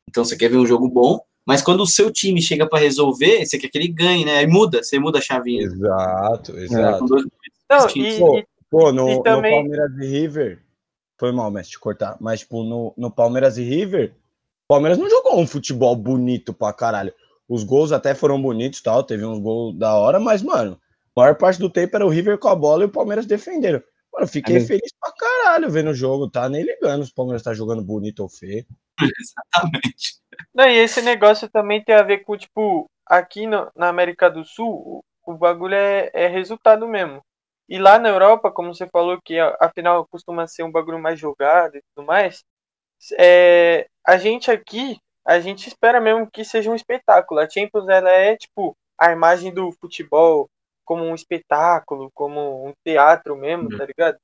Então 0.08 0.24
você 0.24 0.36
quer 0.36 0.48
ver 0.50 0.56
um 0.56 0.66
jogo 0.66 0.88
bom. 0.88 1.20
Mas 1.46 1.62
quando 1.62 1.80
o 1.82 1.86
seu 1.86 2.10
time 2.10 2.42
chega 2.42 2.68
para 2.68 2.80
resolver, 2.80 3.46
você 3.46 3.56
quer 3.56 3.68
que 3.68 3.78
ele 3.78 3.88
ganhe, 3.88 4.24
né? 4.24 4.38
Aí 4.38 4.46
muda, 4.48 4.82
você 4.82 4.98
muda 4.98 5.18
a 5.18 5.22
chavinha. 5.22 5.62
Exato, 5.62 6.58
exato. 6.58 6.98
São 6.98 7.06
dois 7.06 7.24
Não, 7.70 7.88
e, 7.90 8.18
Pô, 8.18 8.42
Pô, 8.68 8.92
no, 8.92 9.08
E 9.08 9.16
no 9.16 9.22
também- 9.22 9.54
Palmeiras 9.54 9.90
e 9.98 10.06
River. 10.06 10.62
Foi 11.18 11.30
mal, 11.32 11.50
mestre, 11.50 11.72
te 11.72 11.78
cortar. 11.78 12.16
Mas, 12.20 12.40
tipo, 12.40 12.64
no, 12.64 12.92
no 12.96 13.10
Palmeiras 13.10 13.56
e 13.58 13.62
River, 13.62 14.10
o 14.64 14.68
Palmeiras 14.74 14.98
não 14.98 15.08
jogou 15.08 15.38
um 15.38 15.46
futebol 15.46 15.94
bonito 15.94 16.52
pra 16.52 16.72
caralho. 16.72 17.14
Os 17.48 17.62
gols 17.62 17.92
até 17.92 18.12
foram 18.12 18.42
bonitos 18.42 18.82
tal, 18.82 19.04
teve 19.04 19.24
uns 19.24 19.38
gols 19.38 19.76
da 19.78 19.94
hora, 19.94 20.18
mas, 20.18 20.42
mano, 20.42 20.78
a 21.16 21.20
maior 21.20 21.36
parte 21.36 21.60
do 21.60 21.70
tempo 21.70 21.94
era 21.94 22.04
o 22.04 22.08
River 22.10 22.38
com 22.38 22.48
a 22.48 22.56
bola 22.56 22.82
e 22.82 22.86
o 22.86 22.90
Palmeiras 22.90 23.24
defendendo. 23.24 23.82
Mano, 24.12 24.24
eu 24.24 24.28
fiquei 24.28 24.56
É 24.56 24.60
feliz 24.60 24.92
pra 25.00 25.12
caralho 25.12 25.35
vendo 25.70 25.90
o 25.90 25.94
jogo, 25.94 26.28
tá? 26.30 26.48
Nem 26.48 26.62
ligando 26.64 27.04
se 27.04 27.10
o 27.12 27.14
Palmeiras 27.14 27.42
tá 27.42 27.54
jogando 27.54 27.82
bonito 27.82 28.20
ou 28.20 28.28
feio. 28.28 28.66
Exatamente. 29.20 30.20
Não, 30.54 30.66
e 30.68 30.76
esse 30.78 31.02
negócio 31.02 31.48
também 31.50 31.82
tem 31.84 31.94
a 31.94 32.02
ver 32.02 32.24
com, 32.24 32.36
tipo, 32.36 32.86
aqui 33.06 33.46
no- 33.46 33.70
na 33.76 33.88
América 33.88 34.30
do 34.30 34.44
Sul, 34.44 35.02
o, 35.26 35.32
o 35.32 35.34
bagulho 35.36 35.74
é, 35.74 36.10
é 36.12 36.26
resultado 36.26 36.86
mesmo. 36.88 37.20
E 37.68 37.78
lá 37.78 37.98
na 37.98 38.08
Europa, 38.08 38.50
como 38.50 38.74
você 38.74 38.86
falou, 38.88 39.20
que 39.22 39.38
a- 39.38 39.56
afinal 39.60 40.06
costuma 40.10 40.46
ser 40.46 40.62
um 40.62 40.70
bagulho 40.70 40.98
mais 40.98 41.18
jogado 41.18 41.76
e 41.76 41.82
tudo 41.94 42.06
mais, 42.06 42.42
é, 43.18 43.86
a 44.06 44.16
gente 44.18 44.50
aqui, 44.50 44.98
a 45.26 45.40
gente 45.40 45.68
espera 45.68 46.00
mesmo 46.00 46.28
que 46.30 46.44
seja 46.44 46.70
um 46.70 46.74
espetáculo. 46.74 47.40
A 47.40 47.48
Champions, 47.48 47.88
ela 47.88 48.10
é, 48.10 48.36
tipo, 48.36 48.76
a 48.98 49.12
imagem 49.12 49.52
do 49.52 49.72
futebol 49.72 50.48
como 50.84 51.04
um 51.04 51.14
espetáculo, 51.14 52.10
como 52.14 52.66
um 52.68 52.72
teatro 52.84 53.36
mesmo, 53.36 53.70
Uhum. 53.70 53.78
tá 53.78 53.86
ligado? 53.86 54.18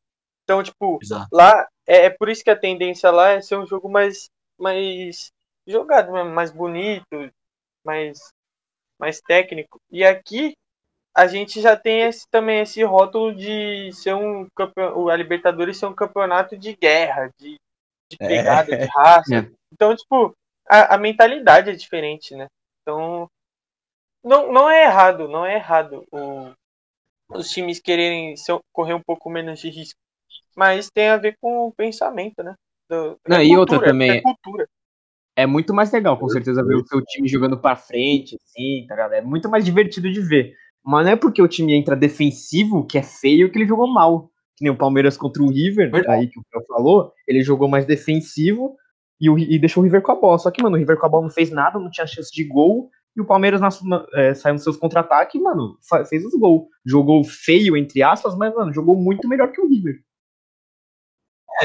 Então, 0.45 0.63
tipo, 0.63 0.99
Exato. 1.03 1.29
lá 1.33 1.67
é, 1.87 2.07
é 2.07 2.11
por 2.11 2.29
isso 2.29 2.45
que 2.45 2.51
a 2.51 2.59
tendência 2.59 3.11
lá 3.11 3.31
é 3.31 3.41
ser 3.41 3.57
um 3.57 3.67
jogo 3.67 3.89
mais 3.89 4.29
mais 4.59 5.33
jogado 5.67 6.13
mesmo, 6.13 6.31
mais 6.31 6.51
bonito, 6.53 7.07
mais 7.85 8.19
mais 8.99 9.21
técnico. 9.21 9.81
E 9.91 10.05
aqui 10.05 10.55
a 11.15 11.27
gente 11.27 11.61
já 11.61 11.77
tem 11.77 12.03
esse, 12.03 12.27
também 12.31 12.61
esse 12.61 12.83
rótulo 12.85 13.35
de 13.35 13.93
ser 13.95 14.15
um 14.15 14.47
campeão, 14.57 15.09
a 15.09 15.17
Libertadores 15.17 15.79
ser 15.79 15.87
um 15.87 15.95
campeonato 15.95 16.57
de 16.57 16.77
guerra, 16.77 17.31
de, 17.39 17.59
de 18.11 18.19
É. 18.21 18.27
pegada, 18.29 18.77
de 18.77 18.87
raça. 18.97 19.37
É. 19.37 19.51
Então, 19.73 19.97
tipo, 19.97 20.35
a, 20.69 20.95
a 20.95 20.99
mentalidade 20.99 21.71
é 21.71 21.75
diferente, 21.75 22.37
né? 22.37 22.49
Então, 22.83 23.29
não, 24.25 24.53
não 24.53 24.71
é 24.71 24.85
errado, 24.85 25.29
não 25.29 25.45
é 25.47 25.57
errado 25.57 26.05
o, 26.13 26.53
os 27.31 27.51
times 27.51 27.81
quererem 27.81 28.37
ser- 28.37 28.61
correr 28.73 28.95
um 28.95 29.03
pouco 29.03 29.31
menos 29.31 29.61
de 29.61 29.71
risco. 29.71 29.99
Mas 30.57 30.89
tem 30.91 31.09
a 31.09 31.17
ver 31.17 31.37
com 31.41 31.67
o 31.69 31.73
pensamento, 31.73 32.43
né? 32.43 32.55
Do- 32.89 33.17
Não, 33.29 33.37
é 33.37 33.45
e 33.47 33.57
outra 33.57 33.77
cultura, 33.77 33.91
também- 33.93 34.11
É 34.11 34.21
cultura. 34.21 34.69
É 35.35 35.47
muito 35.47 35.73
mais 35.73 35.91
legal, 35.91 36.19
com 36.19 36.29
certeza, 36.29 36.63
ver 36.63 36.75
o 36.77 36.87
seu 36.87 37.03
time 37.03 37.27
jogando 37.27 37.59
pra 37.59 37.75
frente, 37.75 38.37
assim, 38.37 38.85
tá 38.87 38.95
ligado? 38.95 39.13
É 39.15 39.23
muito 39.23 39.49
mais 39.49 39.65
divertido 39.65 40.11
de 40.13 40.21
ver. 40.21 40.53
Mas 40.85 41.07
não 41.07 41.13
é 41.13 41.17
porque 41.17 41.41
o 41.41 41.49
time 41.49 41.73
entra 41.73 41.97
defensivo 41.97 42.87
que 42.87 42.99
é 42.99 43.03
feio 43.03 43.51
que 43.51 43.59
ele 43.59 43.67
jogou 43.67 43.87
mal. 43.91 44.31
Que 44.57 44.65
nem 44.65 44.71
o 44.73 44.77
Palmeiras 44.77 45.17
contra 45.17 45.43
o 45.43 45.49
River, 45.49 45.91
Verdade. 45.91 46.21
aí 46.21 46.29
que 46.29 46.39
o 46.39 46.43
Fel 46.51 46.63
falou, 46.67 47.13
ele 47.27 47.43
jogou 47.43 47.67
mais 47.67 47.87
defensivo 47.87 48.77
e, 49.19 49.31
o, 49.31 49.39
e 49.39 49.59
deixou 49.59 49.81
o 49.83 49.85
River 49.85 50.03
com 50.03 50.13
a 50.13 50.17
bola. 50.17 50.39
Só 50.39 50.51
que, 50.51 50.63
mano, 50.63 50.77
o 50.77 50.79
River 50.79 50.99
com 50.99 51.07
a 51.07 51.09
bola 51.09 51.23
não 51.23 51.31
fez 51.31 51.51
nada, 51.51 51.79
não 51.79 51.91
tinha 51.91 52.07
chance 52.07 52.31
de 52.31 52.45
gol. 52.45 52.91
E 53.17 53.21
o 53.21 53.25
Palmeiras 53.27 53.61
na, 53.61 53.69
é, 54.15 54.35
saiu 54.35 54.55
nos 54.55 54.63
seus 54.63 54.77
contra-ataques, 54.77 55.41
mano, 55.41 55.79
fez 56.09 56.25
os 56.27 56.35
gols. 56.35 56.65
Jogou 56.85 57.25
feio, 57.25 57.75
entre 57.77 58.03
aspas, 58.03 58.37
mas, 58.37 58.55
mano, 58.55 58.73
jogou 58.73 58.97
muito 58.97 59.27
melhor 59.29 59.51
que 59.51 59.61
o 59.61 59.69
River. 59.69 59.97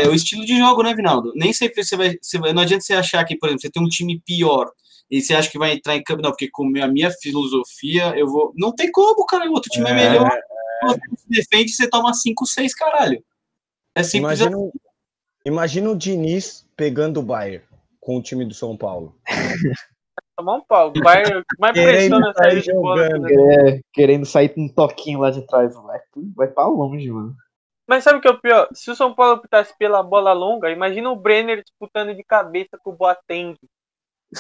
É 0.02 0.08
o 0.08 0.14
estilo 0.14 0.46
de 0.46 0.58
jogo, 0.58 0.84
né, 0.84 0.94
Vinaldo? 0.94 1.32
Nem 1.36 1.52
sempre 1.54 1.84
você 1.84 1.96
vai, 1.98 2.16
você 2.22 2.38
vai- 2.40 2.54
Não 2.54 2.62
adianta 2.62 2.84
você 2.84 2.94
achar 2.94 3.24
que, 3.26 3.38
por 3.38 3.48
exemplo, 3.48 3.62
você 3.62 3.70
tem 3.72 3.84
um 3.84 3.88
time 3.88 4.22
pior 4.26 4.70
e 5.10 5.22
você 5.22 5.34
acha 5.34 5.50
que 5.50 5.58
vai 5.60 5.74
entrar 5.74 5.96
em 5.96 6.04
campo. 6.04 6.22
Não, 6.22 6.32
porque 6.32 6.50
com 6.50 6.64
a 6.82 6.88
minha 6.88 7.10
filosofia 7.12 8.14
eu 8.18 8.28
vou. 8.28 8.54
Não 8.56 8.74
tem 8.74 8.92
como, 8.92 9.26
cara. 9.26 9.50
O 9.50 9.54
outro 9.54 9.70
time 9.70 9.88
é, 9.90 9.92
É, 9.92 9.96
melhor. 9.96 10.30
Você 10.84 11.00
se 11.18 11.30
defende, 11.30 11.72
você 11.72 11.90
toma 11.90 12.14
5, 12.14 12.46
6, 12.46 12.74
caralho. 12.76 13.24
É 13.96 14.04
simples. 14.04 14.40
Imagina, 14.40 14.58
o- 14.58 14.72
imagina 15.46 15.90
o 15.90 15.96
Diniz 15.98 16.68
pegando 16.76 17.20
o 17.20 17.24
Bayern 17.24 17.64
com 18.00 18.18
o 18.18 18.22
time 18.22 18.46
do 18.46 18.54
São 18.54 18.78
Paulo. 18.78 19.16
Tomar 20.38 20.58
um 20.58 20.62
pau. 20.62 20.94
Mais 21.60 21.74
pressiona 21.74 22.32
saída 22.38 22.62
de 22.62 22.74
bola. 22.74 23.06
jogando. 23.06 23.22
né? 23.24 23.70
É, 23.78 23.82
querendo 23.92 24.24
sair 24.26 24.50
com 24.50 24.66
um 24.66 24.70
toquinho 24.70 25.20
lá 25.20 25.32
de 25.32 25.42
trás. 25.48 25.74
Vai, 25.74 26.00
vai 26.36 26.48
pra 26.48 26.68
longe, 26.68 27.10
mano. 27.10 27.36
Mas 27.88 28.04
sabe 28.04 28.20
o 28.20 28.22
que 28.22 28.28
é 28.28 28.32
o 28.32 28.40
pior? 28.40 28.68
Se 28.74 28.92
o 28.92 28.96
São 28.96 29.14
Paulo 29.16 29.36
optasse 29.36 29.74
pela 29.78 30.04
bola 30.04 30.34
longa, 30.34 30.70
imagina 30.70 31.10
o 31.10 31.16
Brenner 31.16 31.64
disputando 31.64 32.14
de 32.14 32.24
cabeça 32.24 32.78
com 32.78 32.92
o 32.92 32.96
Boateng. 32.96 33.56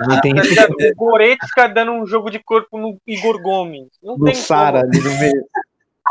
Não 0.00 0.20
tem 0.20 0.34
Tá? 0.34 0.66
O 0.68 0.94
Goretzka 0.96 1.68
dando 1.68 1.92
um 1.92 2.06
jogo 2.06 2.30
de 2.30 2.38
corpo 2.40 2.76
no 2.76 2.98
Igor 3.06 3.40
Gomes. 3.40 3.88
Não 4.02 4.18
no 4.18 4.24
tem 4.24 4.34
Sara 4.34 4.80
ali 4.80 5.00
no 5.00 5.18
meio. 5.18 5.48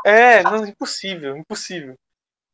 É, 0.05 0.43
não, 0.43 0.65
impossível, 0.65 1.35
impossível. 1.35 1.95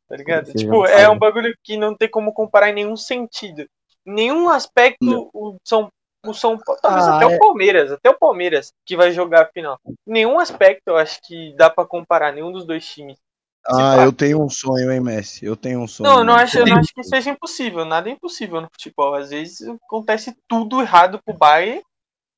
Tá 0.08 0.16
ligado? 0.16 0.46
Sim, 0.46 0.54
tipo, 0.54 0.86
é 0.86 1.08
um 1.08 1.18
bagulho 1.18 1.56
que 1.62 1.76
não 1.76 1.94
tem 1.94 2.08
como 2.08 2.32
comparar 2.32 2.70
em 2.70 2.74
nenhum 2.74 2.96
sentido. 2.96 3.62
Em 4.06 4.12
nenhum 4.12 4.48
aspecto 4.48 5.04
Não. 5.04 5.30
o 5.32 5.56
São 5.64 5.90
o 6.24 6.34
São 6.34 6.58
Paulo, 6.58 6.80
talvez 6.82 7.06
Ah, 7.06 7.16
até 7.16 7.24
é. 7.26 7.36
o 7.36 7.38
Palmeiras, 7.38 7.92
até 7.92 8.10
o 8.10 8.18
Palmeiras 8.18 8.72
que 8.84 8.96
vai 8.96 9.12
jogar 9.12 9.42
a 9.42 9.46
final. 9.46 9.78
Nenhum 10.06 10.38
aspecto 10.38 10.82
eu 10.88 10.96
acho 10.96 11.20
que 11.22 11.54
dá 11.56 11.68
pra 11.70 11.84
comparar 11.86 12.32
nenhum 12.32 12.52
dos 12.52 12.64
dois 12.66 12.86
times. 12.86 13.18
Ah, 13.66 13.96
eu 13.96 14.12
tenho 14.12 14.42
um 14.44 14.48
sonho, 14.50 14.92
hein, 14.92 15.00
Messi? 15.00 15.44
Eu 15.46 15.56
tenho 15.56 15.80
um 15.80 15.88
sonho. 15.88 16.10
Não, 16.10 16.18
eu 16.18 16.24
não 16.24 16.34
acho, 16.34 16.58
eu 16.58 16.66
não 16.66 16.76
acho 16.76 16.92
que 16.94 17.02
seja 17.02 17.30
impossível. 17.30 17.84
Nada 17.86 18.10
é 18.10 18.12
impossível 18.12 18.60
no 18.60 18.68
futebol. 18.70 19.14
Às 19.14 19.30
vezes 19.30 19.66
acontece 19.86 20.36
tudo 20.46 20.82
errado 20.82 21.18
pro 21.24 21.36
Bayern 21.36 21.82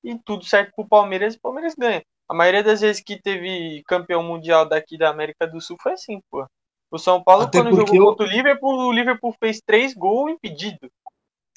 e 0.04 0.16
tudo 0.24 0.44
certo 0.44 0.72
pro 0.76 0.86
Palmeiras 0.86 1.34
e 1.34 1.36
o 1.36 1.40
Palmeiras 1.40 1.74
ganha. 1.74 2.00
A 2.28 2.34
maioria 2.34 2.62
das 2.62 2.80
vezes 2.80 3.02
que 3.02 3.20
teve 3.20 3.82
campeão 3.88 4.22
mundial 4.22 4.68
daqui 4.68 4.96
da 4.96 5.08
América 5.10 5.46
do 5.48 5.60
Sul 5.60 5.76
foi 5.82 5.92
assim, 5.94 6.20
pô. 6.30 6.46
O 6.92 6.98
São 6.98 7.20
Paulo, 7.22 7.42
Até 7.44 7.58
quando 7.60 7.74
jogou 7.74 7.96
eu- 7.96 8.04
contra 8.06 8.24
o 8.24 8.28
Liverpool, 8.28 8.78
o 8.86 8.92
Liverpool 8.92 9.34
fez 9.40 9.60
três 9.66 9.94
gols 9.94 10.30
impedidos. 10.30 10.88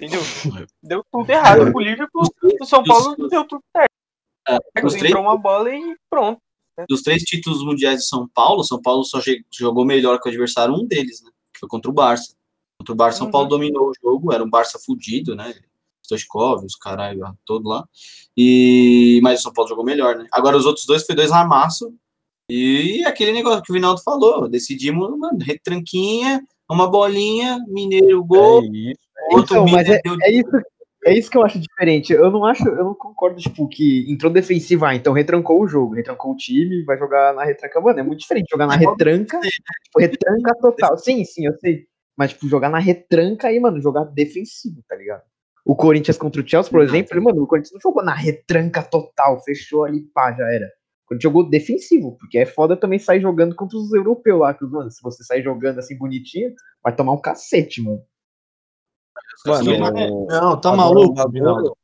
Entendeu? 0.02 0.22
Deu 0.82 1.04
tudo 1.12 1.30
errado 1.30 1.72
pro 1.72 1.80
Liverpool. 1.82 2.24
O 2.62 2.66
São 2.66 2.84
Paulo 2.84 3.16
deu 3.28 3.46
tudo 3.46 3.62
certo. 3.76 4.64
os 4.86 4.94
três- 4.94 5.06
Entrou 5.12 5.24
uma 5.24 5.38
bola 5.38 5.74
e 5.74 5.96
pronto. 6.10 6.40
Dos 6.88 7.02
três 7.02 7.24
títulos 7.24 7.62
mundiais 7.64 8.00
de 8.00 8.08
São 8.08 8.26
Paulo, 8.30 8.64
São 8.64 8.82
Paulo 8.82 9.04
só 9.04 9.20
jogou 9.52 9.84
melhor 9.84 10.20
que 10.22 10.30
o 10.30 10.32
adversário, 10.32 10.74
um 10.74 10.86
deles, 10.88 11.22
né? 11.22 11.30
Que 11.54 11.60
foi 11.60 11.68
contra 11.68 11.92
o 11.92 11.94
Barça. 11.94 12.34
Contra 12.80 12.94
o 12.94 12.96
Barça, 12.96 13.18
São 13.18 13.28
Uhum. 13.28 13.32
Paulo 13.32 13.50
dominou 13.50 13.90
o 13.90 13.94
jogo, 14.02 14.32
era 14.32 14.42
um 14.42 14.50
Barça 14.50 14.80
fudido, 14.80 15.36
né? 15.36 15.54
Stoichkov, 16.06 16.64
os 16.64 16.76
caralho, 16.76 17.22
todo 17.46 17.68
lá. 17.68 17.86
E... 18.38 19.20
Mas 19.22 19.42
o 19.42 19.44
São 19.44 19.54
Paulo 19.54 19.68
jogou 19.68 19.84
melhor, 19.84 20.16
né? 20.18 20.26
Agora 20.32 20.56
os 20.56 20.66
outros 20.66 20.86
dois 20.86 21.06
foi 21.06 21.16
dois 21.16 21.30
ramaço. 21.32 21.94
E 22.50 23.04
aquele 23.06 23.34
negócio 23.34 23.62
que 23.62 23.72
o 23.72 23.76
Vinaldo 23.76 24.02
falou, 24.02 24.48
decidimos, 24.48 25.16
mano, 25.20 25.38
retranquinha, 25.40 26.42
uma 26.72 26.90
bolinha, 26.90 27.60
Mineiro 27.68 28.24
gol, 28.24 28.64
É 28.64 28.68
isso. 28.68 29.00
Outro 29.36 29.56
Então, 29.56 29.66
mas 29.68 29.88
Mineiro 29.88 30.02
deu 30.04 30.18
É 30.22 30.32
isso, 30.32 30.52
é 31.06 31.14
isso 31.14 31.30
que 31.30 31.38
eu 31.38 31.44
acho 31.44 31.60
diferente. 31.60 32.14
Eu 32.14 32.30
não 32.32 32.46
acho, 32.46 32.68
eu 32.68 32.84
não 32.84 32.94
concordo, 32.94 33.40
tipo, 33.40 33.68
que 33.68 34.06
entrou 34.12 34.32
defensivo, 34.32 34.86
ah, 34.86 34.96
então 34.96 35.14
retrancou 35.14 35.62
o 35.62 35.68
jogo, 35.68 35.96
retrancou 35.96 36.34
o 36.34 36.36
time, 36.36 36.84
vai 36.84 36.98
jogar 36.98 37.34
na 37.34 37.44
retranca. 37.44 37.80
Mano, 37.82 38.00
é 38.00 38.04
muito 38.04 38.20
diferente 38.20 38.50
jogar 38.52 38.68
na 38.68 38.76
retranca, 38.76 39.40
tipo, 39.40 40.00
retranca 40.00 40.54
total. 40.62 40.98
Sim, 40.98 41.24
sim, 41.26 41.46
eu 41.46 41.54
sei. 41.60 41.86
Mas, 42.18 42.32
tipo, 42.32 42.48
jogar 42.48 42.70
na 42.70 42.80
retranca 42.80 43.52
e, 43.52 43.60
mano, 43.60 43.82
jogar 43.82 44.04
defensivo, 44.04 44.84
tá 44.88 44.96
ligado? 44.96 45.24
O 45.66 45.76
Corinthians 45.76 46.18
contra 46.18 46.42
o 46.42 46.48
Chelsea, 46.48 46.72
por 46.72 46.82
exemplo, 46.82 47.22
mano, 47.24 47.44
o 47.44 47.48
Corinthians 47.48 47.74
não 47.74 47.82
jogou 47.82 48.04
na 48.04 48.14
retranca 48.14 48.82
total, 48.84 49.42
fechou 49.44 49.86
ali, 49.86 50.02
pá, 50.14 50.34
já 50.34 50.46
era. 50.52 50.66
O 50.66 51.08
Corinthians 51.10 51.24
jogou 51.24 51.50
defensivo, 51.50 52.18
porque 52.20 52.40
é 52.40 52.46
foda 52.46 52.76
também 52.76 53.00
sair 53.00 53.22
jogando 53.22 53.56
contra 53.56 53.78
os 53.78 53.94
europeus 53.94 54.40
lá, 54.40 54.54
que, 54.54 54.66
mano, 54.66 54.92
se 54.92 55.02
você 55.02 55.24
sair 55.24 55.44
jogando 55.44 55.80
assim 55.80 55.98
bonitinho, 55.98 56.54
vai 56.84 56.94
tomar 56.96 57.14
um 57.14 57.22
cacete, 57.22 57.82
mano. 57.82 58.02
Mano, 59.46 59.74
Não, 59.92 60.26
Não, 60.28 60.60
tá 60.62 60.72
maluco, 60.76 61.12
o 61.12 61.14
bagulho- 61.14 61.32
Vinaldo? 61.34 61.72
o- 61.72 61.76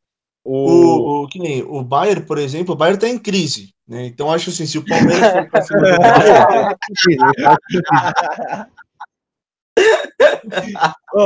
O, 0.47 1.23
o, 1.23 1.27
que 1.27 1.39
nem 1.39 1.63
o 1.63 1.81
Bayern, 1.83 2.23
por 2.25 2.37
exemplo, 2.37 2.73
o 2.75 2.77
Bayern 2.77 2.99
tá 2.99 3.07
em 3.09 3.17
crise, 3.17 3.73
né? 3.87 4.05
Então 4.05 4.31
acho 4.31 4.51
assim, 4.51 4.65
se 4.67 4.77
o 4.77 4.85
Palmeiras 4.85 5.31
for 5.31 5.49
pra 5.49 5.61
cima 5.63 5.79
do 5.81 5.97
Bayern, 5.99 6.75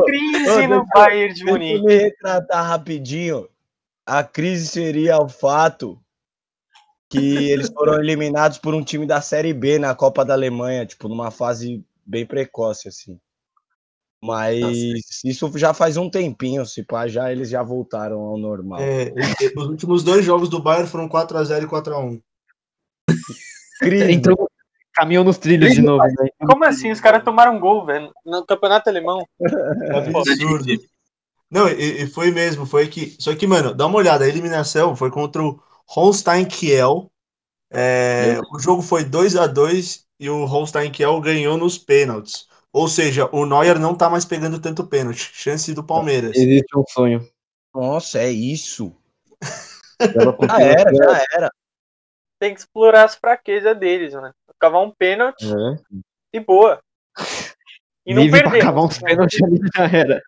Crise 0.06 0.50
ô, 0.50 0.68
no 0.68 0.86
Bayern 0.94 1.34
de 1.34 1.44
Deixa 1.44 1.50
eu 1.50 1.54
Munique. 1.54 1.86
me 1.86 1.96
retratar 1.96 2.66
rapidinho. 2.66 3.48
A 4.06 4.24
crise 4.24 4.68
seria 4.68 5.20
o 5.20 5.28
fato 5.30 6.00
que 7.10 7.50
eles 7.52 7.70
foram 7.70 8.00
eliminados 8.00 8.58
por 8.58 8.74
um 8.74 8.84
time 8.84 9.06
da 9.06 9.22
Série 9.22 9.54
B 9.54 9.78
na 9.80 9.94
Copa 9.96 10.24
da 10.24 10.34
Alemanha, 10.34 10.86
tipo, 10.86 11.08
numa 11.08 11.32
fase 11.32 11.84
bem 12.06 12.26
precoce, 12.26 12.88
assim. 12.88 13.20
Mas 14.22 15.24
isso 15.24 15.50
já 15.58 15.74
faz 15.74 15.96
um 15.96 16.10
tempinho, 16.10 16.66
se 16.66 16.84
pá, 16.84 17.08
já 17.08 17.32
eles 17.32 17.50
já 17.50 17.64
voltaram 17.64 18.20
ao 18.20 18.38
normal. 18.38 18.80
é, 18.82 19.14
os 19.56 19.68
últimos 19.68 20.04
dois 20.04 20.26
jogos 20.26 20.50
do 20.50 20.62
Bayern 20.62 20.90
foram 20.90 21.08
4x0 21.08 21.64
e 21.64 21.68
4x1. 21.68 22.22
Crise. 23.80 24.12
Entrou, 24.12 24.50
caminhou 24.94 25.24
nos 25.24 25.38
trilhos 25.38 25.74
de 25.74 25.82
novo, 25.82 26.04
né? 26.04 26.30
Como 26.46 26.66
assim? 26.66 26.92
Os 26.92 27.00
caras 27.00 27.24
tomaram 27.24 27.60
gol, 27.60 27.86
velho. 27.86 28.12
No 28.26 28.46
campeonato 28.46 28.90
alemão. 28.90 29.26
Absurdo. 29.96 30.66
Não, 31.50 31.68
e, 31.68 32.04
e 32.04 32.08
foi 32.08 32.32
mesmo, 32.32 32.66
foi 32.66 32.88
que. 32.88 33.16
Só 33.20 33.34
que, 33.34 33.48
mano, 33.48 33.74
dá 33.74 33.88
uma 33.88 33.98
olhada, 33.98 34.26
a 34.26 34.28
eliminação 34.28 34.96
foi 34.96 35.10
contra 35.10 35.42
o 35.42 35.60
Holstein 35.88 36.46
Kiel. 36.46 37.10
É, 37.72 38.38
o 38.52 38.60
jogo 38.60 38.82
foi 38.82 39.04
2 39.06 39.36
a 39.36 39.48
2 39.48 40.06
e 40.20 40.30
o 40.30 40.44
Holstein 40.46 40.92
Kiel 40.92 41.22
ganhou 41.22 41.58
nos 41.58 41.78
pênaltis. 41.78 42.49
Ou 42.72 42.88
seja, 42.88 43.28
o 43.34 43.46
Neuer 43.46 43.80
não 43.80 43.96
tá 43.96 44.10
mais 44.10 44.26
pegando 44.26 44.60
tanto 44.62 44.86
pênalti. 44.86 45.32
Chance 45.34 45.74
do 45.74 45.84
Palmeiras. 45.84 46.36
Existe 46.36 46.78
um 46.78 46.84
sonho. 46.88 47.28
Nossa, 47.74 48.20
é 48.20 48.30
isso. 48.30 48.96
Já 50.02 50.60
era, 50.62 50.94
já 50.96 51.26
era. 51.34 51.52
Tem 52.40 52.54
que 52.54 52.60
explorar 52.60 53.04
as 53.06 53.16
fraquezas 53.16 53.78
deles, 53.78 54.14
mano. 54.14 54.34
Cavar 54.60 54.82
um 54.82 54.92
pênalti 54.92 55.46
É. 55.46 55.98
e 56.34 56.40
boa. 56.40 56.82
E 58.06 58.14
não 58.14 58.24
Vive 58.24 58.40
pra 58.42 58.52
perder. 58.52 58.66
cavar 58.66 58.84
uns 58.86 58.98
pênaltis 58.98 59.42
ali 59.42 59.60
já 59.76 59.86
era. 59.98 60.24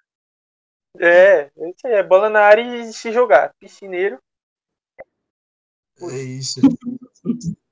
É, 0.99 1.45
isso 1.69 1.87
aí, 1.87 1.93
é 1.93 2.03
bola 2.03 2.29
na 2.29 2.41
área 2.41 2.61
e 2.61 2.91
se 2.91 3.11
jogar. 3.13 3.53
Piscineiro. 3.59 4.19
É 6.01 6.17
isso. 6.21 6.59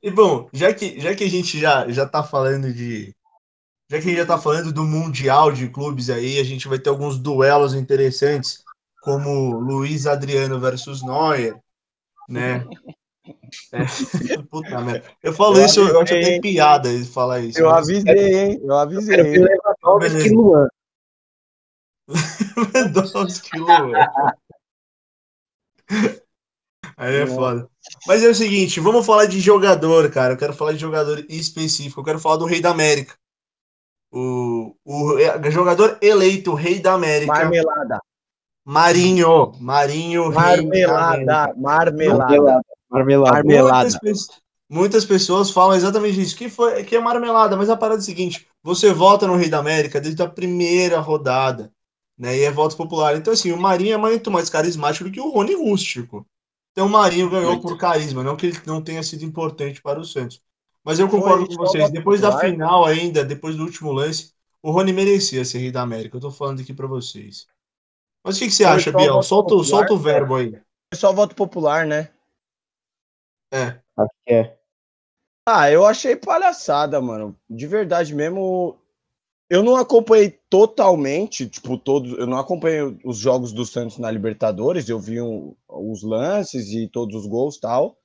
E 0.01 0.10
bom, 0.12 0.47
já 0.53 0.73
que, 0.73 0.99
já 0.99 1.13
que 1.15 1.23
a 1.23 1.29
gente 1.29 1.60
já, 1.60 1.89
já 1.89 2.08
tá 2.08 2.23
falando 2.23 2.71
de. 2.73 3.13
Já 3.89 3.97
que 3.97 4.06
a 4.06 4.10
gente 4.10 4.17
já 4.17 4.25
tá 4.25 4.38
falando 4.38 4.71
do 4.71 4.84
Mundial 4.84 5.52
de 5.52 5.67
clubes 5.67 6.10
aí, 6.10 6.39
a 6.39 6.43
gente 6.43 6.67
vai 6.67 6.78
ter 6.78 6.89
alguns 6.91 7.17
duelos 7.17 7.73
interessantes, 7.73 8.63
como 9.02 9.58
Luiz 9.60 10.06
Adriano 10.06 10.60
versus 10.60 11.02
Neuer, 11.04 11.60
né? 12.28 12.65
É. 13.73 14.41
Puta 14.43 14.80
merda. 14.82 15.04
Eu 15.21 15.34
falo 15.34 15.58
Eu 15.58 15.65
isso, 15.65 15.80
eu 15.82 16.02
acho 16.02 16.13
até 16.15 16.39
piada 16.39 16.89
ele 16.91 17.06
falar 17.06 17.39
isso. 17.41 17.60
Eu 17.60 17.69
mas- 17.69 17.88
avisei, 17.88 18.39
hein? 18.39 18.60
Eu 18.63 18.75
avisei. 18.75 19.15
hein? 19.19 19.23
Beleza. 19.99 20.23
Que 20.23 20.30
Luan. 20.30 20.67
Lewandowski, 22.73 23.58
Luan. 23.60 23.91
Aí 26.97 27.15
é 27.15 27.28
foda. 27.28 27.69
Mas 28.08 28.23
é 28.23 28.30
o 28.30 28.36
seguinte, 28.36 28.80
vamos 28.80 29.06
falar 29.06 29.25
de 29.25 29.39
jogador, 29.39 30.10
cara. 30.12 30.34
Eu 30.34 30.38
quero 30.38 30.54
falar 30.54 30.73
de 30.73 30.80
jogador 30.80 31.23
específico. 31.30 32.02
Eu 32.02 32.06
quero 32.06 32.19
falar 32.19 32.38
do 32.38 32.45
Rei 32.45 32.62
da 32.62 32.71
América. 32.71 33.15
O, 34.12 34.76
o 34.84 35.52
jogador 35.52 35.98
eleito 36.02 36.54
Rei 36.54 36.80
da 36.80 36.93
América, 36.93 37.32
Marmelada. 37.32 38.00
Marinho. 38.65 39.54
Marinho. 39.60 40.32
Marmelada. 40.32 41.54
Marmelada. 41.58 42.62
Marmelada. 42.89 43.34
Marmelada. 43.34 44.00
Muitas, 44.04 44.28
muitas 44.69 45.06
pessoas 45.06 45.52
falam 45.52 45.76
exatamente 45.76 46.22
isso. 46.22 46.36
Que, 46.36 46.50
foi, 46.50 46.84
que 46.84 46.95
é 46.95 47.00
marmelada, 47.00 47.56
mas 47.56 47.69
a 47.69 47.78
parada 47.78 48.00
é 48.00 48.04
a 48.04 48.06
seguinte: 48.06 48.48
você 48.63 48.93
vota 48.93 49.28
no 49.28 49.36
Rei 49.36 49.50
da 49.50 49.60
América 49.60 50.02
desde 50.02 50.22
a 50.22 50.28
primeira 50.28 51.00
rodada, 51.00 51.72
né? 52.17 52.38
E 52.38 52.43
é 52.43 52.52
voto 52.52 52.76
popular. 52.76 53.15
Então, 53.15 53.34
assim, 53.34 53.52
o 53.52 53.58
Marinho 53.58 53.93
é 53.93 53.98
muito 53.98 54.30
mais 54.32 54.50
carismático 54.50 55.06
do 55.06 55.12
que 55.12 55.22
o 55.22 55.30
Rony 55.30 55.56
Rústico. 55.56 56.26
Então, 56.72 56.88
o 56.88 56.89
Marinho 56.89 57.30
ganhou 57.30 57.54
Muito. 57.54 57.67
por 57.67 57.78
carisma, 57.78 58.24
não 58.24 58.38
que 58.38 58.48
ele 58.48 58.60
não 58.65 58.82
tenha 58.82 59.04
sido 59.04 59.26
importante 59.26 59.82
para 59.82 60.00
o 60.00 60.06
Santos. 60.06 60.41
Mas 60.83 60.99
eu 60.99 61.09
Foi 61.09 61.19
concordo 61.19 61.45
com 61.47 61.53
só 61.53 61.59
vocês. 61.61 61.91
Depois 61.91 62.21
da 62.21 62.39
final, 62.39 62.85
ainda, 62.85 63.23
depois 63.23 63.55
do 63.55 63.63
último 63.63 63.91
lance, 63.91 64.33
o 64.61 64.71
Rony 64.71 64.93
merecia 64.93 65.43
ser 65.45 65.59
Rei 65.59 65.71
da 65.71 65.81
América. 65.81 66.17
Eu 66.17 66.21
tô 66.21 66.31
falando 66.31 66.61
aqui 66.61 66.73
para 66.73 66.87
vocês. 66.87 67.47
Mas 68.23 68.35
o 68.37 68.39
que, 68.39 68.45
que 68.47 68.51
você 68.53 68.63
Foi 68.63 68.73
acha, 68.73 68.91
Biel? 68.91 69.21
Solta, 69.23 69.53
o- 69.55 69.57
popular, 69.59 69.65
solta 69.69 69.93
o 69.93 69.97
cara. 69.97 70.13
verbo 70.13 70.35
aí. 70.35 70.51
Foi 70.51 70.99
só 70.99 71.13
voto 71.13 71.35
popular, 71.35 71.85
né? 71.85 72.09
É. 73.53 73.79
Acho 73.97 74.11
que 74.25 74.33
é. 74.33 74.57
Ah, 75.47 75.71
eu 75.71 75.85
achei 75.85 76.15
palhaçada, 76.15 77.01
mano. 77.01 77.35
De 77.49 77.65
verdade 77.67 78.13
mesmo. 78.13 78.77
Eu 79.49 79.63
não 79.63 79.75
acompanhei 79.75 80.39
totalmente, 80.49 81.47
tipo, 81.49 81.77
todos. 81.77 82.11
Eu 82.17 82.27
não 82.27 82.37
acompanhei 82.37 82.99
os 83.03 83.17
jogos 83.17 83.51
do 83.51 83.65
Santos 83.65 83.97
na 83.97 84.11
Libertadores. 84.11 84.87
Eu 84.87 84.99
vi 84.99 85.19
um- 85.21 85.55
os 85.67 86.03
lances 86.03 86.69
e 86.71 86.87
todos 86.87 87.15
os 87.15 87.25
gols 87.27 87.55
e 87.57 87.61
tal. 87.61 87.98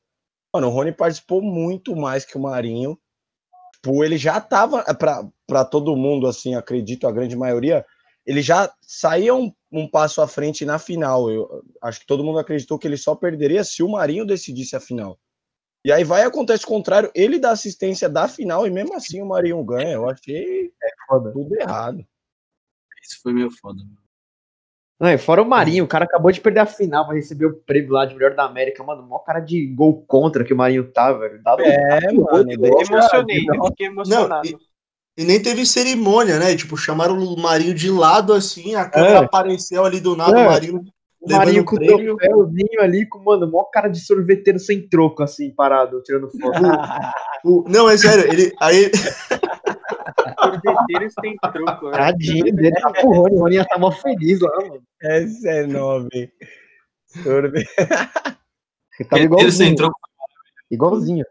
Mano, 0.55 0.69
o 0.69 0.71
Rony 0.71 0.93
participou 0.93 1.43
muito 1.43 1.97
mais 1.97 2.25
que 2.25 2.39
o 2.39 2.41
Marinho. 2.41 2.97
Tipo, 3.75 4.05
ele 4.05 4.17
já 4.17 4.41
tava, 4.41 4.85
pra, 4.95 5.29
pra 5.49 5.65
todo 5.65 5.97
mundo, 5.97 6.29
assim, 6.29 6.55
acredito, 6.55 7.09
a 7.09 7.13
grande 7.13 7.35
maioria, 7.35 7.85
ele 8.25 8.41
já 8.41 8.73
saía 8.81 9.35
um, 9.35 9.53
um 9.73 9.91
passo 9.91 10.23
à 10.23 10.29
frente 10.29 10.65
na 10.65 10.79
final. 10.79 11.29
Eu 11.29 11.65
acho 11.83 11.99
que 11.99 12.07
todo 12.07 12.23
mundo 12.23 12.39
acreditou 12.39 12.79
que 12.79 12.87
ele 12.87 12.97
só 12.97 13.17
perderia 13.17 13.65
se 13.65 13.83
o 13.83 13.91
Marinho 13.91 14.25
decidisse 14.25 14.77
a 14.77 14.81
final. 14.81 15.19
E 15.85 15.91
aí 15.91 16.05
vai 16.05 16.23
acontece 16.23 16.65
o 16.65 16.69
contrário, 16.69 17.11
ele 17.17 17.37
dá 17.39 17.51
assistência 17.51 18.09
da 18.09 18.29
final 18.29 18.65
e 18.65 18.71
mesmo 18.71 18.95
assim 18.95 19.21
o 19.21 19.27
Marinho 19.27 19.63
ganha. 19.65 19.95
Eu 19.95 20.09
achei 20.09 20.73
Foda. 21.09 21.33
tudo 21.33 21.61
errado. 21.61 22.07
Isso 23.03 23.21
foi 23.21 23.35
meio 23.35 23.51
foda. 23.51 23.83
Não, 25.01 25.09
e 25.11 25.19
fora 25.19 25.43
o 25.43 25.45
Marinho, 25.49 25.85
o 25.85 25.89
cara 25.89 26.05
acabou 26.05 26.31
de 26.31 26.41
perder 26.41 26.61
a 26.61 26.67
final, 26.67 27.07
vai 27.07 27.17
receber 27.17 27.47
o 27.47 27.55
prêmio 27.55 27.91
lá 27.93 28.07
de 28.07 28.15
melhor 28.15 28.35
da 28.35 28.45
América. 28.45 28.83
Mano, 28.85 29.03
maior 29.03 29.25
cara 29.25 29.41
de 29.41 29.67
gol 29.75 30.05
contra 30.07 30.45
que 30.45 30.55
o 30.55 30.57
Marinho 30.57 30.91
tá, 30.93 31.13
velho. 31.13 31.43
Dá 31.43 31.57
É, 31.61 32.13
mano, 32.13 32.45
deixa- 32.45 32.93
Emocionei, 32.93 33.45
eu 33.53 33.65
fiquei 33.67 33.87
emocionado. 33.89 34.47
e- 34.49 34.57
E 35.17 35.25
nem 35.25 35.41
teve 35.41 35.65
cerimônia, 35.65 36.39
né? 36.41 36.57
Tipo, 36.57 36.77
chamaram 36.77 37.17
o 37.19 37.41
Marinho 37.41 37.73
de 37.75 37.89
lado 37.91 38.33
assim, 38.33 38.75
a 38.75 38.89
câmera 38.89 39.19
É. 39.19 39.25
apareceu 39.25 39.85
ali 39.85 40.01
do 40.01 40.17
nada, 40.17 40.39
É. 40.41 40.43
o 40.47 40.51
Marinho. 40.51 40.85
o 41.21 41.33
Marinho 41.33 41.65
com 41.65 41.77
o 41.77 41.79
troféuzinho 41.79 42.81
ali, 42.81 43.09
com, 43.09 43.19
mano, 43.21 43.47
maior 43.51 43.65
cara 43.73 43.89
de 43.89 43.99
sorveteiro 43.99 44.59
sem 44.59 44.87
troco, 44.89 45.23
assim, 45.23 45.51
parado, 45.55 46.03
tirando 46.03 46.29
foto. 46.31 46.53
o- 47.45 47.65
Não, 47.69 47.89
é 47.89 47.97
sério, 47.97 48.31
ele. 48.31 48.53
Aí 48.61 48.91
Sorveteiros 50.41 51.15
tem 51.21 51.37
truco, 51.37 51.91
né? 51.91 51.99
Tadinho 51.99 52.55
dele, 52.55 52.81
tá 52.81 52.91
pro 52.93 53.09
Rony, 53.09 53.37
o 53.37 53.41
Rony 53.41 53.65
tá 53.67 53.79
mó 53.79 53.91
feliz 53.91 54.41
lá, 54.41 54.57
mano. 54.61 54.83
Esse 55.01 55.49
é 55.49 55.67
nome. 55.67 56.33
Sorvete. 57.23 57.71
Ele 58.99 59.09
tava 59.09 59.23
Ele 59.23 59.25
igualzinho. 59.25 59.71
entrou 59.71 59.93
Igualzinho. 60.71 61.25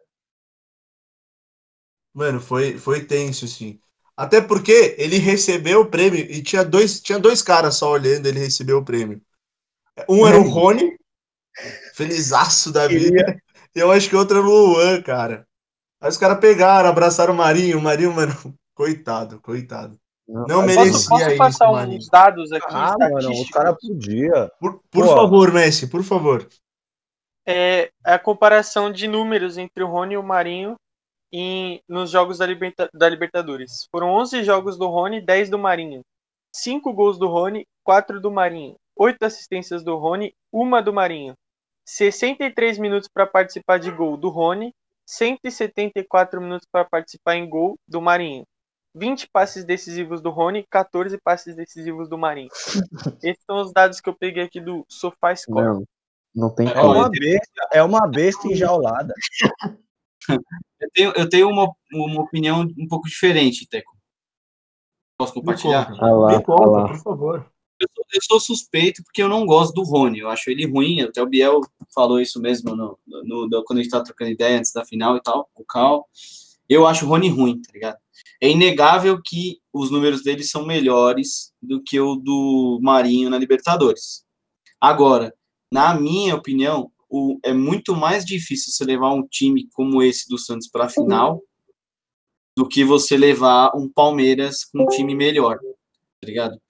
Mano, 2.13 2.39
foi, 2.39 2.77
foi 2.77 3.03
tenso, 3.05 3.45
assim. 3.45 3.79
Até 4.15 4.39
porque 4.39 4.95
ele 4.99 5.17
recebeu 5.17 5.81
o 5.81 5.89
prêmio 5.89 6.19
e 6.19 6.43
tinha 6.43 6.63
dois, 6.63 7.01
tinha 7.01 7.17
dois 7.17 7.41
caras 7.41 7.75
só 7.75 7.91
olhando 7.91 8.27
ele 8.27 8.39
receber 8.39 8.73
o 8.73 8.85
prêmio. 8.85 9.19
Um 10.07 10.27
era 10.27 10.39
o 10.39 10.47
Rony, 10.47 10.97
felizaço 11.95 12.71
da 12.71 12.87
vida, 12.87 13.41
e 13.75 13.79
eu 13.79 13.91
acho 13.91 14.07
que 14.09 14.15
outro 14.15 14.37
era 14.37 14.45
o 14.45 14.49
Luan, 14.49 15.01
cara. 15.01 15.47
Aí 15.99 16.09
os 16.09 16.17
caras 16.17 16.39
pegaram, 16.39 16.89
abraçaram 16.89 17.33
o 17.33 17.37
Marinho, 17.37 17.79
o 17.79 17.81
Marinho, 17.81 18.13
mano, 18.13 18.33
coitado, 18.73 19.39
coitado. 19.41 19.99
Não 20.27 20.45
Posso, 20.45 20.65
merecia 20.65 21.09
posso 21.09 21.27
isso, 21.29 21.37
passar 21.37 21.71
Marinho. 21.71 21.97
uns 21.97 22.07
dados 22.07 22.51
aqui, 22.51 22.65
Ah, 22.69 22.95
mano, 22.97 23.29
o 23.31 23.49
cara 23.51 23.75
podia. 23.75 24.49
Por, 24.59 24.81
por 24.89 25.05
favor, 25.05 25.51
Messi, 25.53 25.87
por 25.87 26.03
favor. 26.03 26.47
é 27.45 27.89
a 28.05 28.17
comparação 28.17 28.89
de 28.91 29.05
números 29.07 29.57
entre 29.57 29.83
o 29.83 29.87
Rony 29.87 30.13
e 30.13 30.17
o 30.17 30.23
Marinho 30.23 30.75
em, 31.31 31.81
nos 31.89 32.09
jogos 32.09 32.37
da, 32.37 32.45
Liberta- 32.45 32.89
da 32.93 33.09
Libertadores. 33.09 33.87
Foram 33.91 34.11
11 34.11 34.43
jogos 34.45 34.77
do 34.77 34.87
Rony, 34.87 35.19
10 35.19 35.49
do 35.49 35.59
Marinho. 35.59 36.01
5 36.55 36.93
gols 36.93 37.17
do 37.19 37.27
Rony, 37.27 37.65
4 37.83 38.21
do 38.21 38.31
Marinho. 38.31 38.75
8 38.95 39.23
assistências 39.23 39.83
do 39.83 39.97
Rony, 39.97 40.33
1 40.53 40.81
do 40.83 40.93
Marinho. 40.93 41.33
63 41.85 42.77
minutos 42.77 43.09
para 43.13 43.27
participar 43.27 43.77
de 43.77 43.91
gol 43.91 44.15
do 44.15 44.29
Rony, 44.29 44.71
174 45.05 46.39
minutos 46.39 46.65
para 46.71 46.85
participar 46.85 47.35
em 47.35 47.49
gol 47.49 47.75
do 47.85 48.01
Marinho. 48.01 48.43
20 48.95 49.27
passes 49.29 49.63
decisivos 49.65 50.21
do 50.21 50.29
Rony, 50.29 50.65
14 50.69 51.17
passes 51.17 51.55
decisivos 51.55 52.07
do 52.09 52.17
Marinho. 52.17 52.49
Esses 53.23 53.43
são 53.45 53.61
os 53.61 53.71
dados 53.73 53.99
que 53.99 54.07
eu 54.09 54.13
peguei 54.13 54.43
aqui 54.43 54.59
do 54.61 54.85
SofaScore. 54.87 55.65
Não, 55.65 55.83
não 56.35 56.49
tem 56.53 56.67
É 56.67 56.81
uma 56.81 57.09
besta, 57.09 57.67
é 57.73 57.83
uma 57.83 58.07
besta 58.07 58.47
enjaulada. 58.47 59.13
Eu 60.79 60.89
tenho, 60.93 61.13
eu 61.15 61.29
tenho 61.29 61.49
uma, 61.49 61.73
uma 61.91 62.21
opinião 62.21 62.61
um 62.77 62.87
pouco 62.87 63.07
diferente, 63.07 63.67
Teco. 63.67 63.91
Posso 65.17 65.33
compartilhar? 65.33 65.89
Me 65.91 65.97
conta, 65.97 66.05
Ah 66.05 66.11
lá, 66.15 66.27
me 66.29 66.35
ah 66.35 66.41
conta, 66.43 66.65
lá. 66.69 66.87
por 66.87 66.97
favor. 67.03 67.51
Eu 67.79 67.87
sou, 67.95 68.05
eu 68.13 68.21
sou 68.21 68.39
suspeito 68.39 69.03
porque 69.03 69.21
eu 69.21 69.27
não 69.27 69.45
gosto 69.45 69.73
do 69.73 69.83
Rony. 69.83 70.19
Eu 70.19 70.29
acho 70.29 70.49
ele 70.49 70.65
ruim. 70.65 71.01
Até 71.01 71.21
o 71.21 71.27
Biel 71.27 71.61
falou 71.93 72.19
isso 72.19 72.39
mesmo 72.39 72.75
no, 72.75 72.97
no- 73.05 73.47
no- 73.47 73.63
quando 73.65 73.79
a 73.79 73.81
gente 73.83 73.91
tava 73.91 74.03
trocando 74.03 74.31
ideia 74.31 74.57
antes 74.57 74.71
da 74.71 74.85
final 74.85 75.17
e 75.17 75.21
tal, 75.21 75.49
com 75.53 75.63
o 75.63 75.65
Cal. 75.65 76.07
Eu 76.69 76.87
acho 76.87 77.05
o 77.05 77.09
Rony 77.09 77.29
ruim, 77.29 77.61
tá 77.61 77.71
ligado? 77.73 77.97
É 78.43 78.49
inegável 78.49 79.21
que 79.23 79.61
os 79.71 79.89
números 79.89 80.21
dele 80.21 80.43
são 80.43 80.65
melhores 80.65 81.53
do 81.61 81.81
que 81.81 81.97
o 81.97 82.17
do 82.17 82.77
Marinho 82.81 83.29
na 83.29 83.37
Libertadores. 83.37 84.25
Agora, 84.81 85.33
na 85.71 85.93
minha 85.93 86.35
opinião, 86.35 86.91
o- 87.09 87.39
é 87.41 87.53
muito 87.53 87.95
mais 87.95 88.25
difícil 88.25 88.73
você 88.73 88.83
levar 88.83 89.13
um 89.13 89.25
time 89.25 89.69
como 89.71 90.03
esse 90.03 90.27
do 90.27 90.37
Santos 90.37 90.67
para 90.67 90.85
a 90.87 90.89
final 90.89 91.41
do 92.57 92.67
que 92.67 92.83
você 92.83 93.15
levar 93.15 93.71
um 93.77 93.87
Palmeiras 93.89 94.65
com 94.65 94.83
um 94.83 94.87
time 94.87 95.15
melhor, 95.15 95.57
tá 95.57 96.27
ligado? 96.27 96.61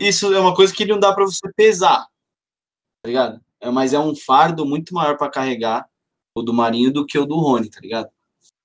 Isso 0.00 0.32
é 0.32 0.38
uma 0.38 0.54
coisa 0.54 0.72
que 0.72 0.84
não 0.86 1.00
dá 1.00 1.12
para 1.12 1.24
você 1.24 1.52
pesar, 1.56 2.06
tá 3.02 3.08
ligado? 3.08 3.40
É, 3.60 3.68
mas 3.68 3.92
é 3.92 3.98
um 3.98 4.14
fardo 4.14 4.64
muito 4.64 4.94
maior 4.94 5.18
para 5.18 5.28
carregar 5.28 5.90
o 6.36 6.40
do 6.42 6.54
Marinho 6.54 6.92
do 6.92 7.04
que 7.04 7.18
o 7.18 7.26
do 7.26 7.34
Rony, 7.36 7.68
tá 7.68 7.80
ligado? 7.80 8.08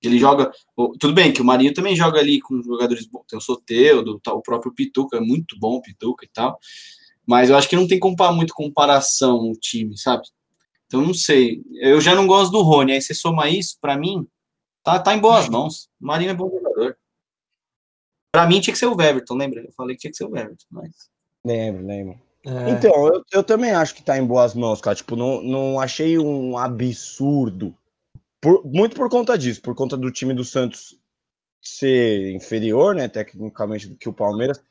Ele 0.07 0.19
joga. 0.19 0.51
Tudo 0.99 1.13
bem 1.13 1.31
que 1.31 1.41
o 1.41 1.45
Marinho 1.45 1.73
também 1.73 1.95
joga 1.95 2.19
ali 2.19 2.39
com 2.41 2.61
jogadores 2.61 3.05
bons. 3.07 3.25
Tem 3.27 3.37
o 3.37 3.41
Soteudo, 3.41 4.19
o 4.27 4.41
próprio 4.41 4.73
Pituca, 4.73 5.17
é 5.17 5.21
muito 5.21 5.57
bom 5.59 5.75
o 5.75 5.81
Pituca 5.81 6.25
e 6.25 6.29
tal. 6.29 6.59
Mas 7.25 7.49
eu 7.49 7.57
acho 7.57 7.67
que 7.67 7.75
não 7.75 7.87
tem 7.87 7.99
compa 7.99 8.31
muito 8.31 8.53
comparação 8.53 9.49
o 9.49 9.53
time, 9.53 9.97
sabe? 9.97 10.23
Então 10.85 11.01
não 11.01 11.13
sei. 11.13 11.63
Eu 11.81 11.99
já 11.99 12.13
não 12.13 12.27
gosto 12.27 12.51
do 12.51 12.61
Rony. 12.61 12.93
Aí 12.93 13.01
você 13.01 13.13
soma 13.13 13.49
isso, 13.49 13.77
pra 13.81 13.97
mim, 13.97 14.27
tá, 14.83 14.99
tá 14.99 15.15
em 15.15 15.19
boas 15.19 15.49
mãos. 15.49 15.89
O 15.99 16.05
Marinho 16.05 16.31
é 16.31 16.35
bom 16.35 16.49
jogador. 16.49 16.97
Pra 18.31 18.45
mim 18.45 18.59
tinha 18.59 18.73
que 18.73 18.79
ser 18.79 18.87
o 18.87 19.01
Everton, 19.01 19.35
lembra? 19.35 19.61
Eu 19.61 19.71
falei 19.71 19.95
que 19.95 20.01
tinha 20.01 20.11
que 20.11 20.17
ser 20.17 20.25
o 20.25 20.37
Everton, 20.37 20.65
mas. 20.69 20.91
Lembro, 21.43 21.85
lembro. 21.85 22.19
É. 22.45 22.69
Então, 22.69 23.07
eu, 23.07 23.23
eu 23.31 23.43
também 23.43 23.71
acho 23.71 23.95
que 23.95 24.03
tá 24.03 24.17
em 24.17 24.25
boas 24.25 24.53
mãos, 24.53 24.79
cara. 24.79 24.95
Tipo, 24.95 25.15
não, 25.15 25.41
não 25.41 25.79
achei 25.79 26.19
um 26.19 26.57
absurdo. 26.57 27.75
Por- 28.45 28.63
muito 28.63 28.95
por 28.95 29.09
conta 29.09 29.35
disso, 29.35 29.59
por 29.59 29.73
conta 29.73 29.97
do 29.97 30.11
time 30.11 30.31
do 30.31 30.43
Santos 30.43 30.95
ser 31.59 32.31
inferior, 32.31 32.93
né, 32.93 33.07
tecnicamente, 33.07 33.87
do 33.87 33.95
que 33.95 34.07
o 34.07 34.13
Palmeiras. 34.13 34.61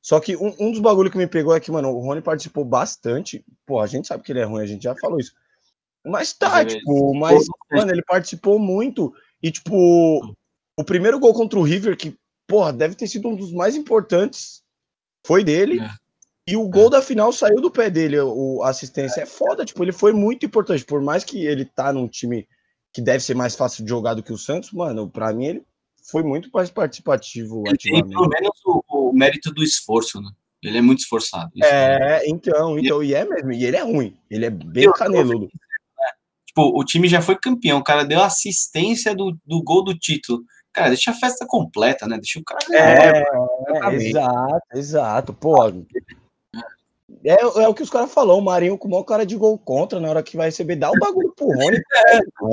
Só 0.00 0.20
que 0.20 0.36
um, 0.36 0.54
um 0.60 0.70
dos 0.70 0.78
bagulhos 0.78 1.10
que 1.10 1.18
me 1.18 1.26
pegou 1.26 1.52
é 1.52 1.58
que, 1.58 1.72
mano, 1.72 1.90
o 1.90 1.98
Rony 1.98 2.22
participou 2.22 2.64
bastante. 2.64 3.44
Pô, 3.66 3.80
a 3.80 3.86
gente 3.88 4.06
sabe 4.06 4.22
que 4.22 4.30
ele 4.30 4.38
é 4.38 4.44
ruim, 4.44 4.62
a 4.62 4.66
gente 4.66 4.84
já 4.84 4.94
falou 4.94 5.18
isso. 5.18 5.32
Mas 6.04 6.32
tá, 6.32 6.48
Mas 6.50 6.66
ele- 6.72 6.78
tipo, 6.78 7.14
mas, 7.14 7.44
mano, 7.72 7.90
ele 7.90 8.02
participou 8.04 8.60
muito. 8.60 9.12
E, 9.42 9.50
tipo, 9.50 10.20
o 10.78 10.84
primeiro 10.84 11.18
gol 11.18 11.34
contra 11.34 11.58
o 11.58 11.64
River, 11.64 11.96
que, 11.96 12.16
porra, 12.46 12.72
deve 12.72 12.94
ter 12.94 13.08
sido 13.08 13.28
um 13.28 13.34
dos 13.34 13.52
mais 13.52 13.74
importantes, 13.74 14.62
foi 15.26 15.42
dele. 15.42 15.80
É. 15.80 15.88
E 16.48 16.56
o 16.56 16.68
gol 16.68 16.88
da 16.88 17.02
final 17.02 17.32
saiu 17.32 17.60
do 17.60 17.72
pé 17.72 17.90
dele. 17.90 18.20
O, 18.20 18.62
a 18.62 18.68
assistência 18.68 19.22
é 19.22 19.26
foda, 19.26 19.64
tipo, 19.64 19.82
ele 19.82 19.90
foi 19.90 20.12
muito 20.12 20.46
importante. 20.46 20.84
Por 20.84 21.02
mais 21.02 21.24
que 21.24 21.44
ele 21.44 21.64
tá 21.64 21.92
num 21.92 22.06
time 22.06 22.46
que 22.92 23.02
deve 23.02 23.20
ser 23.20 23.34
mais 23.34 23.54
fácil 23.54 23.84
de 23.84 23.90
jogar 23.90 24.14
do 24.14 24.22
que 24.22 24.32
o 24.32 24.38
Santos, 24.38 24.72
mano, 24.72 25.08
pra 25.08 25.32
mim 25.32 25.46
ele 25.46 25.62
foi 26.10 26.22
muito 26.22 26.48
mais 26.52 26.70
participativo 26.70 27.64
Ele 27.66 27.76
tem 27.76 28.06
pelo 28.06 28.28
menos 28.28 28.50
o, 28.64 28.82
o 28.88 29.12
mérito 29.12 29.52
do 29.52 29.62
esforço, 29.62 30.20
né? 30.20 30.30
Ele 30.62 30.78
é 30.78 30.82
muito 30.82 31.00
esforçado. 31.00 31.50
Isso 31.54 31.66
É, 31.66 32.22
então, 32.26 32.78
então, 32.78 33.02
e 33.02 33.14
é 33.14 33.24
mesmo, 33.24 33.52
e 33.52 33.64
ele 33.64 33.76
é 33.76 33.82
ruim, 33.82 34.16
ele 34.30 34.46
é 34.46 34.50
bem 34.50 34.90
caneludo. 34.92 35.48
Tipo, 36.46 36.78
o 36.78 36.84
time 36.84 37.06
já 37.06 37.20
foi 37.20 37.36
campeão, 37.36 37.78
o 37.78 37.84
cara 37.84 38.02
deu 38.02 38.22
assistência 38.22 39.14
do, 39.14 39.36
do 39.44 39.62
gol 39.62 39.84
do 39.84 39.96
título. 39.96 40.42
Cara, 40.72 40.88
deixa 40.88 41.10
a 41.10 41.14
festa 41.14 41.46
completa, 41.46 42.06
né? 42.06 42.16
Deixa 42.16 42.38
o 42.38 42.44
cara. 42.44 42.60
É, 42.70 43.22
exatamente. 43.70 44.06
exato, 44.06 44.66
exato, 44.74 45.34
pô. 45.34 45.56
É, 47.26 47.40
é 47.42 47.68
o 47.68 47.74
que 47.74 47.82
os 47.82 47.90
caras 47.90 48.12
falaram, 48.12 48.38
o 48.38 48.44
Marinho 48.44 48.78
com 48.78 48.86
o 48.86 48.90
maior 48.92 49.02
cara 49.02 49.26
de 49.26 49.36
gol 49.36 49.58
contra, 49.58 49.98
na 49.98 50.08
hora 50.08 50.22
que 50.22 50.36
vai 50.36 50.46
receber, 50.46 50.76
dá 50.76 50.90
o 50.90 50.98
bagulho 50.98 51.34
pro 51.34 51.48
Rony, 51.50 51.82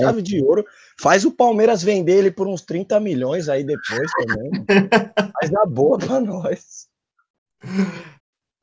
chave 0.01 0.21
de 0.23 0.43
ouro, 0.43 0.65
faz 0.99 1.23
o 1.25 1.31
Palmeiras 1.31 1.83
vender 1.83 2.17
ele 2.17 2.31
por 2.31 2.47
uns 2.47 2.61
30 2.61 2.99
milhões 2.99 3.47
aí 3.49 3.63
depois 3.63 4.09
também. 4.17 4.51
Faz 5.39 5.51
na 5.51 5.65
boa 5.65 5.99
pra 5.99 6.19
nós. 6.19 6.87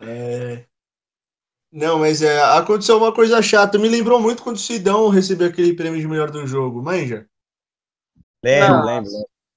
É. 0.02 0.64
Não, 1.72 2.00
mas 2.00 2.22
é, 2.22 2.40
aconteceu 2.40 2.96
uma 2.96 3.14
coisa 3.14 3.40
chata. 3.40 3.78
Me 3.78 3.88
lembrou 3.88 4.18
muito 4.20 4.42
quando 4.42 4.56
o 4.56 4.61
Sidão 4.61 5.08
recebeu 5.08 5.46
aquele 5.46 5.74
prêmio 5.74 6.00
de 6.00 6.08
melhor 6.08 6.30
do 6.30 6.44
jogo. 6.46 6.82
Manja? 6.82 7.26
Lembro, 8.44 8.68
Não. 8.78 8.84
lembro. 8.86 9.11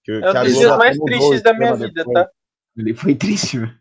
Que, 0.03 0.11
É 0.11 0.29
um 0.29 0.43
dos 0.43 0.55
dias 0.55 0.77
mais 0.77 0.97
tristes 0.99 1.41
da 1.41 1.53
minha 1.53 1.73
vida, 1.75 1.91
depois. 1.93 2.13
tá? 2.13 2.29
Ele 2.75 2.93
foi 2.93 3.15
triste, 3.15 3.59
velho. 3.59 3.77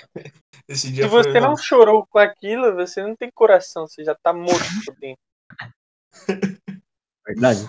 Esse 0.69 0.93
dia 0.93 1.05
Se 1.05 1.11
foi 1.11 1.23
você 1.25 1.41
não 1.41 1.57
chorou 1.57 2.07
com 2.07 2.19
aquilo, 2.19 2.75
você 2.75 3.03
não 3.03 3.17
tem 3.17 3.31
coração, 3.31 3.87
você 3.87 4.05
já 4.05 4.15
tá 4.15 4.33
morto 4.33 4.65
por 4.85 4.95
dentro. 4.97 5.23
Verdade. 7.27 7.69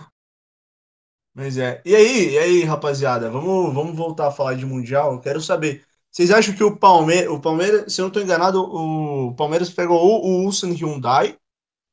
Mas 1.33 1.57
é. 1.57 1.81
E 1.83 1.95
aí, 1.95 2.31
e 2.31 2.37
aí, 2.37 2.63
rapaziada? 2.63 3.29
Vamos, 3.29 3.73
vamos 3.73 3.95
voltar 3.95 4.27
a 4.27 4.31
falar 4.31 4.55
de 4.55 4.65
Mundial? 4.65 5.13
Eu 5.13 5.19
quero 5.19 5.41
saber. 5.41 5.83
Vocês 6.11 6.29
acham 6.29 6.53
que 6.53 6.63
o 6.63 6.77
Palmeiras, 6.77 7.31
o 7.31 7.39
Palmeiras, 7.39 7.91
se 7.91 7.99
eu 7.99 8.03
não 8.03 8.09
estou 8.09 8.21
enganado, 8.21 8.61
o 8.61 9.33
Palmeiras 9.35 9.69
pegou 9.71 9.97
ou 9.97 10.23
o 10.23 10.43
Ulsan 10.43 10.73
Hyundai 10.73 11.37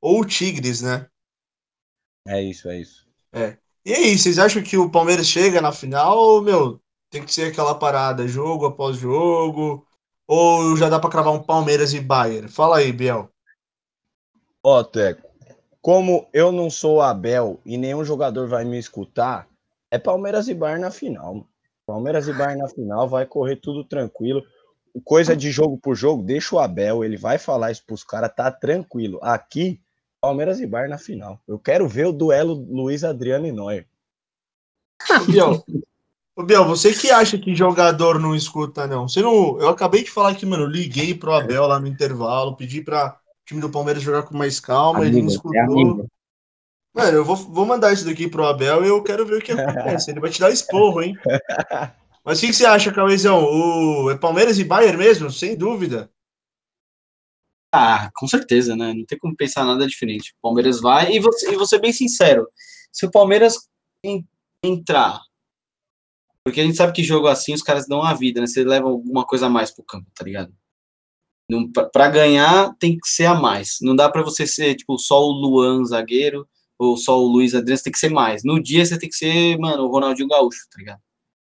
ou 0.00 0.20
o 0.20 0.26
Tigres, 0.26 0.82
né? 0.82 1.08
É 2.26 2.42
isso, 2.42 2.68
é 2.68 2.78
isso. 2.78 3.08
E 3.84 3.94
aí, 3.94 4.18
vocês 4.18 4.38
acham 4.38 4.62
que 4.62 4.76
o 4.76 4.90
Palmeiras 4.90 5.26
chega 5.26 5.60
na 5.60 5.72
final 5.72 6.18
ou, 6.18 6.42
meu, 6.42 6.82
tem 7.10 7.24
que 7.24 7.34
ser 7.34 7.50
aquela 7.50 7.74
parada, 7.74 8.26
jogo 8.28 8.66
após 8.66 8.96
jogo? 8.96 9.86
Ou 10.26 10.76
já 10.76 10.88
dá 10.88 10.98
pra 11.00 11.10
cravar 11.10 11.34
um 11.34 11.42
Palmeiras 11.42 11.92
e 11.92 12.00
Bayern? 12.00 12.48
Fala 12.48 12.78
aí, 12.78 12.92
Biel. 12.92 13.28
Ó, 14.62 14.84
Teco, 14.84 15.28
como 15.82 16.28
eu 16.32 16.52
não 16.52 16.70
sou 16.70 16.96
o 16.96 17.02
Abel 17.02 17.60
e 17.66 17.76
nenhum 17.76 18.04
jogador 18.04 18.46
vai 18.46 18.64
me 18.64 18.78
escutar, 18.78 19.48
é 19.90 19.98
Palmeiras 19.98 20.46
e 20.46 20.54
Bayern 20.54 20.82
na 20.82 20.90
final. 20.90 21.46
Palmeiras 21.84 22.28
e 22.28 22.32
Bayern 22.32 22.62
na 22.62 22.68
final, 22.68 23.08
vai 23.08 23.26
correr 23.26 23.56
tudo 23.56 23.82
tranquilo. 23.82 24.44
Coisa 25.02 25.34
de 25.34 25.50
jogo 25.50 25.78
por 25.78 25.96
jogo, 25.96 26.22
deixa 26.22 26.54
o 26.54 26.60
Abel, 26.60 27.02
ele 27.02 27.16
vai 27.16 27.38
falar 27.38 27.72
isso 27.72 27.84
pros 27.84 28.04
caras, 28.04 28.32
tá 28.34 28.52
tranquilo. 28.52 29.18
Aqui, 29.22 29.80
Palmeiras 30.20 30.60
e 30.60 30.66
Bayern 30.66 30.90
na 30.90 30.98
final. 30.98 31.40
Eu 31.48 31.58
quero 31.58 31.88
ver 31.88 32.06
o 32.06 32.12
duelo 32.12 32.54
Luiz 32.54 33.02
Adriano 33.02 33.46
e 33.46 33.52
Neuer. 33.52 33.88
Ô, 35.10 35.24
Biel, 35.24 35.64
ô, 36.40 36.44
Biel, 36.44 36.64
você 36.64 36.92
que 36.92 37.10
acha 37.10 37.38
que 37.38 37.54
jogador 37.54 38.18
não 38.18 38.34
escuta, 38.34 38.86
não? 38.86 39.08
Você 39.08 39.22
não. 39.22 39.58
Eu 39.60 39.68
acabei 39.68 40.02
de 40.02 40.10
falar 40.10 40.34
que, 40.34 40.46
mano, 40.46 40.64
eu 40.64 40.68
liguei 40.68 41.14
pro 41.14 41.34
Abel 41.34 41.66
lá 41.66 41.78
no 41.78 41.86
intervalo, 41.86 42.56
pedi 42.56 42.82
pra 42.82 43.16
o 43.18 43.46
time 43.46 43.60
do 43.60 43.70
Palmeiras 43.70 44.02
jogar 44.02 44.22
com 44.22 44.36
mais 44.36 44.58
calma, 44.60 45.00
ele 45.00 45.10
não 45.10 45.18
Amigo, 45.18 45.30
escutou. 45.30 45.54
é 45.54 45.60
amigo. 45.60 46.06
Mano, 46.94 47.18
eu 47.18 47.24
vou, 47.24 47.36
vou 47.36 47.64
mandar 47.64 47.92
isso 47.92 48.04
daqui 48.04 48.28
pro 48.28 48.46
Abel 48.46 48.84
e 48.84 48.88
eu 48.88 49.02
quero 49.02 49.24
ver 49.24 49.38
o 49.38 49.42
que 49.42 49.52
acontece. 49.52 50.10
Ele 50.10 50.20
vai 50.20 50.30
te 50.30 50.40
dar 50.40 50.50
esporro, 50.50 51.02
hein? 51.02 51.14
Mas 52.24 52.38
o 52.38 52.40
que, 52.42 52.48
que 52.48 52.52
você 52.52 52.66
acha, 52.66 52.92
Cauêzão? 52.92 53.44
O... 53.44 54.10
É 54.10 54.16
Palmeiras 54.18 54.58
e 54.58 54.64
Bayern 54.64 54.98
mesmo? 54.98 55.30
Sem 55.30 55.56
dúvida. 55.56 56.10
Ah, 57.72 58.10
com 58.14 58.26
certeza, 58.26 58.74
né? 58.74 58.92
Não 58.92 59.04
tem 59.06 59.18
como 59.18 59.36
pensar 59.36 59.64
nada 59.64 59.86
diferente. 59.86 60.32
O 60.38 60.42
Palmeiras 60.42 60.80
vai. 60.80 61.12
E 61.12 61.20
você, 61.20 61.52
e 61.52 61.56
vou 61.56 61.66
ser 61.66 61.80
bem 61.80 61.92
sincero: 61.92 62.48
se 62.92 63.06
o 63.06 63.10
Palmeiras 63.10 63.68
en- 64.04 64.26
entrar. 64.62 65.20
Porque 66.44 66.60
a 66.60 66.64
gente 66.64 66.76
sabe 66.76 66.92
que 66.92 67.02
jogo 67.02 67.26
assim 67.26 67.52
os 67.52 67.62
caras 67.62 67.86
dão 67.86 68.02
a 68.02 68.14
vida, 68.14 68.40
né? 68.40 68.46
Você 68.46 68.64
leva 68.64 68.88
alguma 68.88 69.24
coisa 69.26 69.46
a 69.46 69.50
mais 69.50 69.70
pro 69.70 69.84
campo, 69.84 70.10
tá 70.14 70.24
ligado? 70.24 70.52
Não, 71.50 71.70
pra, 71.70 72.08
ganhar 72.08 72.74
tem 72.78 72.96
que 72.98 73.08
ser 73.08 73.26
a 73.26 73.34
mais. 73.34 73.78
Não 73.82 73.94
dá 73.96 74.08
pra 74.08 74.22
você 74.22 74.46
ser, 74.46 74.76
tipo, 74.76 74.96
só 74.98 75.20
o 75.20 75.32
Luan 75.32 75.84
zagueiro 75.84 76.48
ou 76.78 76.96
só 76.96 77.18
o 77.18 77.26
Luiz 77.26 77.54
Adriano, 77.54 77.76
você 77.76 77.84
tem 77.84 77.92
que 77.92 77.98
ser 77.98 78.10
mais. 78.10 78.42
No 78.44 78.62
dia 78.62 78.84
você 78.84 78.98
tem 78.98 79.08
que 79.08 79.16
ser, 79.16 79.58
mano, 79.58 79.84
o 79.84 79.90
Ronaldinho 79.90 80.28
Gaúcho, 80.28 80.66
tá 80.70 80.78
ligado? 80.78 81.00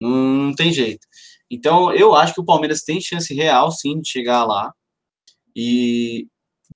Não, 0.00 0.10
não 0.10 0.54
tem 0.54 0.72
jeito. 0.72 1.06
Então, 1.50 1.92
eu 1.92 2.14
acho 2.14 2.34
que 2.34 2.40
o 2.40 2.44
Palmeiras 2.44 2.82
tem 2.82 3.00
chance 3.00 3.32
real, 3.32 3.70
sim, 3.70 4.00
de 4.00 4.08
chegar 4.08 4.44
lá 4.44 4.74
e 5.56 6.26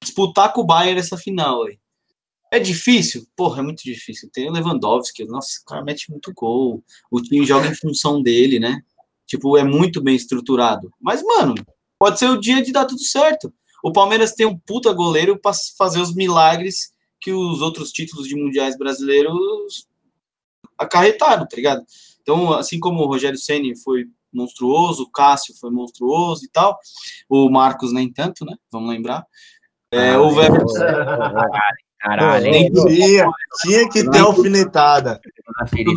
disputar 0.03 0.53
com 0.53 0.61
o 0.63 0.67
Bayern 0.67 1.01
essa 1.01 1.17
final 1.17 1.65
aí. 1.65 1.79
É 2.51 2.59
difícil? 2.59 3.27
Porra, 3.37 3.61
é 3.61 3.63
muito 3.63 3.83
difícil. 3.83 4.31
Tem 4.33 4.49
o 4.49 4.53
Lewandowski, 4.53 5.25
nossa, 5.25 5.61
o 5.63 5.65
cara 5.67 5.85
mete 5.85 6.11
muito 6.11 6.33
gol. 6.35 6.83
O 7.11 7.21
time 7.21 7.45
joga 7.45 7.69
em 7.69 7.75
função 7.75 8.23
dele, 8.23 8.59
né? 8.59 8.81
Tipo, 9.27 9.57
é 9.59 9.65
muito 9.65 10.01
bem 10.01 10.17
estruturado. 10.17 10.91
Mas, 11.01 11.23
mano, 11.23 11.55
pode 11.99 12.19
ser 12.19 12.31
o 12.31 12.41
dia 12.41 12.63
de 12.63 12.73
dar 12.73 12.87
tudo 12.87 13.03
certo. 13.03 13.53
O 13.85 13.93
Palmeiras 13.93 14.33
tem 14.33 14.47
um 14.47 14.59
puta 14.59 14.93
goleiro 14.93 15.39
para 15.39 15.55
fazer 15.77 16.01
os 16.01 16.15
milagres 16.15 16.93
que 17.21 17.33
os 17.33 17.61
outros 17.61 17.93
títulos 17.93 18.27
de 18.27 18.35
mundiais 18.35 18.79
brasileiros 18.79 19.87
acarretaram, 20.79 21.47
tá 21.47 21.57
ligado? 21.57 21.85
Então, 22.23 22.53
assim 22.53 22.81
como 22.81 23.03
o 23.03 23.07
Rogério 23.07 23.39
Ceni 23.39 23.77
foi 23.77 24.07
monstruoso, 24.33 25.03
o 25.03 25.11
Cássio 25.11 25.55
foi 25.59 25.71
monstruoso 25.71 26.45
e 26.45 26.49
tal, 26.49 26.79
o 27.29 27.51
Marcos 27.51 27.93
nem 27.93 28.13
tanto, 28.13 28.45
né? 28.45 28.57
Vamos 28.71 28.91
lembrar. 28.91 29.27
É, 29.91 30.17
o 30.19 30.29
Weber 30.29 30.65
Caralho, 31.99 32.45
Pô, 32.45 32.55
hein? 32.55 32.73
Tinha, 32.73 33.31
tinha 33.63 33.89
que 33.89 34.09
ter 34.09 34.21
alfinetada. 34.21 35.21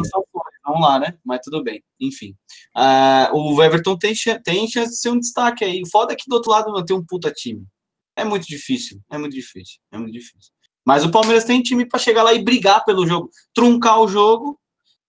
São 0.09 0.23
flores, 0.31 0.59
vamos 0.65 0.81
lá, 0.81 0.99
né? 0.99 1.17
Mas 1.23 1.41
tudo 1.43 1.63
bem, 1.63 1.83
enfim. 1.99 2.35
Ah, 2.75 3.29
o 3.33 3.61
Everton 3.61 3.97
tem, 3.97 4.13
tem 4.43 4.67
chance 4.67 4.91
de 4.91 4.97
ser 4.97 5.09
um 5.09 5.19
destaque 5.19 5.63
aí. 5.63 5.81
O 5.83 5.89
foda 5.89 6.13
é 6.13 6.15
que 6.15 6.27
do 6.27 6.33
outro 6.33 6.51
lado 6.51 6.71
vai 6.71 6.83
ter 6.83 6.93
um 6.93 7.05
puta 7.05 7.31
time. 7.31 7.65
É 8.15 8.23
muito 8.23 8.47
difícil, 8.47 8.99
é 9.09 9.17
muito 9.17 9.33
difícil, 9.33 9.79
é 9.91 9.97
muito 9.97 10.13
difícil. 10.13 10.51
Mas 10.85 11.05
o 11.05 11.11
Palmeiras 11.11 11.43
tem 11.43 11.61
time 11.61 11.85
para 11.85 11.99
chegar 11.99 12.23
lá 12.23 12.33
e 12.33 12.43
brigar 12.43 12.83
pelo 12.83 13.05
jogo, 13.05 13.29
truncar 13.53 13.99
o 14.01 14.07
jogo, 14.07 14.59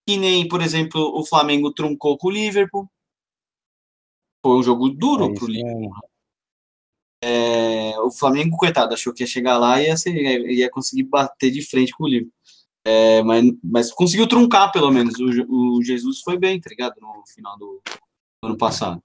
que 0.07 0.17
nem, 0.19 0.47
por 0.47 0.61
exemplo, 0.61 1.01
o 1.19 1.25
Flamengo 1.25 1.73
truncou 1.73 2.19
com 2.19 2.29
o 2.29 2.31
Liverpool. 2.31 2.87
Foi 4.45 4.59
um 4.59 4.63
jogo 4.63 4.91
duro 4.91 5.27
É 5.27 5.35
pro 5.35 5.47
Liverpool. 5.47 5.93
É, 7.23 7.99
o 8.01 8.11
Flamengo, 8.11 8.57
coitado, 8.57 8.93
achou 8.93 9.13
que 9.15 9.23
ia 9.23 9.27
chegar 9.27 9.57
lá 9.57 9.81
e 9.81 9.87
ia, 9.87 10.53
ia 10.53 10.71
conseguir 10.71 11.05
bater 11.05 11.51
de 11.51 11.63
frente 11.63 11.93
com 11.93 12.05
o 12.05 12.09
Liverpool. 12.09 12.33
É, 12.85 13.23
mas, 13.23 13.45
mas 13.63 13.93
conseguiu 13.93 14.27
truncar, 14.27 14.73
pelo 14.73 14.91
menos. 14.91 15.15
O, 15.19 15.77
o 15.79 15.83
Jesus 15.83 16.21
foi 16.21 16.37
bem, 16.37 16.61
tá 16.61 16.69
ligado? 16.69 16.95
No 17.01 17.23
final 17.33 17.57
do, 17.57 17.81
do 18.43 18.49
ano 18.49 18.59
passado. 18.59 19.01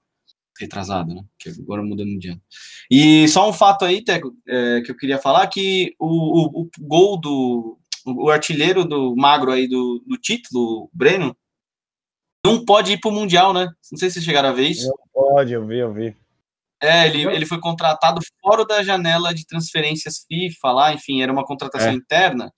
Retrasado, 0.58 1.14
né? 1.14 1.24
Que 1.38 1.50
agora 1.50 1.82
mudando 1.82 2.18
de 2.18 2.30
ano. 2.30 2.42
E 2.90 3.28
só 3.28 3.48
um 3.48 3.52
fato 3.52 3.84
aí, 3.84 4.02
Teco, 4.02 4.34
é, 4.48 4.80
que 4.80 4.90
eu 4.90 4.96
queria 4.96 5.18
falar, 5.18 5.46
que 5.46 5.94
o, 5.98 6.06
o, 6.06 6.62
o 6.62 6.70
gol 6.80 7.16
do... 7.20 7.78
O 8.04 8.30
artilheiro 8.30 8.86
do 8.86 9.14
magro 9.14 9.52
aí 9.52 9.68
do, 9.68 10.02
do 10.06 10.16
título, 10.16 10.84
o 10.84 10.90
Breno, 10.94 11.36
não 12.44 12.64
pode 12.64 12.92
ir 12.92 12.98
pro 12.98 13.10
Mundial, 13.10 13.52
né? 13.52 13.68
Não 13.92 13.98
sei 13.98 14.08
se 14.08 14.22
chegaram 14.22 14.48
a 14.48 14.52
ver 14.52 14.68
isso. 14.68 14.90
Pode, 15.12 15.52
eu 15.52 15.66
vi, 15.66 15.78
eu 15.78 15.92
vi. 15.92 16.16
É, 16.80 17.06
ele, 17.06 17.24
ele 17.24 17.46
foi 17.46 17.60
contratado 17.60 18.20
fora 18.40 18.64
da 18.64 18.82
janela 18.82 19.34
de 19.34 19.44
transferências 19.46 20.24
FIFA 20.28 20.72
lá, 20.72 20.92
enfim, 20.92 21.22
era 21.22 21.32
uma 21.32 21.44
contratação 21.44 21.90
É. 21.90 21.94
interna. 21.94 22.52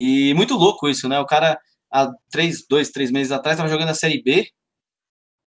E 0.00 0.34
muito 0.34 0.54
louco 0.56 0.88
isso, 0.88 1.08
né? 1.08 1.20
O 1.20 1.26
cara, 1.26 1.60
há 1.92 2.10
três, 2.30 2.66
dois, 2.66 2.90
três 2.90 3.10
meses 3.10 3.30
atrás, 3.32 3.56
estava 3.56 3.68
jogando 3.70 3.90
a 3.90 3.94
Série 3.94 4.22
B. 4.22 4.48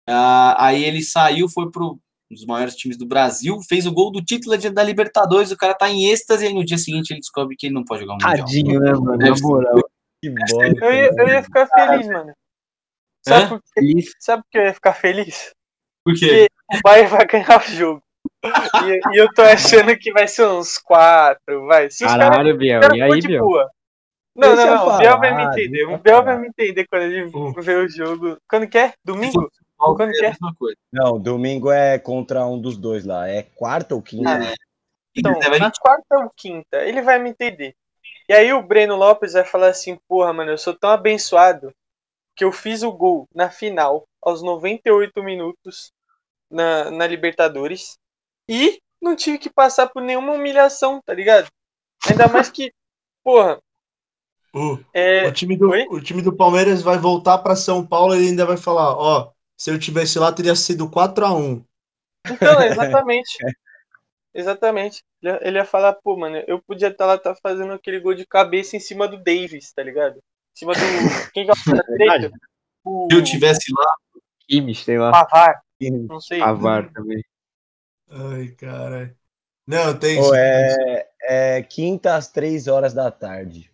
Ah, 0.08 0.68
aí 0.68 0.84
ele 0.84 1.02
saiu, 1.02 1.50
foi 1.50 1.72
para 1.72 1.84
um 1.84 1.98
dos 2.30 2.46
maiores 2.46 2.76
times 2.76 2.98
do 2.98 3.06
Brasil, 3.06 3.60
fez 3.68 3.86
o 3.86 3.92
gol 3.94 4.12
do 4.12 4.24
título 4.24 4.58
de- 4.58 4.70
da 4.70 4.84
Libertadores, 4.84 5.52
o 5.52 5.58
cara 5.58 5.74
tá 5.74 5.90
em 5.90 6.06
êxtase, 6.10 6.44
e 6.44 6.48
aí 6.48 6.54
no 6.54 6.64
dia 6.66 6.78
seguinte 6.78 7.12
ele 7.12 7.20
descobre 7.20 7.56
que 7.56 7.68
ele 7.68 7.74
não 7.76 7.84
pode 7.86 8.02
jogar 8.02 8.14
um 8.14 8.18
Mundial. 8.18 8.46
Tadinho, 8.46 8.80
né, 8.80 8.92
mano? 8.92 9.18
Na 9.18 9.36
moral. 9.42 9.76
Que 10.22 10.30
bosta. 10.30 10.86
Eu 10.86 10.94
ia, 10.94 11.10
eu 11.18 11.28
ia 11.30 11.44
ficar 11.44 11.68
feliz, 11.68 12.08
mano. 12.08 12.34
Sabe 13.26 13.50
por, 13.50 13.60
quê? 13.62 13.70
Feliz. 13.74 14.12
Sabe 14.20 14.44
por 14.44 14.50
que 14.50 14.58
eu 14.58 14.64
ia 14.64 14.74
ficar 14.74 14.94
feliz? 14.94 15.54
Por 16.06 16.14
quê? 16.16 16.48
O 16.72 16.82
Bayern 16.84 17.10
vai 17.10 17.26
ganhar 17.26 17.58
o 17.60 17.72
jogo. 17.72 18.04
E, 18.46 19.00
e 19.14 19.18
eu 19.18 19.28
tô 19.34 19.42
achando 19.42 19.96
que 19.98 20.12
vai 20.12 20.28
ser 20.28 20.46
uns 20.48 20.78
quatro, 20.78 21.66
vai. 21.66 21.90
Se 21.90 22.06
Caralho, 22.06 22.58
Biel. 22.58 22.82
cara 22.82 22.96
E 22.98 23.02
aí, 23.02 23.20
de 23.20 23.28
Biel? 23.28 23.46
boa. 23.46 23.70
Não, 24.36 24.56
não, 24.56 24.66
não. 24.66 24.88
O 24.88 24.98
Biel 24.98 25.20
vai 25.20 25.36
me 25.36 25.44
entender. 25.44 25.86
O 25.86 25.98
Biel 25.98 26.24
vai 26.24 26.40
me 26.40 26.48
entender 26.48 26.86
quando 26.88 27.04
ele 27.04 27.26
Hum. 27.36 27.54
ver 27.54 27.86
o 27.86 27.88
jogo. 27.90 28.38
Quando 28.50 28.68
que 28.68 28.78
é? 28.78 28.94
Domingo? 29.04 29.50
Quando 29.78 30.12
que 30.12 30.26
é 30.26 30.30
a 30.30 30.32
é? 30.32 30.36
Não, 30.92 31.20
domingo 31.20 31.72
é 31.72 32.00
contra 32.00 32.46
um 32.46 32.60
dos 32.60 32.78
dois 32.78 33.06
lá. 33.06 33.28
É 33.28 33.44
quarta 33.44 33.94
ou 33.96 34.02
quinta? 34.02 34.30
Ah, 34.30 34.40
né? 34.40 34.54
Então, 35.16 35.34
na 35.60 35.72
quarta 35.72 36.18
ou 36.24 36.32
quinta, 36.36 36.78
ele 36.84 37.02
vai 37.02 37.20
me 37.20 37.30
entender. 37.30 37.76
E 38.28 38.34
aí 38.34 38.54
o 38.54 38.64
Breno 38.64 38.96
Lopes 38.96 39.34
vai 39.34 39.44
falar 39.44 39.68
assim, 39.68 40.00
porra, 40.08 40.32
mano, 40.32 40.52
eu 40.52 40.58
sou 40.58 40.74
tão 40.74 40.90
abençoado 40.90 41.74
que 42.36 42.44
eu 42.44 42.52
fiz 42.52 42.82
o 42.82 42.92
gol 42.92 43.28
na 43.36 43.50
final, 43.50 44.06
aos 44.22 44.42
98 44.42 45.22
minutos, 45.22 45.92
na, 46.54 46.92
na 46.92 47.08
Libertadores, 47.08 47.98
e 48.48 48.80
não 49.02 49.16
tive 49.16 49.38
que 49.38 49.50
passar 49.50 49.90
por 49.90 50.02
nenhuma 50.02 50.34
humilhação, 50.34 51.02
tá 51.06 51.14
ligado? 51.14 51.48
Ainda 52.10 52.28
mais 52.28 52.50
que, 52.50 52.72
porra, 53.24 53.60
O, 54.54 54.78
é, 54.94 55.28
o, 55.28 55.34
time 55.34 55.58
do, 55.58 55.70
Oi? 55.70 55.86
o 55.90 56.00
time 56.02 56.22
do 56.22 56.36
Palmeiras 56.36 56.82
vai 56.82 56.98
voltar 56.98 57.40
para 57.40 57.56
São 57.56 57.86
Paulo 57.86 58.14
e 58.16 58.20
ele 58.20 58.28
ainda 58.30 58.46
vai 58.46 58.58
falar: 58.58 58.96
ó, 58.96 59.32
se 59.58 59.72
eu 59.72 59.80
tivesse 59.80 60.20
lá, 60.20 60.32
teria 60.32 60.56
sido 60.56 60.90
4x1. 60.90 61.66
Então, 62.32 62.62
exatamente. 62.62 63.38
Exatamente. 64.34 65.04
Ele 65.22 65.32
ia- 65.32 65.40
ele 65.48 65.58
ia 65.60 65.66
falar, 65.66 65.94
pô, 65.94 66.18
mano, 66.18 66.38
eu 66.48 66.62
podia 66.62 66.90
estar 66.90 67.06
lá 67.06 67.18
tá 67.18 67.36
fazendo 67.36 67.74
aquele 67.74 68.00
gol 68.00 68.14
de 68.14 68.26
cabeça 68.26 68.76
em 68.76 68.80
cima 68.80 69.08
do 69.08 69.18
Davis, 69.18 69.72
tá 69.74 69.84
ligado? 69.84 70.18
Em 70.18 70.60
cima 70.60 70.74
do. 70.74 70.80
Quem 71.34 71.46
que 71.46 71.52
é 71.52 71.54
o 71.54 71.56
direito? 71.98 72.36
O 72.86 73.08
Se 73.12 73.18
eu 73.18 73.24
tivesse 73.24 73.72
lá, 73.74 73.96
Kimmich, 74.48 74.84
sei 74.84 74.98
lá. 74.98 75.12
Pavar, 75.12 75.63
não 75.82 76.20
sei. 76.20 76.40
Pavar 76.40 76.92
também. 76.92 77.24
Ai, 78.10 78.48
cara. 78.50 79.16
Não, 79.66 79.98
tem 79.98 80.20
Pô, 80.20 80.36
é, 80.36 81.08
é 81.24 81.64
quinta 81.64 82.16
às 82.16 82.32
três 82.32 82.68
horas 82.68 82.94
da 82.94 83.10
tarde. 83.10 83.72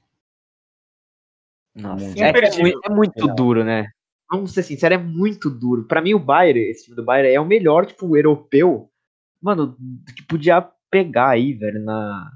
Nossa, 1.76 2.06
é, 2.06 2.30
é 2.30 2.70
é 2.86 2.90
muito 2.90 3.14
Final. 3.14 3.36
duro, 3.36 3.64
né? 3.64 3.88
Vamos 4.30 4.54
ser 4.54 4.64
sinceros, 4.64 5.00
é 5.00 5.02
muito 5.02 5.50
duro. 5.50 5.86
Pra 5.86 6.02
mim, 6.02 6.14
o 6.14 6.20
Bayern, 6.20 6.60
esse 6.60 6.86
time 6.86 6.96
do 6.96 7.04
Bayern, 7.04 7.34
é 7.34 7.40
o 7.40 7.46
melhor, 7.46 7.86
tipo, 7.86 8.16
europeu, 8.16 8.90
mano, 9.42 9.76
que 10.16 10.22
podia 10.24 10.62
pegar 10.92 11.30
aí, 11.30 11.54
velho, 11.54 11.84
na, 11.84 12.32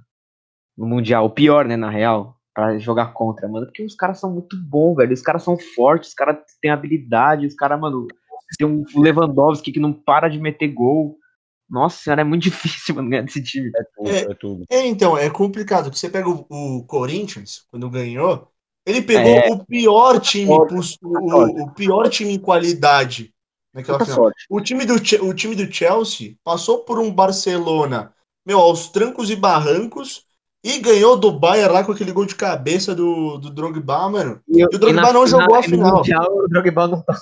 no 0.75 0.87
Mundial. 0.87 1.25
O 1.25 1.29
pior, 1.29 1.65
né, 1.65 1.77
na 1.77 1.89
real, 1.89 2.39
pra 2.53 2.79
jogar 2.79 3.13
contra, 3.13 3.47
mano. 3.47 3.67
Porque 3.67 3.83
os 3.83 3.95
caras 3.95 4.19
são 4.19 4.31
muito 4.31 4.57
bons, 4.57 4.95
velho. 4.95 5.13
Os 5.13 5.21
caras 5.21 5.43
são 5.43 5.57
fortes, 5.57 6.09
os 6.09 6.15
caras 6.15 6.37
têm 6.59 6.71
habilidade, 6.71 7.45
os 7.45 7.55
caras, 7.55 7.79
mano. 7.79 8.07
Tem 8.57 8.67
um 8.67 8.83
Lewandowski 8.95 9.71
que 9.71 9.79
não 9.79 9.91
para 9.93 10.29
de 10.29 10.39
meter 10.39 10.67
gol. 10.67 11.17
Nossa 11.69 11.97
senhora, 12.03 12.21
é 12.21 12.23
muito 12.25 12.43
difícil, 12.49 12.95
mano, 12.95 13.09
ganhar 13.09 13.23
desse 13.23 13.41
time. 13.41 13.71
É 13.75 13.83
tudo, 13.95 14.09
é 14.09 14.33
tudo. 14.35 14.65
É, 14.69 14.85
então, 14.85 15.17
é 15.17 15.29
complicado. 15.29 15.85
porque 15.85 15.97
Você 15.97 16.09
pega 16.09 16.29
o, 16.29 16.45
o 16.49 16.83
Corinthians, 16.85 17.65
quando 17.71 17.89
ganhou, 17.89 18.47
ele 18.85 19.01
pegou 19.01 19.31
É. 19.31 19.49
o 19.49 19.65
pior 19.65 20.19
time, 20.19 20.47
Sorte, 20.47 20.73
pos- 20.75 20.97
o, 21.01 21.63
o 21.63 21.71
pior 21.73 22.09
time 22.09 22.33
em 22.33 22.39
qualidade 22.39 23.33
naquela 23.73 23.97
Muita 23.97 24.11
final. 24.13 24.25
sorte. 24.25 24.45
O 24.49 24.61
time, 24.61 24.85
do, 24.85 24.93
o 24.95 25.33
time 25.33 25.55
do 25.55 25.71
Chelsea 25.73 26.35
passou 26.43 26.79
por 26.79 26.99
um 26.99 27.11
Barcelona, 27.11 28.13
meu, 28.45 28.59
aos 28.59 28.89
trancos 28.89 29.29
e 29.31 29.35
barrancos, 29.35 30.25
e 30.63 30.79
ganhou 30.79 31.17
do 31.17 31.31
Bayern 31.31 31.73
lá 31.73 31.83
com 31.83 31.91
aquele 31.91 32.11
gol 32.11 32.25
de 32.25 32.35
cabeça 32.35 32.93
do, 32.93 33.37
do 33.37 33.49
Drogba, 33.49 34.09
mano. 34.09 34.41
E, 34.47 34.63
o 34.63 34.69
Drogba 34.69 35.01
na 35.01 35.13
não 35.13 35.25
jogou 35.25 35.55
a 35.55 35.57
no 35.57 35.63
final. 35.63 35.95
Mundial, 35.97 36.27
o 36.37 36.47
Drogba 36.47 36.87
não 36.87 37.01
tá. 37.01 37.17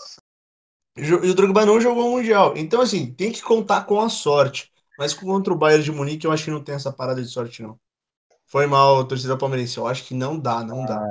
E 0.95 1.13
o 1.13 1.33
Drogba 1.33 1.65
não 1.65 1.79
jogou 1.79 2.07
o 2.07 2.11
Mundial. 2.11 2.53
Então, 2.57 2.81
assim, 2.81 3.13
tem 3.13 3.31
que 3.31 3.41
contar 3.41 3.85
com 3.85 3.99
a 4.01 4.09
sorte. 4.09 4.71
Mas 4.97 5.13
contra 5.13 5.53
o 5.53 5.57
Bayern 5.57 5.83
de 5.83 5.91
Munique, 5.91 6.25
eu 6.25 6.31
acho 6.31 6.45
que 6.45 6.51
não 6.51 6.63
tem 6.63 6.75
essa 6.75 6.91
parada 6.91 7.21
de 7.21 7.27
sorte, 7.29 7.63
não. 7.63 7.79
Foi 8.45 8.67
mal, 8.67 9.05
torcida 9.05 9.37
palmeirense. 9.37 9.77
Eu 9.77 9.87
acho 9.87 10.03
que 10.03 10.13
não 10.13 10.37
dá, 10.37 10.63
não 10.63 10.85
dá. 10.85 11.01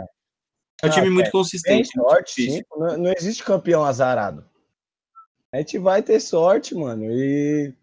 É 0.82 0.86
um 0.86 0.90
time 0.90 1.08
Ah, 1.08 1.10
muito 1.10 1.24
Tem 1.24 1.32
consistente. 1.32 1.88
sorte, 1.92 2.50
sim. 2.50 2.62
Não, 2.76 2.98
não 2.98 3.12
existe 3.16 3.42
campeão 3.42 3.84
azarado. 3.84 4.44
A 5.52 5.56
gente 5.58 5.78
vai 5.78 6.02
ter 6.02 6.20
sorte, 6.20 6.74
mano. 6.74 7.04
E 7.04 7.74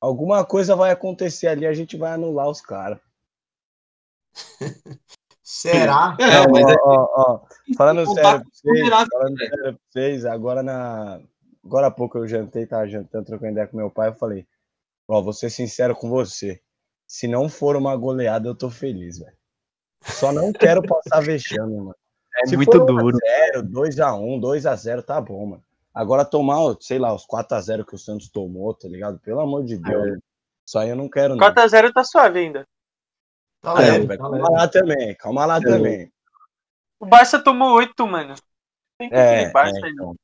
alguma 0.00 0.44
coisa 0.44 0.76
vai 0.76 0.90
acontecer 0.90 1.48
ali, 1.48 1.66
a 1.66 1.72
gente 1.72 1.96
vai 1.96 2.12
anular 2.12 2.48
os 2.48 2.60
caras. 2.60 2.98
Será? 5.42 6.16
É, 6.20 6.46
mas 6.46 6.64
é, 6.68 6.76
ó, 6.84 7.08
ó, 7.16 7.40
falando 7.76 8.04
Tem 8.04 8.14
sério 8.14 8.40
pra 8.40 8.50
vocês, 8.52 8.62
vulnerável, 8.62 9.08
falando 9.10 9.34
né? 9.34 9.46
sério 9.48 9.62
pra 9.64 9.80
vocês, 9.90 10.24
agora 10.24 10.62
na. 10.62 11.20
Agora 11.64 11.88
há 11.88 11.90
pouco 11.90 12.18
eu 12.18 12.26
jantei, 12.26 12.66
tava 12.66 12.86
jantando, 12.88 13.26
trocando 13.26 13.52
ideia 13.52 13.66
com 13.66 13.76
meu 13.76 13.90
pai, 13.90 14.08
eu 14.08 14.14
falei, 14.14 14.46
ó, 15.06 15.20
vou 15.20 15.32
ser 15.32 15.50
sincero 15.50 15.94
com 15.94 16.08
você. 16.08 16.60
Se 17.06 17.26
não 17.28 17.48
for 17.48 17.76
uma 17.76 17.94
goleada, 17.96 18.48
eu 18.48 18.54
tô 18.54 18.70
feliz, 18.70 19.18
velho. 19.18 19.36
Só 20.02 20.32
não 20.32 20.52
quero 20.54 20.82
passar 20.82 21.20
vexame, 21.20 21.76
mano. 21.76 21.94
É 22.38 22.46
Se 22.46 22.56
muito 22.56 22.70
for 22.72 22.86
duro. 22.86 23.18
1x0, 23.54 23.68
2x1, 23.70 24.40
2x0, 24.40 25.02
tá 25.02 25.20
bom, 25.20 25.46
mano. 25.46 25.64
Agora 25.92 26.24
tomar, 26.24 26.76
sei 26.80 26.98
lá, 26.98 27.12
os 27.12 27.26
4x0 27.26 27.84
que 27.84 27.94
o 27.96 27.98
Santos 27.98 28.28
tomou, 28.30 28.72
tá 28.72 28.88
ligado? 28.88 29.18
Pelo 29.18 29.40
amor 29.40 29.64
de 29.64 29.76
Deus. 29.76 30.18
Isso 30.64 30.78
aí 30.78 30.88
eu 30.88 30.96
não 30.96 31.08
quero, 31.08 31.34
não. 31.34 31.52
4x0 31.52 31.92
tá 31.92 32.04
suave 32.04 32.38
ainda. 32.38 32.66
Tá 33.60 33.72
É, 33.82 33.90
leve, 33.90 34.06
vai, 34.06 34.16
tá 34.16 34.22
calma 34.22 34.38
leve. 34.38 34.52
lá 34.52 34.68
também, 34.68 35.14
calma 35.16 35.46
lá 35.46 35.60
também. 35.60 36.12
O 36.98 37.06
Barça 37.06 37.42
tomou 37.42 37.74
8, 37.74 38.06
mano. 38.06 38.34
Tem 38.96 39.08
que 39.08 39.14
É, 39.14 39.50
Barça 39.50 39.78
é, 39.80 39.84
aí. 39.84 39.90
então. 39.90 40.14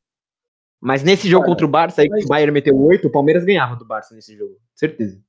Mas 0.87 1.03
nesse 1.03 1.29
jogo 1.29 1.47
contra 1.47 1.67
o 1.67 1.69
Barça, 1.69 2.01
aí 2.03 2.09
que 2.09 2.25
o 2.25 2.29
Bayern 2.29 2.53
meteu 2.53 2.79
8, 2.81 3.09
o 3.09 3.11
Palmeiras 3.11 3.45
ganhava 3.45 3.75
do 3.75 3.85
Barça 3.85 4.15
nesse 4.15 4.37
jogo. 4.37 4.57
Certeza. 4.75 5.21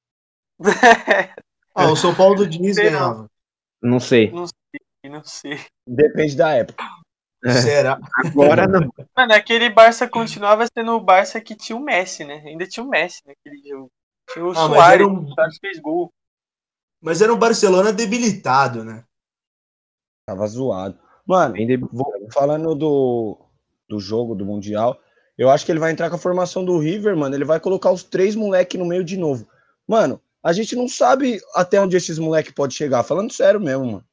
Ah, 1.80 1.92
o 1.92 1.96
São 1.96 2.14
Paulo 2.16 2.34
do 2.38 2.48
Diniz 2.48 2.74
Sei 2.76 2.86
não. 2.90 2.92
ganhava. 3.00 3.32
Não 3.84 4.00
sei. 4.00 4.32
não 4.32 5.24
sei. 5.24 5.60
Depende 5.88 6.36
da 6.36 6.50
época. 6.56 6.84
É. 7.46 7.52
Será? 7.54 8.00
Agora 8.26 8.68
não. 8.68 8.92
Mano, 9.16 9.34
aquele 9.34 9.70
Barça 9.70 10.10
continuava 10.10 10.66
sendo 10.76 10.94
o 10.94 11.00
Barça 11.00 11.40
que 11.40 11.56
tinha 11.56 11.76
o 11.78 11.84
Messi, 11.84 12.26
né? 12.26 12.42
Ainda 12.48 12.66
tinha 12.68 12.84
o 12.84 12.90
Messi 12.90 13.22
naquele 13.28 13.62
jogo. 13.70 13.92
Tinha 14.34 14.44
o 14.44 14.50
Ah, 14.50 14.54
mas 14.68 14.70
Suárez, 14.70 15.08
um- 15.08 15.20
o 15.24 15.28
Suárez 15.36 15.58
fez 15.62 15.80
gol. 15.80 16.12
Mas 17.00 17.22
era 17.22 17.32
um 17.32 17.38
Barcelona 17.38 17.94
debilitado, 17.94 18.84
né? 18.84 19.04
Tava 20.28 20.48
zoado. 20.48 20.98
Mano, 21.28 21.56
falando 22.34 22.74
do, 22.74 23.38
do 23.88 24.00
jogo 24.00 24.34
do 24.34 24.44
Mundial, 24.46 25.00
eu 25.38 25.50
acho 25.50 25.66
que 25.66 25.72
ele 25.72 25.80
vai 25.80 25.92
entrar 25.92 26.10
com 26.10 26.16
a 26.16 26.20
formação 26.20 26.64
do 26.66 26.78
River, 26.80 27.16
mano. 27.16 27.36
Ele 27.36 27.46
vai 27.46 27.60
colocar 27.60 27.92
os 27.92 28.04
três 28.04 28.36
moleque 28.36 28.78
no 28.78 28.86
meio 28.86 29.04
de 29.04 29.18
novo. 29.18 29.48
Mano, 29.88 30.22
a 30.44 30.52
gente 30.54 30.76
não 30.76 30.88
sabe 30.88 31.40
até 31.54 31.80
onde 31.80 31.96
esses 31.96 32.18
moleque 32.20 32.54
podem 32.54 32.76
chegar. 32.76 33.04
Falando 33.04 33.32
sério 33.32 33.60
mesmo, 33.60 33.86
mano. 33.86 34.06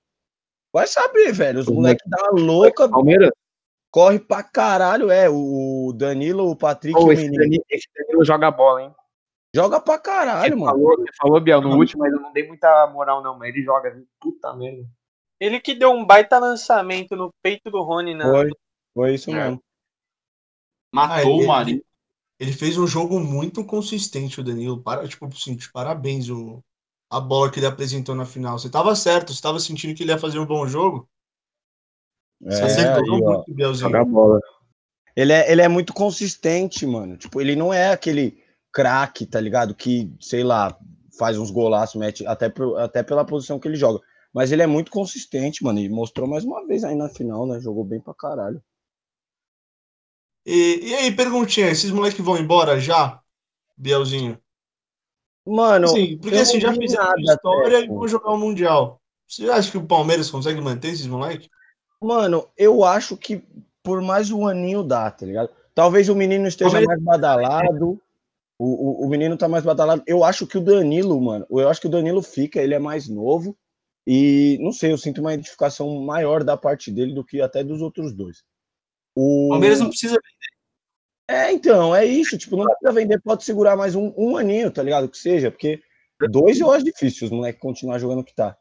Vai 0.73 0.87
saber, 0.87 1.33
velho. 1.33 1.61
Os 1.61 1.69
moleque 1.69 2.03
dá 2.09 2.31
uma 2.31 2.41
louca, 2.41 2.89
Palmeiras? 2.89 3.31
corre 3.91 4.19
pra 4.19 4.43
caralho. 4.43 5.09
É, 5.11 5.29
o 5.31 5.93
Danilo, 5.95 6.51
o 6.51 6.57
Patrick 6.57 6.99
e 7.01 7.05
o 7.05 7.13
esse, 7.13 7.23
menino. 7.23 7.43
Danilo, 7.45 7.65
esse 7.71 7.87
Danilo 7.97 8.25
joga 8.25 8.51
bola, 8.51 8.83
hein? 8.83 8.95
Joga 9.55 9.81
pra 9.81 9.97
caralho, 9.99 10.55
Você 10.59 10.61
mano. 10.65 10.73
falou, 10.73 10.97
você 10.97 11.11
falou, 11.17 11.41
Biel, 11.41 11.61
no 11.61 11.77
último, 11.77 12.03
mas 12.03 12.13
eu 12.13 12.19
não 12.21 12.33
dei 12.33 12.45
muita 12.49 12.89
moral, 12.89 13.23
não. 13.23 13.39
Mas 13.39 13.55
ele 13.55 13.63
joga, 13.65 13.89
viu? 13.91 14.05
Puta 14.21 14.53
merda. 14.55 14.85
Ele 15.39 15.61
que 15.61 15.75
deu 15.77 15.93
um 15.93 16.05
baita 16.05 16.41
lançamento 16.41 17.15
no 17.15 17.31
peito 17.41 17.71
do 17.71 17.81
Rony 17.83 18.15
na. 18.17 18.29
Foi, 18.33 18.51
foi 18.93 19.15
isso 19.15 19.31
É. 19.31 19.35
mesmo. 19.35 19.63
Matou 20.95 21.11
Ah, 21.13 21.23
ele- 21.25 21.45
o 21.45 21.49
Marinho. 21.49 21.85
Ele 22.39 22.53
fez 22.53 22.77
um 22.79 22.87
jogo 22.87 23.21
muito 23.21 23.65
consistente, 23.65 24.41
o 24.41 24.45
Danilo. 24.45 24.83
Para, 24.83 25.07
tipo, 25.09 25.27
assim, 25.27 25.57
parabéns 25.73 26.29
o, 26.31 26.63
a 27.11 27.21
bola 27.21 27.51
que 27.51 27.59
ele 27.61 27.67
apresentou 27.67 28.15
na 28.15 28.27
final. 28.27 28.59
Você 28.59 28.71
tava 28.71 28.95
certo, 28.97 29.33
você 29.35 29.43
tava 29.43 29.61
sentindo 29.61 29.95
que 29.97 30.03
ele 30.03 30.13
ia 30.13 30.19
fazer 30.19 30.39
um 30.39 30.47
bom 30.47 30.67
jogo. 30.67 31.09
Você 32.49 32.63
É, 32.63 32.67
acertou 32.67 33.03
aí, 33.03 33.23
ó. 33.25 33.37
muito, 33.37 33.55
Bielzinho. 33.55 33.91
Joga 33.91 34.05
bola. 34.05 34.41
Ele 35.17 35.33
é, 35.33 35.51
ele 35.51 35.63
é 35.63 35.69
muito 35.69 35.93
consistente, 35.93 36.87
mano. 36.87 37.17
Tipo, 37.17 37.41
ele 37.41 37.57
não 37.57 37.73
é 37.73 37.91
aquele 37.93 38.39
craque, 38.73 39.27
tá 39.27 39.41
ligado? 39.41 39.75
Que, 39.75 40.13
sei 40.21 40.43
lá, 40.43 40.77
faz 41.19 41.39
uns 41.39 41.51
golaços, 41.51 41.97
mete 42.01 42.27
até, 42.27 42.49
pro- 42.49 42.77
até 42.77 43.03
pela 43.03 43.25
posição 43.25 43.59
que 43.59 43.69
ele 43.69 43.77
joga. 43.77 44.01
Mas 44.33 44.51
ele 44.51 44.63
é 44.63 44.67
muito 44.67 44.91
consistente, 44.91 45.63
mano. 45.63 45.79
E 45.79 45.89
mostrou 45.89 46.29
mais 46.29 46.45
uma 46.45 46.67
vez 46.67 46.83
aí 46.85 46.97
na 46.97 47.09
final, 47.09 47.47
né? 47.47 47.61
Jogou 47.61 47.85
bem 47.85 48.01
pra 48.01 48.15
caralho. 48.15 48.61
E, 50.47 50.91
e 50.91 50.95
aí, 50.95 51.13
perguntinha, 51.15 51.71
esses 51.71 51.91
moleques 51.91 52.21
vão 52.21 52.37
embora 52.37 52.79
já, 52.79 53.21
Bielzinho? 53.77 54.39
Mano, 55.47 55.89
Sim, 55.89 56.19
porque 56.19 56.37
assim, 56.37 56.61
já 56.61 56.73
fizeram 56.73 57.05
nada 57.05 57.21
história 57.21 57.79
até, 57.79 57.87
e 57.87 57.89
vão 57.89 58.09
jogar 58.09 58.33
o 58.33 58.39
Mundial. 58.39 59.01
Você 59.29 59.49
acha 59.51 59.71
que 59.71 59.77
o 59.79 59.87
Palmeiras 59.87 60.31
consegue 60.31 60.61
manter 60.61 60.89
esses 60.89 61.07
moleques? 61.07 61.49
mano, 62.01 62.47
eu 62.57 62.85
acho 62.85 63.17
que 63.17 63.43
por 63.83 64.01
mais 64.03 64.31
um 64.31 64.47
aninho 64.47 64.83
dá, 64.83 65.11
tá 65.11 65.25
ligado? 65.25 65.51
Talvez 65.75 66.09
o 66.09 66.15
menino 66.15 66.47
esteja 66.47 66.71
Palmeiras- 66.71 67.03
mais 67.03 67.03
badalado. 67.03 68.01
O, 68.59 69.03
o, 69.03 69.07
o 69.07 69.09
menino 69.09 69.37
tá 69.37 69.49
mais 69.49 69.65
badalado. 69.65 70.03
Eu 70.07 70.23
acho 70.23 70.47
que 70.47 70.57
o 70.57 70.61
Danilo, 70.61 71.21
mano, 71.21 71.47
eu 71.51 71.69
acho 71.69 71.81
que 71.81 71.87
o 71.87 71.91
Danilo 71.91 72.23
fica, 72.23 72.63
ele 72.63 72.75
é 72.75 72.79
mais 72.79 73.09
novo. 73.09 73.57
E 74.07 74.59
não 74.61 74.71
sei, 74.71 74.93
eu 74.93 74.99
sinto 74.99 75.21
uma 75.21 75.35
identificação 75.35 76.01
maior 76.01 76.45
da 76.45 76.57
parte 76.57 76.91
dele 76.91 77.15
do 77.15 77.25
que 77.25 77.41
até 77.41 77.65
dos 77.65 77.81
outros 77.81 78.13
dois. 78.13 78.45
O 79.17 79.49
Palmeiras 79.51 79.81
não 79.81 79.89
precisa. 79.89 80.19
É, 81.29 81.53
então, 81.53 81.95
é 81.95 82.05
isso. 82.05 82.37
Tipo, 82.37 82.57
não 82.57 82.67
precisa 82.67 82.93
vender, 82.93 83.21
pode 83.21 83.45
segurar 83.45 83.77
mais 83.77 83.95
um, 83.95 84.13
um 84.17 84.37
aninho, 84.37 84.71
tá 84.71 84.83
ligado? 84.83 85.09
Que 85.09 85.17
seja, 85.17 85.51
porque 85.51 85.81
dois 86.31 86.61
eu 86.61 86.71
acho 86.71 86.85
difícil 86.85 87.27
os 87.27 87.33
moleques 87.33 87.61
continuar 87.61 87.99
jogando 87.99 88.21
o 88.21 88.25
que 88.25 88.35
tá. 88.35 88.57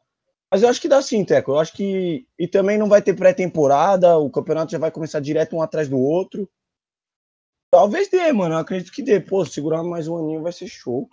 Mas 0.50 0.62
eu 0.62 0.68
acho 0.68 0.80
que 0.80 0.88
dá 0.88 1.02
sim, 1.02 1.24
Teco. 1.24 1.52
Eu 1.52 1.58
acho 1.58 1.72
que. 1.72 2.26
E 2.38 2.46
também 2.46 2.78
não 2.78 2.88
vai 2.88 3.02
ter 3.02 3.14
pré-temporada, 3.14 4.16
o 4.18 4.30
campeonato 4.30 4.70
já 4.70 4.78
vai 4.78 4.90
começar 4.90 5.20
direto 5.20 5.56
um 5.56 5.62
atrás 5.62 5.88
do 5.88 5.98
outro. 5.98 6.48
Talvez 7.72 8.08
dê, 8.08 8.32
mano. 8.32 8.54
Eu 8.54 8.58
acredito 8.58 8.92
que 8.92 9.02
dê. 9.02 9.18
Pô, 9.18 9.44
segurar 9.44 9.82
mais 9.82 10.06
um 10.06 10.16
aninho 10.16 10.42
vai 10.42 10.52
ser 10.52 10.68
show. 10.68 11.08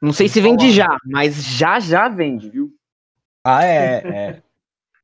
Não 0.00 0.12
sei 0.12 0.28
se 0.28 0.40
vende 0.40 0.70
já, 0.70 0.96
mas 1.04 1.34
já 1.34 1.80
já 1.80 2.08
vende, 2.08 2.48
viu? 2.48 2.72
Ah, 3.42 3.64
é, 3.64 4.02
é. 4.06 4.42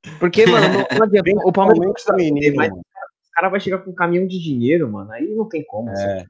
Porque, 0.21 0.47
mano, 0.47 0.69
não, 0.69 0.87
não 0.97 1.05
adianta. 1.05 1.49
O 1.49 1.53
Palmeiras 1.53 2.05
vender, 2.09 2.33
menino, 2.33 2.57
mas 2.57 2.71
cara 3.35 3.49
vai 3.49 3.61
chegar 3.61 3.79
com 3.79 3.91
um 3.91 3.95
caminhão 3.95 4.27
de 4.27 4.39
dinheiro, 4.43 4.91
mano. 4.91 5.11
Aí 5.13 5.27
não 5.35 5.49
tem 5.49 5.65
como. 5.65 5.91
assim. 5.91 6.03
É. 6.05 6.25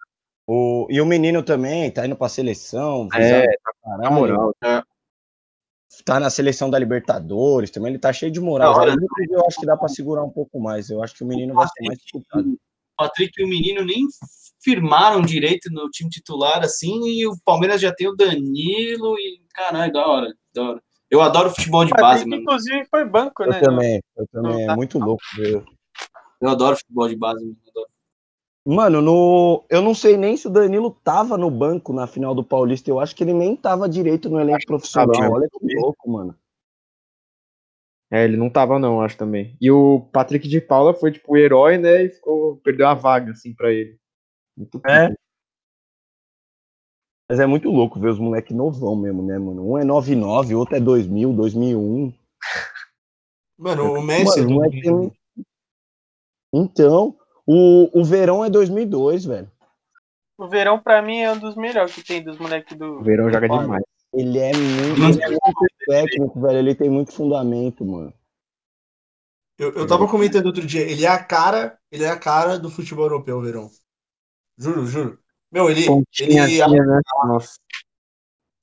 O, 0.47 0.87
e 0.91 1.01
o 1.01 1.07
menino 1.07 1.43
também 1.43 1.91
tá 1.91 2.07
indo 2.07 2.17
pra 2.17 2.29
seleção. 2.29 3.09
É, 3.15 3.19
visado 3.19 3.47
pra 3.63 3.73
caralho. 3.83 4.03
Na 4.03 4.11
moral. 4.11 4.55
tá 6.05 6.21
na 6.21 6.29
seleção 6.31 6.69
da 6.69 6.79
Libertadores 6.79 7.71
também, 7.71 7.91
ele 7.93 7.99
tá 7.99 8.13
cheio 8.13 8.31
de 8.33 8.41
moral. 8.41 8.75
Já. 8.75 8.95
Lucas, 8.95 9.27
Eu 9.31 9.47
acho 9.47 9.61
que 9.61 9.67
dá 9.67 9.77
pra 9.77 9.89
segurar 9.89 10.23
um 10.25 10.31
pouco 10.31 10.61
mais. 10.61 10.91
Eu 10.91 11.03
acho 11.03 11.15
que 11.15 11.23
o 11.25 11.27
menino 11.27 11.55
vai 11.55 11.67
ser 11.69 11.87
mais 11.87 11.99
disputado. 11.99 12.49
O 12.49 12.59
Patrick 12.97 13.41
e 13.41 13.45
o 13.45 13.49
menino 13.49 13.85
nem 13.85 14.07
firmaram 14.63 15.21
direito 15.23 15.71
no 15.73 15.89
time 15.91 16.09
titular, 16.11 16.63
assim, 16.63 17.01
e 17.07 17.27
o 17.27 17.33
Palmeiras 17.45 17.81
já 17.81 17.93
tem 17.95 18.09
o 18.09 18.15
Danilo 18.17 19.17
e. 19.19 19.41
Caralho, 19.55 19.93
da 19.93 20.07
hora, 20.07 20.35
da 20.55 20.63
hora. 20.63 20.83
Eu 21.11 21.21
adoro 21.23 21.51
futebol 21.51 21.85
de 21.85 21.93
O 21.93 21.97
base, 21.97 22.21
Patrick, 22.25 22.31
mano. 22.31 22.43
inclusive, 22.43 22.85
foi 22.91 23.05
banco, 23.05 23.43
Eu 23.45 23.51
né? 23.51 23.61
também, 23.61 24.03
eu 24.17 24.27
também. 24.33 24.63
É 24.63 24.67
Tá. 24.67 24.77
muito 24.77 24.99
louco. 24.99 25.23
ver. 25.37 25.63
Eu 26.45 26.51
adoro 26.51 26.76
futebol 26.76 27.09
de 27.09 27.16
base, 27.16 27.42
mano. 27.42 27.57
Mano, 28.66 29.01
no... 29.01 29.64
eu 29.70 29.80
não 29.80 29.95
sei 29.95 30.16
nem 30.16 30.36
se 30.36 30.47
o 30.47 30.51
Danilo 30.51 30.90
tava 31.03 31.38
no 31.38 31.51
banco 31.51 31.90
na 31.90 32.07
final 32.07 32.34
do 32.34 32.45
Paulista. 32.45 32.90
Eu 32.90 33.01
acho 33.01 33.16
que 33.16 33.24
ele 33.24 33.32
nem 33.32 33.57
tava 33.57 33.88
direito 33.88 34.28
no 34.28 34.38
elenco 34.38 34.66
profissional. 34.66 35.11
tava. 35.12 35.34
Olha 35.34 35.49
que 35.51 35.74
louco, 35.74 36.11
mano. 36.11 36.38
É, 38.11 38.24
ele 38.24 38.36
não 38.36 38.51
tava, 38.51 38.78
não, 38.78 39.01
acho 39.01 39.16
também. 39.16 39.57
E 39.59 39.70
o 39.70 40.01
Patrick 40.12 40.47
de 40.47 40.61
Paula 40.61 40.92
foi, 40.92 41.12
tipo, 41.12 41.32
o 41.32 41.36
herói, 41.36 41.78
né? 41.78 42.05
E 42.05 42.11
ficou, 42.11 42.59
perdeu 42.59 42.86
a 42.86 42.95
vaga, 42.95 43.32
assim, 43.32 43.55
pra 43.55 43.72
ele. 43.72 43.99
Muito 44.55 44.80
É. 44.86 45.09
pica. 45.09 45.20
Mas 47.30 47.40
é 47.40 47.47
muito 47.47 47.70
louco 47.70 47.99
ver 47.99 48.11
os 48.11 48.18
moleques 48.18 48.55
novão 48.55 48.95
mesmo, 48.95 49.22
né, 49.22 49.38
mano? 49.38 49.72
Um 49.72 49.78
é 49.78 49.84
99, 49.84 50.55
outro 50.55 50.76
é 50.76 50.80
2000, 50.80 51.32
2001. 51.32 52.12
Mano, 53.59 53.95
o 53.95 54.03
Messi. 54.03 54.24
Mano, 54.24 54.42
é 54.42 54.47
o 54.47 54.51
moleque 54.55 54.82
tem 54.82 54.92
um- 54.92 55.11
Então, 56.55 57.17
o, 57.47 57.91
o 58.01 58.05
Verão 58.05 58.45
é 58.45 58.49
2002, 58.49 59.25
velho. 59.25 59.51
O 60.39 60.49
Verão, 60.49 60.81
pra 60.81 61.03
mim, 61.03 61.19
é 61.21 61.33
um 61.33 61.39
dos 61.39 61.57
melhores 61.57 61.95
que 61.95 62.03
tem 62.03 62.23
dos 62.23 62.39
moleques 62.39 62.77
do. 62.79 63.01
O 63.01 63.05
Verão 63.05 63.31
joga 63.31 63.49
do 63.49 63.61
demais. 63.61 63.85
Ele 64.13 64.39
é 64.39 64.53
muito, 64.53 65.03
ele 65.03 65.23
é 65.23 65.29
muito 65.29 65.75
técnico, 65.87 66.41
velho. 66.41 66.59
Ele 66.59 66.75
tem 66.75 66.89
muito 66.89 67.13
fundamento, 67.13 67.85
mano. 67.85 68.13
Eu, 69.59 69.73
eu 69.75 69.87
tava 69.87 70.09
comentando 70.09 70.47
outro 70.47 70.67
dia, 70.67 70.83
ele 70.83 71.05
é 71.05 71.09
a 71.09 71.23
cara, 71.23 71.79
ele 71.91 72.03
é 72.05 72.09
a 72.11 72.19
cara 72.19 72.59
do 72.59 72.71
futebol 72.71 73.05
europeu, 73.05 73.41
Verão. 73.41 73.71
Juro, 74.59 74.87
juro. 74.87 75.21
Meu, 75.53 75.71
ele, 75.71 75.87
Pontinha, 75.87 76.45
ele, 76.45 76.63
assim, 76.63 76.79
né? 76.81 77.01
Nossa. 77.27 77.57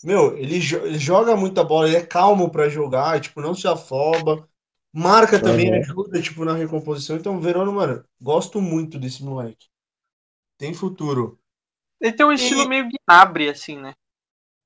meu, 0.03 0.37
ele, 0.37 0.59
jo- 0.59 0.85
ele 0.85 0.97
joga 0.99 1.35
muita 1.35 1.63
bola, 1.63 1.87
ele 1.87 1.97
é 1.97 2.05
calmo 2.05 2.49
pra 2.51 2.69
jogar, 2.69 3.19
tipo, 3.21 3.41
não 3.41 3.53
se 3.55 3.67
afoba. 3.67 4.47
Marca 4.93 5.39
também, 5.39 5.73
ajuda, 5.73 6.21
tipo, 6.21 6.43
na 6.43 6.53
recomposição. 6.53 7.15
Então, 7.15 7.39
Verão, 7.39 7.71
mano, 7.71 8.03
gosto 8.21 8.61
muito 8.61 8.99
desse 8.99 9.23
moleque. 9.23 9.67
Tem 10.57 10.73
futuro. 10.73 11.39
Ele 11.99 12.11
tem 12.11 12.25
um 12.25 12.31
estilo 12.31 12.67
meio 12.67 12.89
Gnabry, 12.89 13.49
assim, 13.49 13.77
né? 13.77 13.93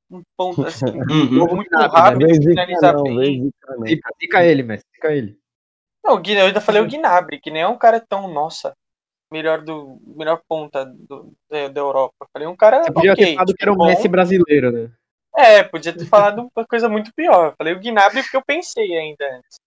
Um 0.09 0.21
ponto 0.35 0.65
assim. 0.65 0.85
Uhum. 1.09 1.55
muito 1.55 1.75
rápido, 1.75 2.25
Vez 2.25 2.37
zica 2.37 2.49
finaliza 2.49 2.93
não, 2.93 3.03
bem. 3.03 3.51
Fica, 3.87 4.09
fica 4.19 4.45
ele, 4.45 4.63
Messi. 4.63 4.83
Fica 4.93 5.13
ele. 5.13 5.37
Não, 6.03 6.21
eu 6.23 6.45
ainda 6.45 6.61
falei 6.61 6.81
o 6.81 6.87
Gnabry, 6.87 7.39
que 7.39 7.49
nem 7.49 7.63
é 7.63 7.67
um 7.67 7.77
cara 7.77 7.99
tão, 7.99 8.31
nossa, 8.31 8.73
melhor 9.31 9.61
do 9.61 9.99
melhor 10.05 10.41
ponta 10.47 10.85
do, 10.85 11.33
da, 11.49 11.67
da 11.67 11.81
Europa. 11.81 12.13
Eu 12.21 12.27
falei 12.31 12.47
um 12.47 12.55
cara 12.55 12.83
Você 12.83 12.91
podia 12.91 13.13
ok, 13.13 13.25
ter 13.25 13.33
falado 13.33 13.53
que 13.53 13.63
era 13.63 13.73
o 13.73 13.75
bom. 13.75 13.85
Messi 13.87 14.07
brasileiro, 14.07 14.71
né? 14.71 14.91
É, 15.35 15.63
podia 15.63 15.91
ter 15.91 16.05
falado 16.05 16.49
uma 16.55 16.65
coisa 16.65 16.87
muito 16.87 17.11
pior. 17.13 17.47
Eu 17.47 17.53
falei 17.57 17.73
o 17.73 17.79
Gnabry 17.79 18.21
porque 18.21 18.37
eu 18.37 18.45
pensei 18.45 18.95
ainda 18.97 19.25
antes. 19.35 19.57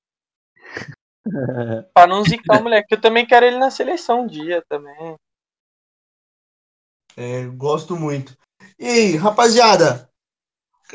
Pra 1.95 2.07
não 2.07 2.25
zicar 2.25 2.61
o 2.61 2.62
moleque. 2.62 2.95
Eu 2.95 3.01
também 3.01 3.27
quero 3.27 3.47
ele 3.47 3.59
na 3.59 3.71
seleção 3.71 4.23
um 4.23 4.27
dia 4.27 4.62
também. 4.69 5.16
É, 7.16 7.47
gosto 7.47 7.97
muito. 7.97 8.37
E 8.79 8.87
aí, 8.87 9.16
rapaziada, 9.16 10.09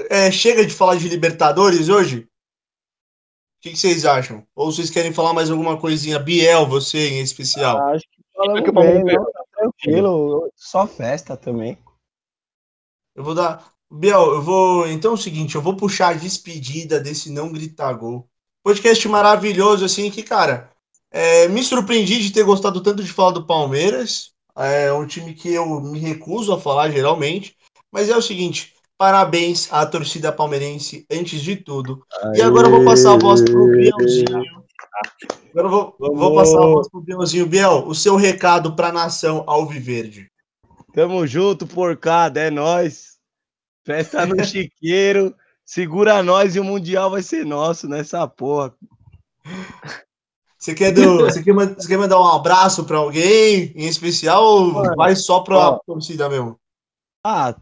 é, 0.09 0.31
chega 0.31 0.65
de 0.65 0.73
falar 0.73 0.95
de 0.95 1.07
Libertadores 1.07 1.89
hoje? 1.89 2.21
O 2.21 3.61
que, 3.61 3.71
que 3.71 3.77
vocês 3.77 4.05
acham? 4.05 4.45
Ou 4.55 4.71
vocês 4.71 4.89
querem 4.89 5.13
falar 5.13 5.33
mais 5.33 5.49
alguma 5.49 5.79
coisinha? 5.79 6.19
Biel, 6.19 6.65
você 6.65 7.09
em 7.09 7.21
especial. 7.21 7.77
Ah, 7.77 7.91
Acho 7.91 8.05
que 8.63 8.71
bom, 8.71 8.81
bem, 8.81 9.15
não, 9.15 9.31
tá 9.31 9.43
tranquilo. 9.55 10.51
Só 10.55 10.87
festa 10.87 11.37
também. 11.37 11.77
Eu 13.15 13.23
vou 13.23 13.35
dar. 13.35 13.71
Biel, 13.91 14.33
eu 14.33 14.41
vou. 14.41 14.87
Então 14.87 15.11
é 15.11 15.13
o 15.13 15.17
seguinte, 15.17 15.55
eu 15.55 15.61
vou 15.61 15.77
puxar 15.77 16.09
a 16.09 16.17
despedida 16.17 16.99
desse 16.99 17.31
não 17.31 17.51
gritar 17.51 17.93
gol. 17.93 18.27
Podcast 18.63 19.07
maravilhoso, 19.09 19.83
assim, 19.83 20.09
que, 20.09 20.23
cara, 20.23 20.69
é, 21.11 21.47
me 21.47 21.61
surpreendi 21.63 22.19
de 22.19 22.31
ter 22.31 22.43
gostado 22.43 22.81
tanto 22.81 23.03
de 23.03 23.11
falar 23.11 23.31
do 23.31 23.45
Palmeiras. 23.45 24.31
É 24.55 24.91
um 24.93 25.05
time 25.05 25.33
que 25.33 25.53
eu 25.53 25.81
me 25.81 25.99
recuso 25.99 26.53
a 26.53 26.59
falar 26.59 26.89
geralmente. 26.89 27.55
Mas 27.91 28.09
é 28.09 28.17
o 28.17 28.21
seguinte, 28.21 28.73
parabéns 28.97 29.71
à 29.71 29.85
torcida 29.85 30.31
palmeirense 30.31 31.05
antes 31.11 31.41
de 31.41 31.55
tudo. 31.55 32.03
E 32.35 32.41
agora 32.41 32.67
eu 32.67 32.71
vou 32.71 32.85
passar 32.85 33.13
a 33.13 33.17
voz 33.17 33.41
pro 33.41 33.67
Bielzinho. 33.67 34.63
Agora 35.51 35.67
eu 35.67 35.69
vou, 35.69 35.95
vou 35.99 36.35
passar 36.35 36.57
a 36.57 36.65
voz 36.65 36.89
pro 36.89 37.01
Bielzinho. 37.01 37.45
Biel, 37.45 37.83
o 37.85 37.93
seu 37.93 38.15
recado 38.15 38.75
pra 38.75 38.91
nação 38.91 39.43
Alviverde. 39.45 40.31
Tamo 40.93 41.25
junto, 41.27 41.67
porcada, 41.67 42.39
é 42.39 42.49
nóis. 42.49 43.17
Festa 43.85 44.25
no 44.25 44.41
chiqueiro. 44.45 45.35
Segura 45.65 46.21
nós 46.21 46.55
e 46.55 46.59
o 46.59 46.63
Mundial 46.63 47.09
vai 47.09 47.21
ser 47.21 47.45
nosso 47.45 47.87
nessa 47.87 48.27
porra. 48.27 48.73
Você 50.57 50.73
quer, 50.73 50.93
do, 50.93 51.17
você, 51.17 51.43
quer, 51.43 51.53
você 51.53 51.87
quer 51.87 51.97
mandar 51.97 52.19
um 52.19 52.25
abraço 52.25 52.85
pra 52.85 52.97
alguém 52.97 53.73
em 53.75 53.87
especial 53.87 54.43
ou 54.43 54.73
Mano, 54.73 54.95
vai 54.95 55.15
só 55.15 55.41
pra 55.41 55.57
ó. 55.57 55.79
torcida 55.85 56.29
mesmo? 56.29 56.57
Ah, 57.25 57.55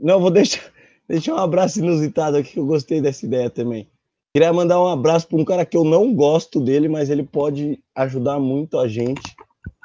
não, 0.00 0.20
vou 0.20 0.30
deixar, 0.30 0.62
deixar 1.08 1.34
um 1.34 1.38
abraço 1.38 1.78
inusitado 1.78 2.36
aqui 2.36 2.54
que 2.54 2.58
eu 2.58 2.66
gostei 2.66 3.00
dessa 3.00 3.24
ideia 3.24 3.48
também. 3.48 3.88
Queria 4.34 4.52
mandar 4.52 4.80
um 4.80 4.88
abraço 4.88 5.26
para 5.26 5.38
um 5.38 5.44
cara 5.44 5.64
que 5.64 5.76
eu 5.76 5.84
não 5.84 6.14
gosto 6.14 6.60
dele, 6.60 6.88
mas 6.88 7.10
ele 7.10 7.24
pode 7.24 7.82
ajudar 7.94 8.38
muito 8.38 8.78
a 8.78 8.86
gente. 8.86 9.34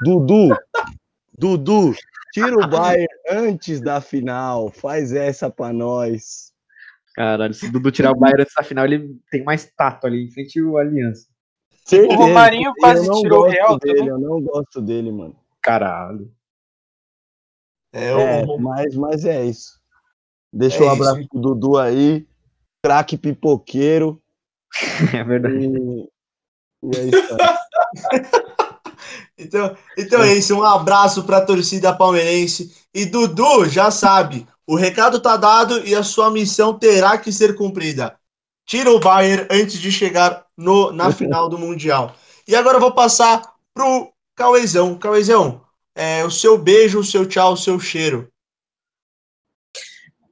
Dudu, 0.03 0.49
Dudu, 1.37 1.95
tira 2.31 2.55
o 2.55 2.67
Bayern 2.67 3.07
antes 3.29 3.79
da 3.81 4.01
final, 4.01 4.69
faz 4.69 5.13
essa 5.13 5.49
pra 5.49 5.73
nós. 5.73 6.52
Caralho, 7.13 7.53
se 7.53 7.67
o 7.67 7.71
Dudu 7.71 7.91
tirar 7.91 8.11
o 8.11 8.15
Bayern 8.15 8.43
dessa 8.43 8.63
final, 8.63 8.85
ele 8.85 9.15
tem 9.29 9.43
mais 9.43 9.71
tato 9.75 10.07
ali 10.07 10.25
em 10.25 10.31
frente 10.31 10.59
ao 10.59 10.77
Aliança. 10.77 11.27
Certeza, 11.85 12.15
Romarinho 12.15 12.73
quase 12.79 13.09
tirou 13.21 13.43
o 13.43 13.47
Real 13.47 13.77
dele, 13.77 14.09
eu 14.09 14.17
não 14.17 14.41
gosto 14.41 14.81
dele, 14.81 15.11
mano. 15.11 15.35
Caralho. 15.61 16.31
É, 17.93 18.41
É, 18.41 18.45
o, 18.45 18.57
mas, 18.57 18.95
mas 18.95 19.25
é 19.25 19.45
isso. 19.45 19.79
Deixa 20.51 20.83
É 20.83 20.87
um 20.87 20.91
abraço 20.91 21.19
isso. 21.19 21.29
pro 21.29 21.39
Dudu 21.39 21.77
aí, 21.77 22.27
craque 22.83 23.17
pipoqueiro. 23.17 24.21
É 25.13 25.23
verdade. 25.23 25.55
E, 25.55 26.09
e 26.83 26.97
é 26.97 27.03
isso 27.05 27.35
aí. 27.35 28.21
então, 29.37 29.77
então 29.97 30.23
é 30.23 30.33
isso. 30.33 30.55
Um 30.57 30.63
abraço 30.63 31.23
pra 31.23 31.45
torcida 31.45 31.95
palmeirense. 31.95 32.73
E 32.93 33.05
Dudu, 33.05 33.65
já 33.65 33.91
sabe, 33.91 34.47
o 34.65 34.75
recado 34.75 35.19
tá 35.19 35.35
dado 35.37 35.85
e 35.85 35.93
a 35.93 36.03
sua 36.03 36.31
missão 36.31 36.77
terá 36.77 37.17
que 37.17 37.31
ser 37.31 37.55
cumprida. 37.55 38.17
Tira 38.65 38.91
o 38.91 38.99
Bayern 38.99 39.47
antes 39.51 39.79
de 39.79 39.91
chegar 39.91 40.45
no, 40.57 40.91
na 40.91 41.11
final 41.13 41.49
do 41.49 41.57
Mundial. 41.57 42.15
E 42.47 42.55
agora 42.55 42.77
eu 42.77 42.81
vou 42.81 42.93
passar 42.93 43.41
pro 43.73 44.11
Cauezão. 44.35 44.97
Cauezão, 44.97 45.61
é, 45.95 46.23
o 46.25 46.31
seu 46.31 46.57
beijo, 46.57 46.99
o 46.99 47.03
seu 47.03 47.25
tchau, 47.25 47.53
o 47.53 47.57
seu 47.57 47.79
cheiro. 47.79 48.31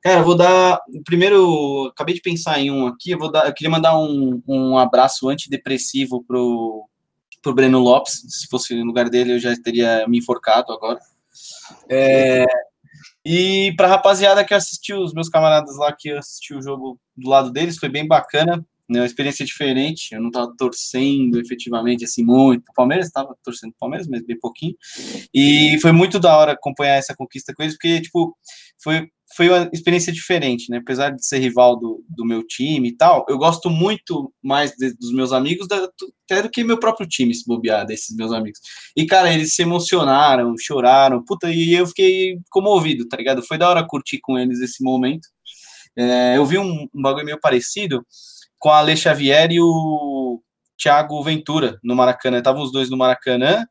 Cara, 0.01 0.21
eu 0.21 0.25
vou 0.25 0.35
dar. 0.35 0.81
Primeiro, 1.05 1.87
acabei 1.93 2.15
de 2.15 2.21
pensar 2.21 2.59
em 2.59 2.71
um 2.71 2.87
aqui. 2.87 3.11
Eu, 3.11 3.19
vou 3.19 3.31
dar, 3.31 3.45
eu 3.45 3.53
queria 3.53 3.69
mandar 3.69 3.97
um, 3.97 4.41
um 4.47 4.77
abraço 4.77 5.29
antidepressivo 5.29 6.23
pro, 6.23 6.89
pro 7.41 7.53
Breno 7.53 7.79
Lopes. 7.79 8.23
Se 8.27 8.47
fosse 8.47 8.73
no 8.73 8.85
lugar 8.85 9.09
dele, 9.09 9.33
eu 9.33 9.39
já 9.39 9.55
teria 9.61 10.07
me 10.07 10.17
enforcado 10.17 10.73
agora. 10.73 10.99
É, 11.87 12.45
e 13.25 13.73
pra 13.75 13.87
rapaziada 13.87 14.43
que 14.43 14.53
assistiu, 14.53 14.99
os 14.99 15.13
meus 15.13 15.29
camaradas 15.29 15.77
lá 15.77 15.95
que 15.97 16.11
assistiu 16.11 16.57
o 16.57 16.61
jogo 16.61 16.99
do 17.15 17.29
lado 17.29 17.51
deles, 17.51 17.77
foi 17.77 17.89
bem 17.89 18.07
bacana. 18.07 18.65
Né, 18.89 18.99
uma 18.99 19.05
experiência 19.05 19.45
diferente. 19.45 20.13
Eu 20.13 20.21
não 20.21 20.29
tava 20.29 20.53
torcendo 20.57 21.39
efetivamente 21.39 22.03
assim 22.03 22.25
muito. 22.25 22.67
O 22.69 22.73
Palmeiras 22.73 23.07
estava 23.07 23.33
torcendo 23.41 23.71
pro 23.71 23.79
Palmeiras, 23.79 24.05
mas 24.05 24.21
bem 24.25 24.37
pouquinho. 24.37 24.75
E 25.33 25.79
foi 25.81 25.93
muito 25.93 26.19
da 26.19 26.35
hora 26.37 26.51
acompanhar 26.51 26.95
essa 26.95 27.15
conquista 27.15 27.53
com 27.53 27.63
eles, 27.63 27.75
porque, 27.75 28.01
tipo, 28.01 28.35
foi, 28.83 29.07
foi 29.35 29.49
uma 29.49 29.69
experiência 29.73 30.11
diferente, 30.11 30.69
né? 30.69 30.77
Apesar 30.77 31.11
de 31.11 31.25
ser 31.25 31.39
rival 31.39 31.77
do, 31.79 32.03
do 32.09 32.25
meu 32.25 32.45
time 32.45 32.89
e 32.89 32.95
tal, 32.95 33.25
eu 33.29 33.37
gosto 33.37 33.69
muito 33.69 34.33
mais 34.43 34.71
de- 34.71 34.93
dos 34.95 35.13
meus 35.13 35.31
amigos 35.33 35.67
da- 35.67 35.89
até 36.25 36.41
do 36.43 36.49
que 36.49 36.63
meu 36.63 36.79
próprio 36.79 37.07
time, 37.07 37.33
se 37.33 37.45
bobear, 37.45 37.85
desses 37.85 38.15
meus 38.15 38.31
amigos. 38.31 38.59
E, 38.95 39.05
cara, 39.05 39.33
eles 39.33 39.53
se 39.55 39.61
emocionaram, 39.61 40.55
choraram, 40.59 41.23
puta, 41.23 41.49
e 41.51 41.73
eu 41.73 41.85
fiquei 41.87 42.37
comovido, 42.49 43.07
tá 43.07 43.17
ligado? 43.17 43.41
Foi 43.43 43.57
da 43.57 43.69
hora 43.69 43.85
curtir 43.87 44.19
com 44.21 44.37
eles 44.39 44.59
esse 44.61 44.83
momento. 44.83 45.27
É, 45.97 46.37
eu 46.37 46.45
vi 46.45 46.57
um, 46.57 46.87
um 46.93 47.01
bagulho 47.01 47.25
meio 47.25 47.39
parecido 47.39 48.05
com 48.59 48.69
a 48.69 48.79
Ale 48.79 48.95
Xavier 48.95 49.51
e 49.51 49.59
o 49.59 50.41
Thiago 50.81 51.21
Ventura 51.23 51.77
no 51.83 51.95
Maracanã. 51.95 52.37
Estavam 52.37 52.63
os 52.63 52.71
dois 52.71 52.89
no 52.89 52.97
Maracanã 52.97 53.65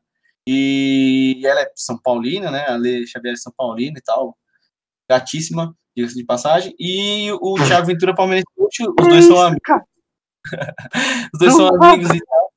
e 0.47 1.41
ela 1.45 1.61
é 1.61 1.71
São 1.75 1.97
Paulina, 2.01 2.51
né? 2.51 2.65
A 2.67 2.73
Ale 2.75 3.07
Xavier 3.07 3.33
é 3.33 3.37
São 3.37 3.53
Paulina 3.55 3.97
e 3.97 4.01
tal. 4.01 4.37
Gatíssima, 5.11 5.75
diga-se 5.95 6.15
de 6.15 6.25
passagem. 6.25 6.73
E 6.79 7.31
o 7.33 7.55
Thiago 7.67 7.87
Ventura 7.87 8.15
palmeirense. 8.15 8.45
Os 8.57 9.07
dois 9.07 9.25
são 9.25 9.41
amigos. 9.41 9.61
Os 11.33 11.39
dois 11.39 11.53
são 11.53 11.67
amigos 11.67 12.09
e 12.09 12.19
tal. 12.19 12.51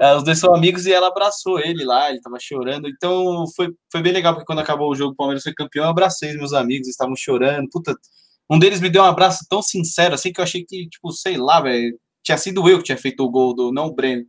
Ah, 0.00 0.16
Os 0.16 0.24
dois 0.24 0.38
são 0.38 0.54
amigos 0.54 0.86
e 0.86 0.92
ela 0.92 1.08
abraçou 1.08 1.58
ele 1.58 1.84
lá, 1.84 2.10
ele 2.10 2.20
tava 2.20 2.38
chorando. 2.40 2.88
Então 2.88 3.44
foi, 3.54 3.68
foi 3.90 4.02
bem 4.02 4.12
legal, 4.12 4.32
porque 4.34 4.46
quando 4.46 4.60
acabou 4.60 4.90
o 4.90 4.94
jogo, 4.94 5.12
o 5.12 5.16
Palmeiras 5.16 5.42
foi 5.42 5.52
campeão. 5.54 5.84
Eu 5.84 5.90
abracei 5.90 6.30
os 6.30 6.36
meus 6.36 6.52
amigos, 6.52 6.88
estavam 6.88 7.14
chorando. 7.16 7.68
Puta, 7.70 7.94
um 8.50 8.58
deles 8.58 8.80
me 8.80 8.90
deu 8.90 9.02
um 9.02 9.06
abraço 9.06 9.44
tão 9.48 9.62
sincero, 9.62 10.14
assim, 10.14 10.32
que 10.32 10.40
eu 10.40 10.44
achei 10.44 10.64
que, 10.64 10.88
tipo, 10.88 11.12
sei 11.12 11.36
lá, 11.36 11.60
velho, 11.60 11.98
tinha 12.28 12.36
sido 12.36 12.68
eu 12.68 12.76
que 12.78 12.84
tinha 12.84 12.98
feito 12.98 13.24
o 13.24 13.30
gol, 13.30 13.54
do, 13.54 13.72
não 13.72 13.86
o 13.86 13.94
Breno. 13.94 14.24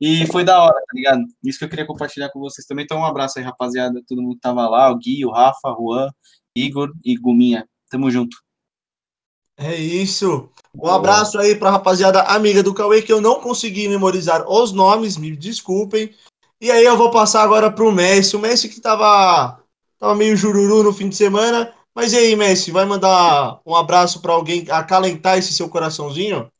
E 0.00 0.26
foi 0.28 0.42
da 0.42 0.58
hora, 0.58 0.72
tá 0.72 0.92
ligado? 0.94 1.22
Isso 1.44 1.58
que 1.58 1.66
eu 1.66 1.68
queria 1.68 1.86
compartilhar 1.86 2.30
com 2.30 2.40
vocês 2.40 2.66
também. 2.66 2.84
Então, 2.84 2.98
um 2.98 3.04
abraço 3.04 3.38
aí, 3.38 3.44
rapaziada. 3.44 4.02
Todo 4.08 4.22
mundo 4.22 4.36
que 4.36 4.40
tava 4.40 4.66
lá, 4.68 4.90
o 4.90 4.96
Gui, 4.96 5.24
o 5.26 5.30
Rafa, 5.30 5.68
o 5.68 5.92
Juan, 5.92 6.08
Igor 6.56 6.90
e 7.04 7.14
Guminha. 7.14 7.68
Tamo 7.90 8.10
junto. 8.10 8.38
É 9.58 9.76
isso. 9.76 10.48
Um 10.74 10.88
abraço 10.88 11.38
aí 11.38 11.54
pra 11.54 11.70
rapaziada 11.70 12.22
amiga 12.22 12.62
do 12.62 12.72
Cauê, 12.72 13.02
que 13.02 13.12
eu 13.12 13.20
não 13.20 13.38
consegui 13.38 13.86
memorizar 13.86 14.50
os 14.50 14.72
nomes, 14.72 15.18
me 15.18 15.36
desculpem. 15.36 16.10
E 16.58 16.70
aí 16.70 16.84
eu 16.84 16.96
vou 16.96 17.10
passar 17.10 17.42
agora 17.42 17.70
pro 17.70 17.92
Messi. 17.92 18.34
O 18.34 18.40
Messi 18.40 18.70
que 18.70 18.80
tava, 18.80 19.60
tava 19.98 20.14
meio 20.14 20.36
jururu 20.36 20.82
no 20.82 20.92
fim 20.92 21.10
de 21.10 21.16
semana. 21.16 21.72
Mas 21.94 22.14
e 22.14 22.16
aí, 22.16 22.34
Messi, 22.34 22.70
vai 22.70 22.86
mandar 22.86 23.60
um 23.66 23.76
abraço 23.76 24.22
para 24.22 24.32
alguém 24.32 24.64
acalentar 24.70 25.36
esse 25.36 25.52
seu 25.52 25.68
coraçãozinho? 25.68 26.50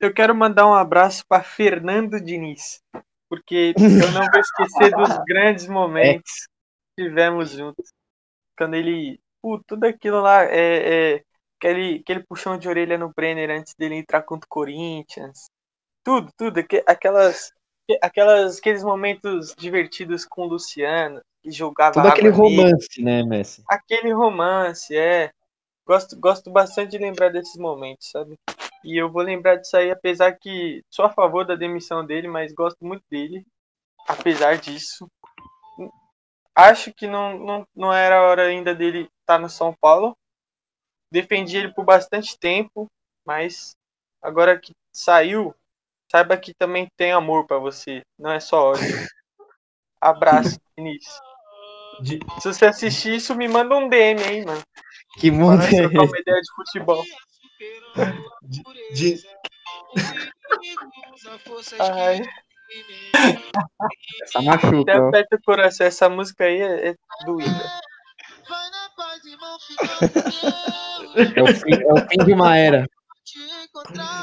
Eu 0.00 0.14
quero 0.14 0.34
mandar 0.34 0.66
um 0.66 0.72
abraço 0.72 1.24
para 1.28 1.42
Fernando 1.42 2.18
Diniz, 2.18 2.82
porque 3.28 3.74
eu 3.76 4.12
não 4.12 4.26
vou 4.30 4.40
esquecer 4.40 4.90
dos 4.96 5.18
grandes 5.28 5.68
momentos 5.68 6.48
que 6.96 7.04
tivemos 7.04 7.50
juntos. 7.50 7.90
Quando 8.56 8.74
ele. 8.74 9.20
Pô, 9.42 9.62
tudo 9.66 9.84
aquilo 9.84 10.20
lá 10.22 10.44
é, 10.44 11.16
é 11.16 11.24
aquele, 11.58 12.00
aquele 12.00 12.24
puxão 12.24 12.56
de 12.56 12.66
orelha 12.66 12.96
no 12.96 13.12
Brenner 13.14 13.50
antes 13.50 13.74
dele 13.74 13.96
entrar 13.96 14.22
contra 14.22 14.46
o 14.46 14.48
Corinthians. 14.48 15.50
Tudo, 16.02 16.30
tudo. 16.34 16.60
Aquelas, 16.86 17.52
aquelas, 18.00 18.58
aqueles 18.58 18.82
momentos 18.82 19.54
divertidos 19.54 20.24
com 20.24 20.42
o 20.42 20.48
Luciano, 20.48 21.20
que 21.42 21.50
jogava. 21.50 21.92
Todo 21.92 22.08
aquele 22.08 22.30
romance, 22.30 23.02
né, 23.02 23.22
Messi? 23.22 23.62
Aquele 23.68 24.12
romance, 24.12 24.96
é. 24.96 25.30
Gosto, 25.86 26.18
gosto 26.18 26.50
bastante 26.50 26.92
de 26.92 26.98
lembrar 26.98 27.30
desses 27.30 27.56
momentos, 27.56 28.10
sabe? 28.10 28.38
E 28.84 29.00
eu 29.00 29.10
vou 29.10 29.22
lembrar 29.22 29.56
disso 29.56 29.76
aí, 29.76 29.90
apesar 29.90 30.32
que 30.38 30.82
sou 30.90 31.04
a 31.04 31.10
favor 31.10 31.46
da 31.46 31.54
demissão 31.54 32.04
dele, 32.04 32.28
mas 32.28 32.52
gosto 32.52 32.84
muito 32.84 33.04
dele. 33.10 33.44
Apesar 34.08 34.58
disso. 34.58 35.08
Acho 36.54 36.92
que 36.92 37.06
não, 37.06 37.38
não, 37.38 37.66
não 37.74 37.92
era 37.92 38.18
a 38.18 38.22
hora 38.22 38.46
ainda 38.46 38.74
dele 38.74 39.08
estar 39.20 39.38
no 39.38 39.48
São 39.48 39.74
Paulo. 39.80 40.16
Defendi 41.12 41.56
ele 41.56 41.72
por 41.72 41.84
bastante 41.84 42.38
tempo, 42.38 42.86
mas 43.26 43.74
agora 44.22 44.58
que 44.58 44.72
saiu, 44.92 45.54
saiba 46.10 46.36
que 46.36 46.54
também 46.54 46.88
tem 46.96 47.12
amor 47.12 47.46
pra 47.46 47.58
você, 47.58 48.02
não 48.18 48.30
é 48.32 48.40
só 48.40 48.72
ódio. 48.72 48.82
Abraço, 50.00 50.58
Vinícius. 50.76 51.20
De- 52.02 52.20
Se 52.40 52.48
você 52.52 52.66
assistir 52.66 53.16
isso, 53.16 53.34
me 53.34 53.48
manda 53.48 53.76
um 53.76 53.88
DM 53.88 54.22
aí, 54.24 54.44
mano. 54.44 54.62
Que 55.18 55.30
mundo 55.30 55.56
Para 55.56 55.66
é 55.66 55.68
esse? 55.68 55.82
uma 56.02 56.18
ideia 56.18 56.40
de 56.40 56.54
futebol. 56.54 57.04
De- 58.90 59.22
Ai, 61.78 62.20
Essa 64.22 64.42
machuca, 64.42 65.08
aperta 65.08 65.36
o 65.36 65.42
coração. 65.42 65.86
Essa 65.86 66.08
música 66.08 66.44
aí 66.44 66.60
é, 66.60 66.88
é 66.90 66.94
doída. 67.24 67.80
É 71.36 71.42
o, 71.42 71.46
fim, 71.54 71.72
é 71.74 71.92
o 71.92 72.08
fim 72.08 72.24
de 72.24 72.32
uma 72.32 72.56
era. 72.56 72.86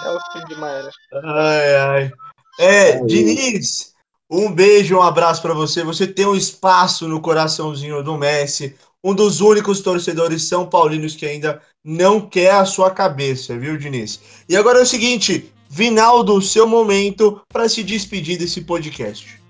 É 0.06 0.10
o 0.10 0.20
fim 0.32 0.46
de 0.48 0.54
uma 0.56 0.70
era. 0.70 0.92
Ai, 1.24 1.76
ai. 1.76 2.12
É, 2.60 3.00
Diniz, 3.06 3.94
um 4.30 4.52
beijo, 4.52 4.98
um 4.98 5.02
abraço 5.02 5.42
pra 5.42 5.54
você. 5.54 5.84
Você 5.84 6.06
tem 6.06 6.26
um 6.26 6.36
espaço 6.36 7.08
no 7.08 7.22
coraçãozinho 7.22 8.04
do 8.04 8.18
Messi, 8.18 8.76
um 9.04 9.14
dos 9.14 9.40
únicos 9.40 9.82
torcedores 9.82 10.44
são 10.44 10.66
paulinos 10.66 11.16
que 11.16 11.26
ainda 11.26 11.62
não 11.84 12.20
quer 12.20 12.52
a 12.52 12.66
sua 12.66 12.92
cabeça, 12.92 13.58
viu, 13.58 13.78
Diniz? 13.78 14.20
E 14.50 14.56
agora 14.56 14.80
é 14.80 14.82
o 14.82 14.86
seguinte, 14.86 15.54
Vinaldo, 15.70 16.42
seu 16.42 16.68
momento 16.68 17.42
para 17.48 17.70
se 17.70 17.84
despedir 17.84 18.38
desse 18.38 18.62
podcast. 18.62 19.42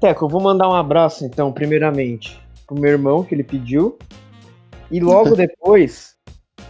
Teco, 0.00 0.24
eu 0.24 0.28
vou 0.28 0.40
mandar 0.40 0.68
um 0.68 0.74
abraço, 0.74 1.24
então, 1.24 1.52
primeiramente, 1.52 2.40
pro 2.66 2.78
meu 2.78 2.90
irmão, 2.90 3.22
que 3.22 3.34
ele 3.34 3.44
pediu. 3.44 3.98
E 4.90 4.98
logo 4.98 5.36
depois, 5.36 6.16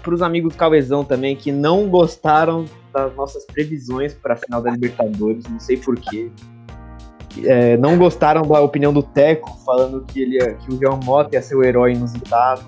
pros 0.02 0.20
amigos 0.20 0.56
Cauezão 0.56 1.04
também, 1.04 1.36
que 1.36 1.52
não 1.52 1.88
gostaram 1.88 2.64
das 2.94 3.14
nossas 3.16 3.44
previsões 3.44 4.14
para 4.14 4.34
a 4.34 4.36
final 4.36 4.62
da 4.62 4.70
Libertadores, 4.70 5.44
não 5.50 5.58
sei 5.58 5.76
porquê. 5.76 6.30
É, 7.44 7.76
não 7.76 7.98
gostaram 7.98 8.42
da 8.42 8.60
opinião 8.60 8.92
do 8.92 9.02
Teco, 9.02 9.50
falando 9.66 10.04
que, 10.06 10.22
ele 10.22 10.36
ia- 10.36 10.54
que 10.54 10.72
o 10.72 10.78
João 10.80 11.00
Mota 11.02 11.34
ia 11.34 11.42
ser 11.42 11.56
o 11.56 11.64
herói 11.64 11.92
inusitado. 11.92 12.62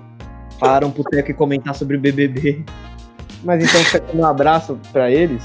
Falaram 0.59 0.91
pro 0.91 1.03
Teco 1.05 1.33
comentar 1.35 1.73
sobre 1.73 1.95
o 1.95 1.99
BBB. 1.99 2.65
Mas 3.43 3.63
então, 3.63 3.81
quero 3.89 4.17
um 4.19 4.25
abraço 4.25 4.77
para 4.91 5.09
eles. 5.09 5.43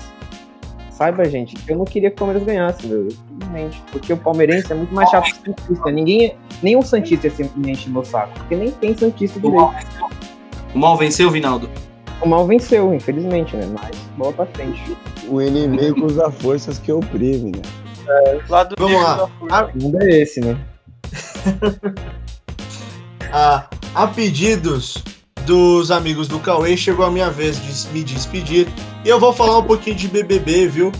Saiba, 0.90 1.24
gente, 1.26 1.56
eu 1.68 1.76
não 1.76 1.84
queria 1.84 2.10
que 2.10 2.16
o 2.16 2.18
Palmeiras 2.18 2.44
ganhasse, 2.44 2.86
meu. 2.86 3.08
Simplesmente. 3.10 3.82
Porque 3.92 4.12
o 4.12 4.16
palmeirense 4.16 4.72
é 4.72 4.74
muito 4.74 4.94
mais 4.94 5.08
chato 5.10 5.24
que 5.42 5.50
o 5.50 5.54
Santista. 5.56 5.90
Ninguém, 5.90 6.36
nenhum 6.62 6.82
Santista 6.82 7.26
é 7.26 7.30
simplesmente 7.30 7.88
no 7.90 8.04
saco. 8.04 8.32
Porque 8.38 8.56
nem 8.56 8.70
tem 8.70 8.96
Santista 8.96 9.38
direito. 9.40 9.70
O 10.74 10.78
mal 10.78 10.96
venceu, 10.96 11.30
Vinaldo. 11.30 11.68
O 12.22 12.28
mal 12.28 12.46
venceu, 12.46 12.94
infelizmente, 12.94 13.56
né? 13.56 13.66
Mas 13.72 13.96
bola 14.16 14.32
pra 14.32 14.46
frente. 14.46 14.96
O 15.28 15.42
inimigo 15.42 16.06
usa 16.06 16.30
forças 16.30 16.78
que 16.78 16.92
oprime, 16.92 17.52
né? 17.52 18.40
Lado 18.48 18.74
Vamos 18.78 19.02
lá. 19.02 19.14
da 19.16 19.28
força. 19.28 19.70
O 19.74 19.82
mundo 19.82 20.02
é 20.02 20.10
esse, 20.20 20.40
né? 20.40 20.56
A, 23.32 23.66
a 23.94 24.06
pedidos 24.06 25.02
dos 25.44 25.90
amigos 25.90 26.28
do 26.28 26.38
Cauê, 26.38 26.76
chegou 26.76 27.04
a 27.04 27.10
minha 27.10 27.30
vez 27.30 27.60
de 27.60 27.88
me 27.92 28.04
despedir. 28.04 28.68
E 29.04 29.08
eu 29.08 29.18
vou 29.18 29.32
falar 29.32 29.58
um 29.58 29.64
pouquinho 29.64 29.96
de 29.96 30.06
BBB, 30.06 30.68
viu? 30.68 30.92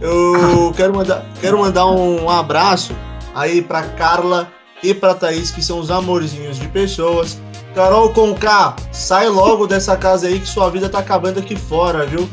Eu 0.00 0.72
quero 0.76 0.94
mandar, 0.94 1.24
quero 1.40 1.58
mandar 1.58 1.86
um 1.86 2.30
abraço 2.30 2.94
aí 3.34 3.60
pra 3.62 3.82
Carla 3.82 4.48
e 4.82 4.94
pra 4.94 5.14
Thaís, 5.14 5.50
que 5.50 5.62
são 5.62 5.78
os 5.78 5.90
amorzinhos 5.90 6.58
de 6.58 6.68
pessoas. 6.68 7.38
Carol 7.74 8.10
Conká, 8.10 8.74
sai 8.90 9.28
logo 9.28 9.66
dessa 9.66 9.96
casa 9.96 10.26
aí 10.26 10.40
que 10.40 10.48
sua 10.48 10.70
vida 10.70 10.88
tá 10.88 10.98
acabando 10.98 11.38
aqui 11.38 11.56
fora, 11.56 12.06
viu? 12.06 12.28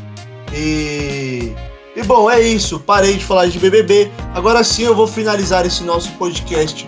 E. 0.52 1.52
E 1.94 2.02
bom, 2.02 2.30
é 2.30 2.40
isso. 2.40 2.78
Parei 2.80 3.14
de 3.14 3.24
falar 3.24 3.46
de 3.46 3.58
BBB. 3.58 4.10
Agora 4.34 4.62
sim 4.62 4.82
eu 4.82 4.94
vou 4.94 5.06
finalizar 5.06 5.64
esse 5.64 5.82
nosso 5.82 6.12
podcast 6.12 6.86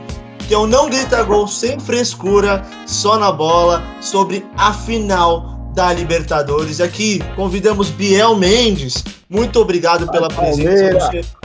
que 0.48 0.54
é 0.54 0.58
o 0.58 0.66
Não 0.66 0.88
Grita 0.88 1.22
Gol 1.22 1.46
sem 1.46 1.78
frescura, 1.78 2.64
só 2.86 3.18
na 3.18 3.30
bola, 3.30 3.82
sobre 4.00 4.46
a 4.56 4.72
final 4.72 5.70
da 5.74 5.92
Libertadores. 5.92 6.80
Aqui 6.80 7.20
convidamos 7.36 7.90
Biel 7.90 8.34
Mendes. 8.34 9.04
Muito 9.28 9.60
obrigado 9.60 10.10
pela 10.10 10.28
presença. 10.28 11.10
Você... 11.10 11.37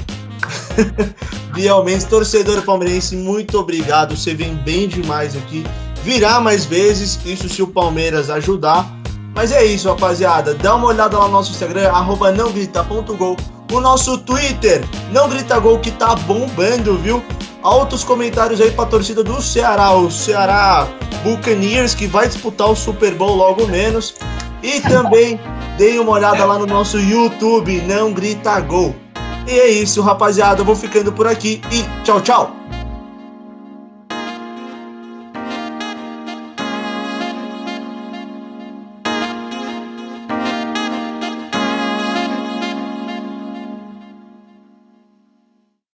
Mendes, 1.85 2.05
torcedor 2.05 2.61
palmeirense, 2.63 3.15
muito 3.15 3.59
obrigado. 3.59 4.15
Você 4.17 4.33
vem 4.33 4.55
bem 4.55 4.87
demais 4.87 5.35
aqui. 5.35 5.63
Virá 6.03 6.39
mais 6.39 6.65
vezes, 6.65 7.19
isso 7.25 7.47
se 7.47 7.61
o 7.61 7.67
Palmeiras 7.67 8.29
ajudar. 8.29 8.85
Mas 9.35 9.51
é 9.51 9.63
isso, 9.65 9.89
rapaziada. 9.89 10.53
Dá 10.53 10.75
uma 10.75 10.87
olhada 10.87 11.17
lá 11.17 11.25
no 11.25 11.31
nosso 11.31 11.51
Instagram, 11.51 11.89
arroba 11.89 12.31
nãogrita.gol. 12.31 13.37
O 13.71 13.79
nosso 13.79 14.17
Twitter, 14.19 14.83
não 15.11 15.29
grita 15.29 15.57
gol, 15.59 15.79
que 15.79 15.91
tá 15.91 16.15
bombando, 16.15 16.97
viu? 16.97 17.23
altos 17.63 18.03
comentários 18.03 18.59
aí 18.59 18.69
pra 18.71 18.85
torcida 18.85 19.23
do 19.23 19.41
Ceará, 19.41 19.93
o 19.93 20.11
Ceará 20.11 20.87
Buccaneers, 21.23 21.95
que 21.95 22.05
vai 22.05 22.27
disputar 22.27 22.69
o 22.69 22.75
Super 22.75 23.15
Bowl 23.15 23.35
logo 23.35 23.65
menos. 23.65 24.15
E 24.61 24.79
também 24.81 25.39
deem 25.77 25.99
uma 25.99 26.11
olhada 26.11 26.45
lá 26.45 26.59
no 26.59 26.65
nosso 26.65 26.99
YouTube, 26.99 27.81
Não 27.81 28.13
Grita 28.13 28.59
Gol. 28.59 28.95
E 29.47 29.59
é 29.59 29.67
isso, 29.69 30.01
rapaziada. 30.01 30.61
Eu 30.61 30.65
vou 30.65 30.75
ficando 30.75 31.11
por 31.11 31.27
aqui 31.27 31.61
e 31.71 31.83
tchau, 32.03 32.21
tchau. 32.21 32.62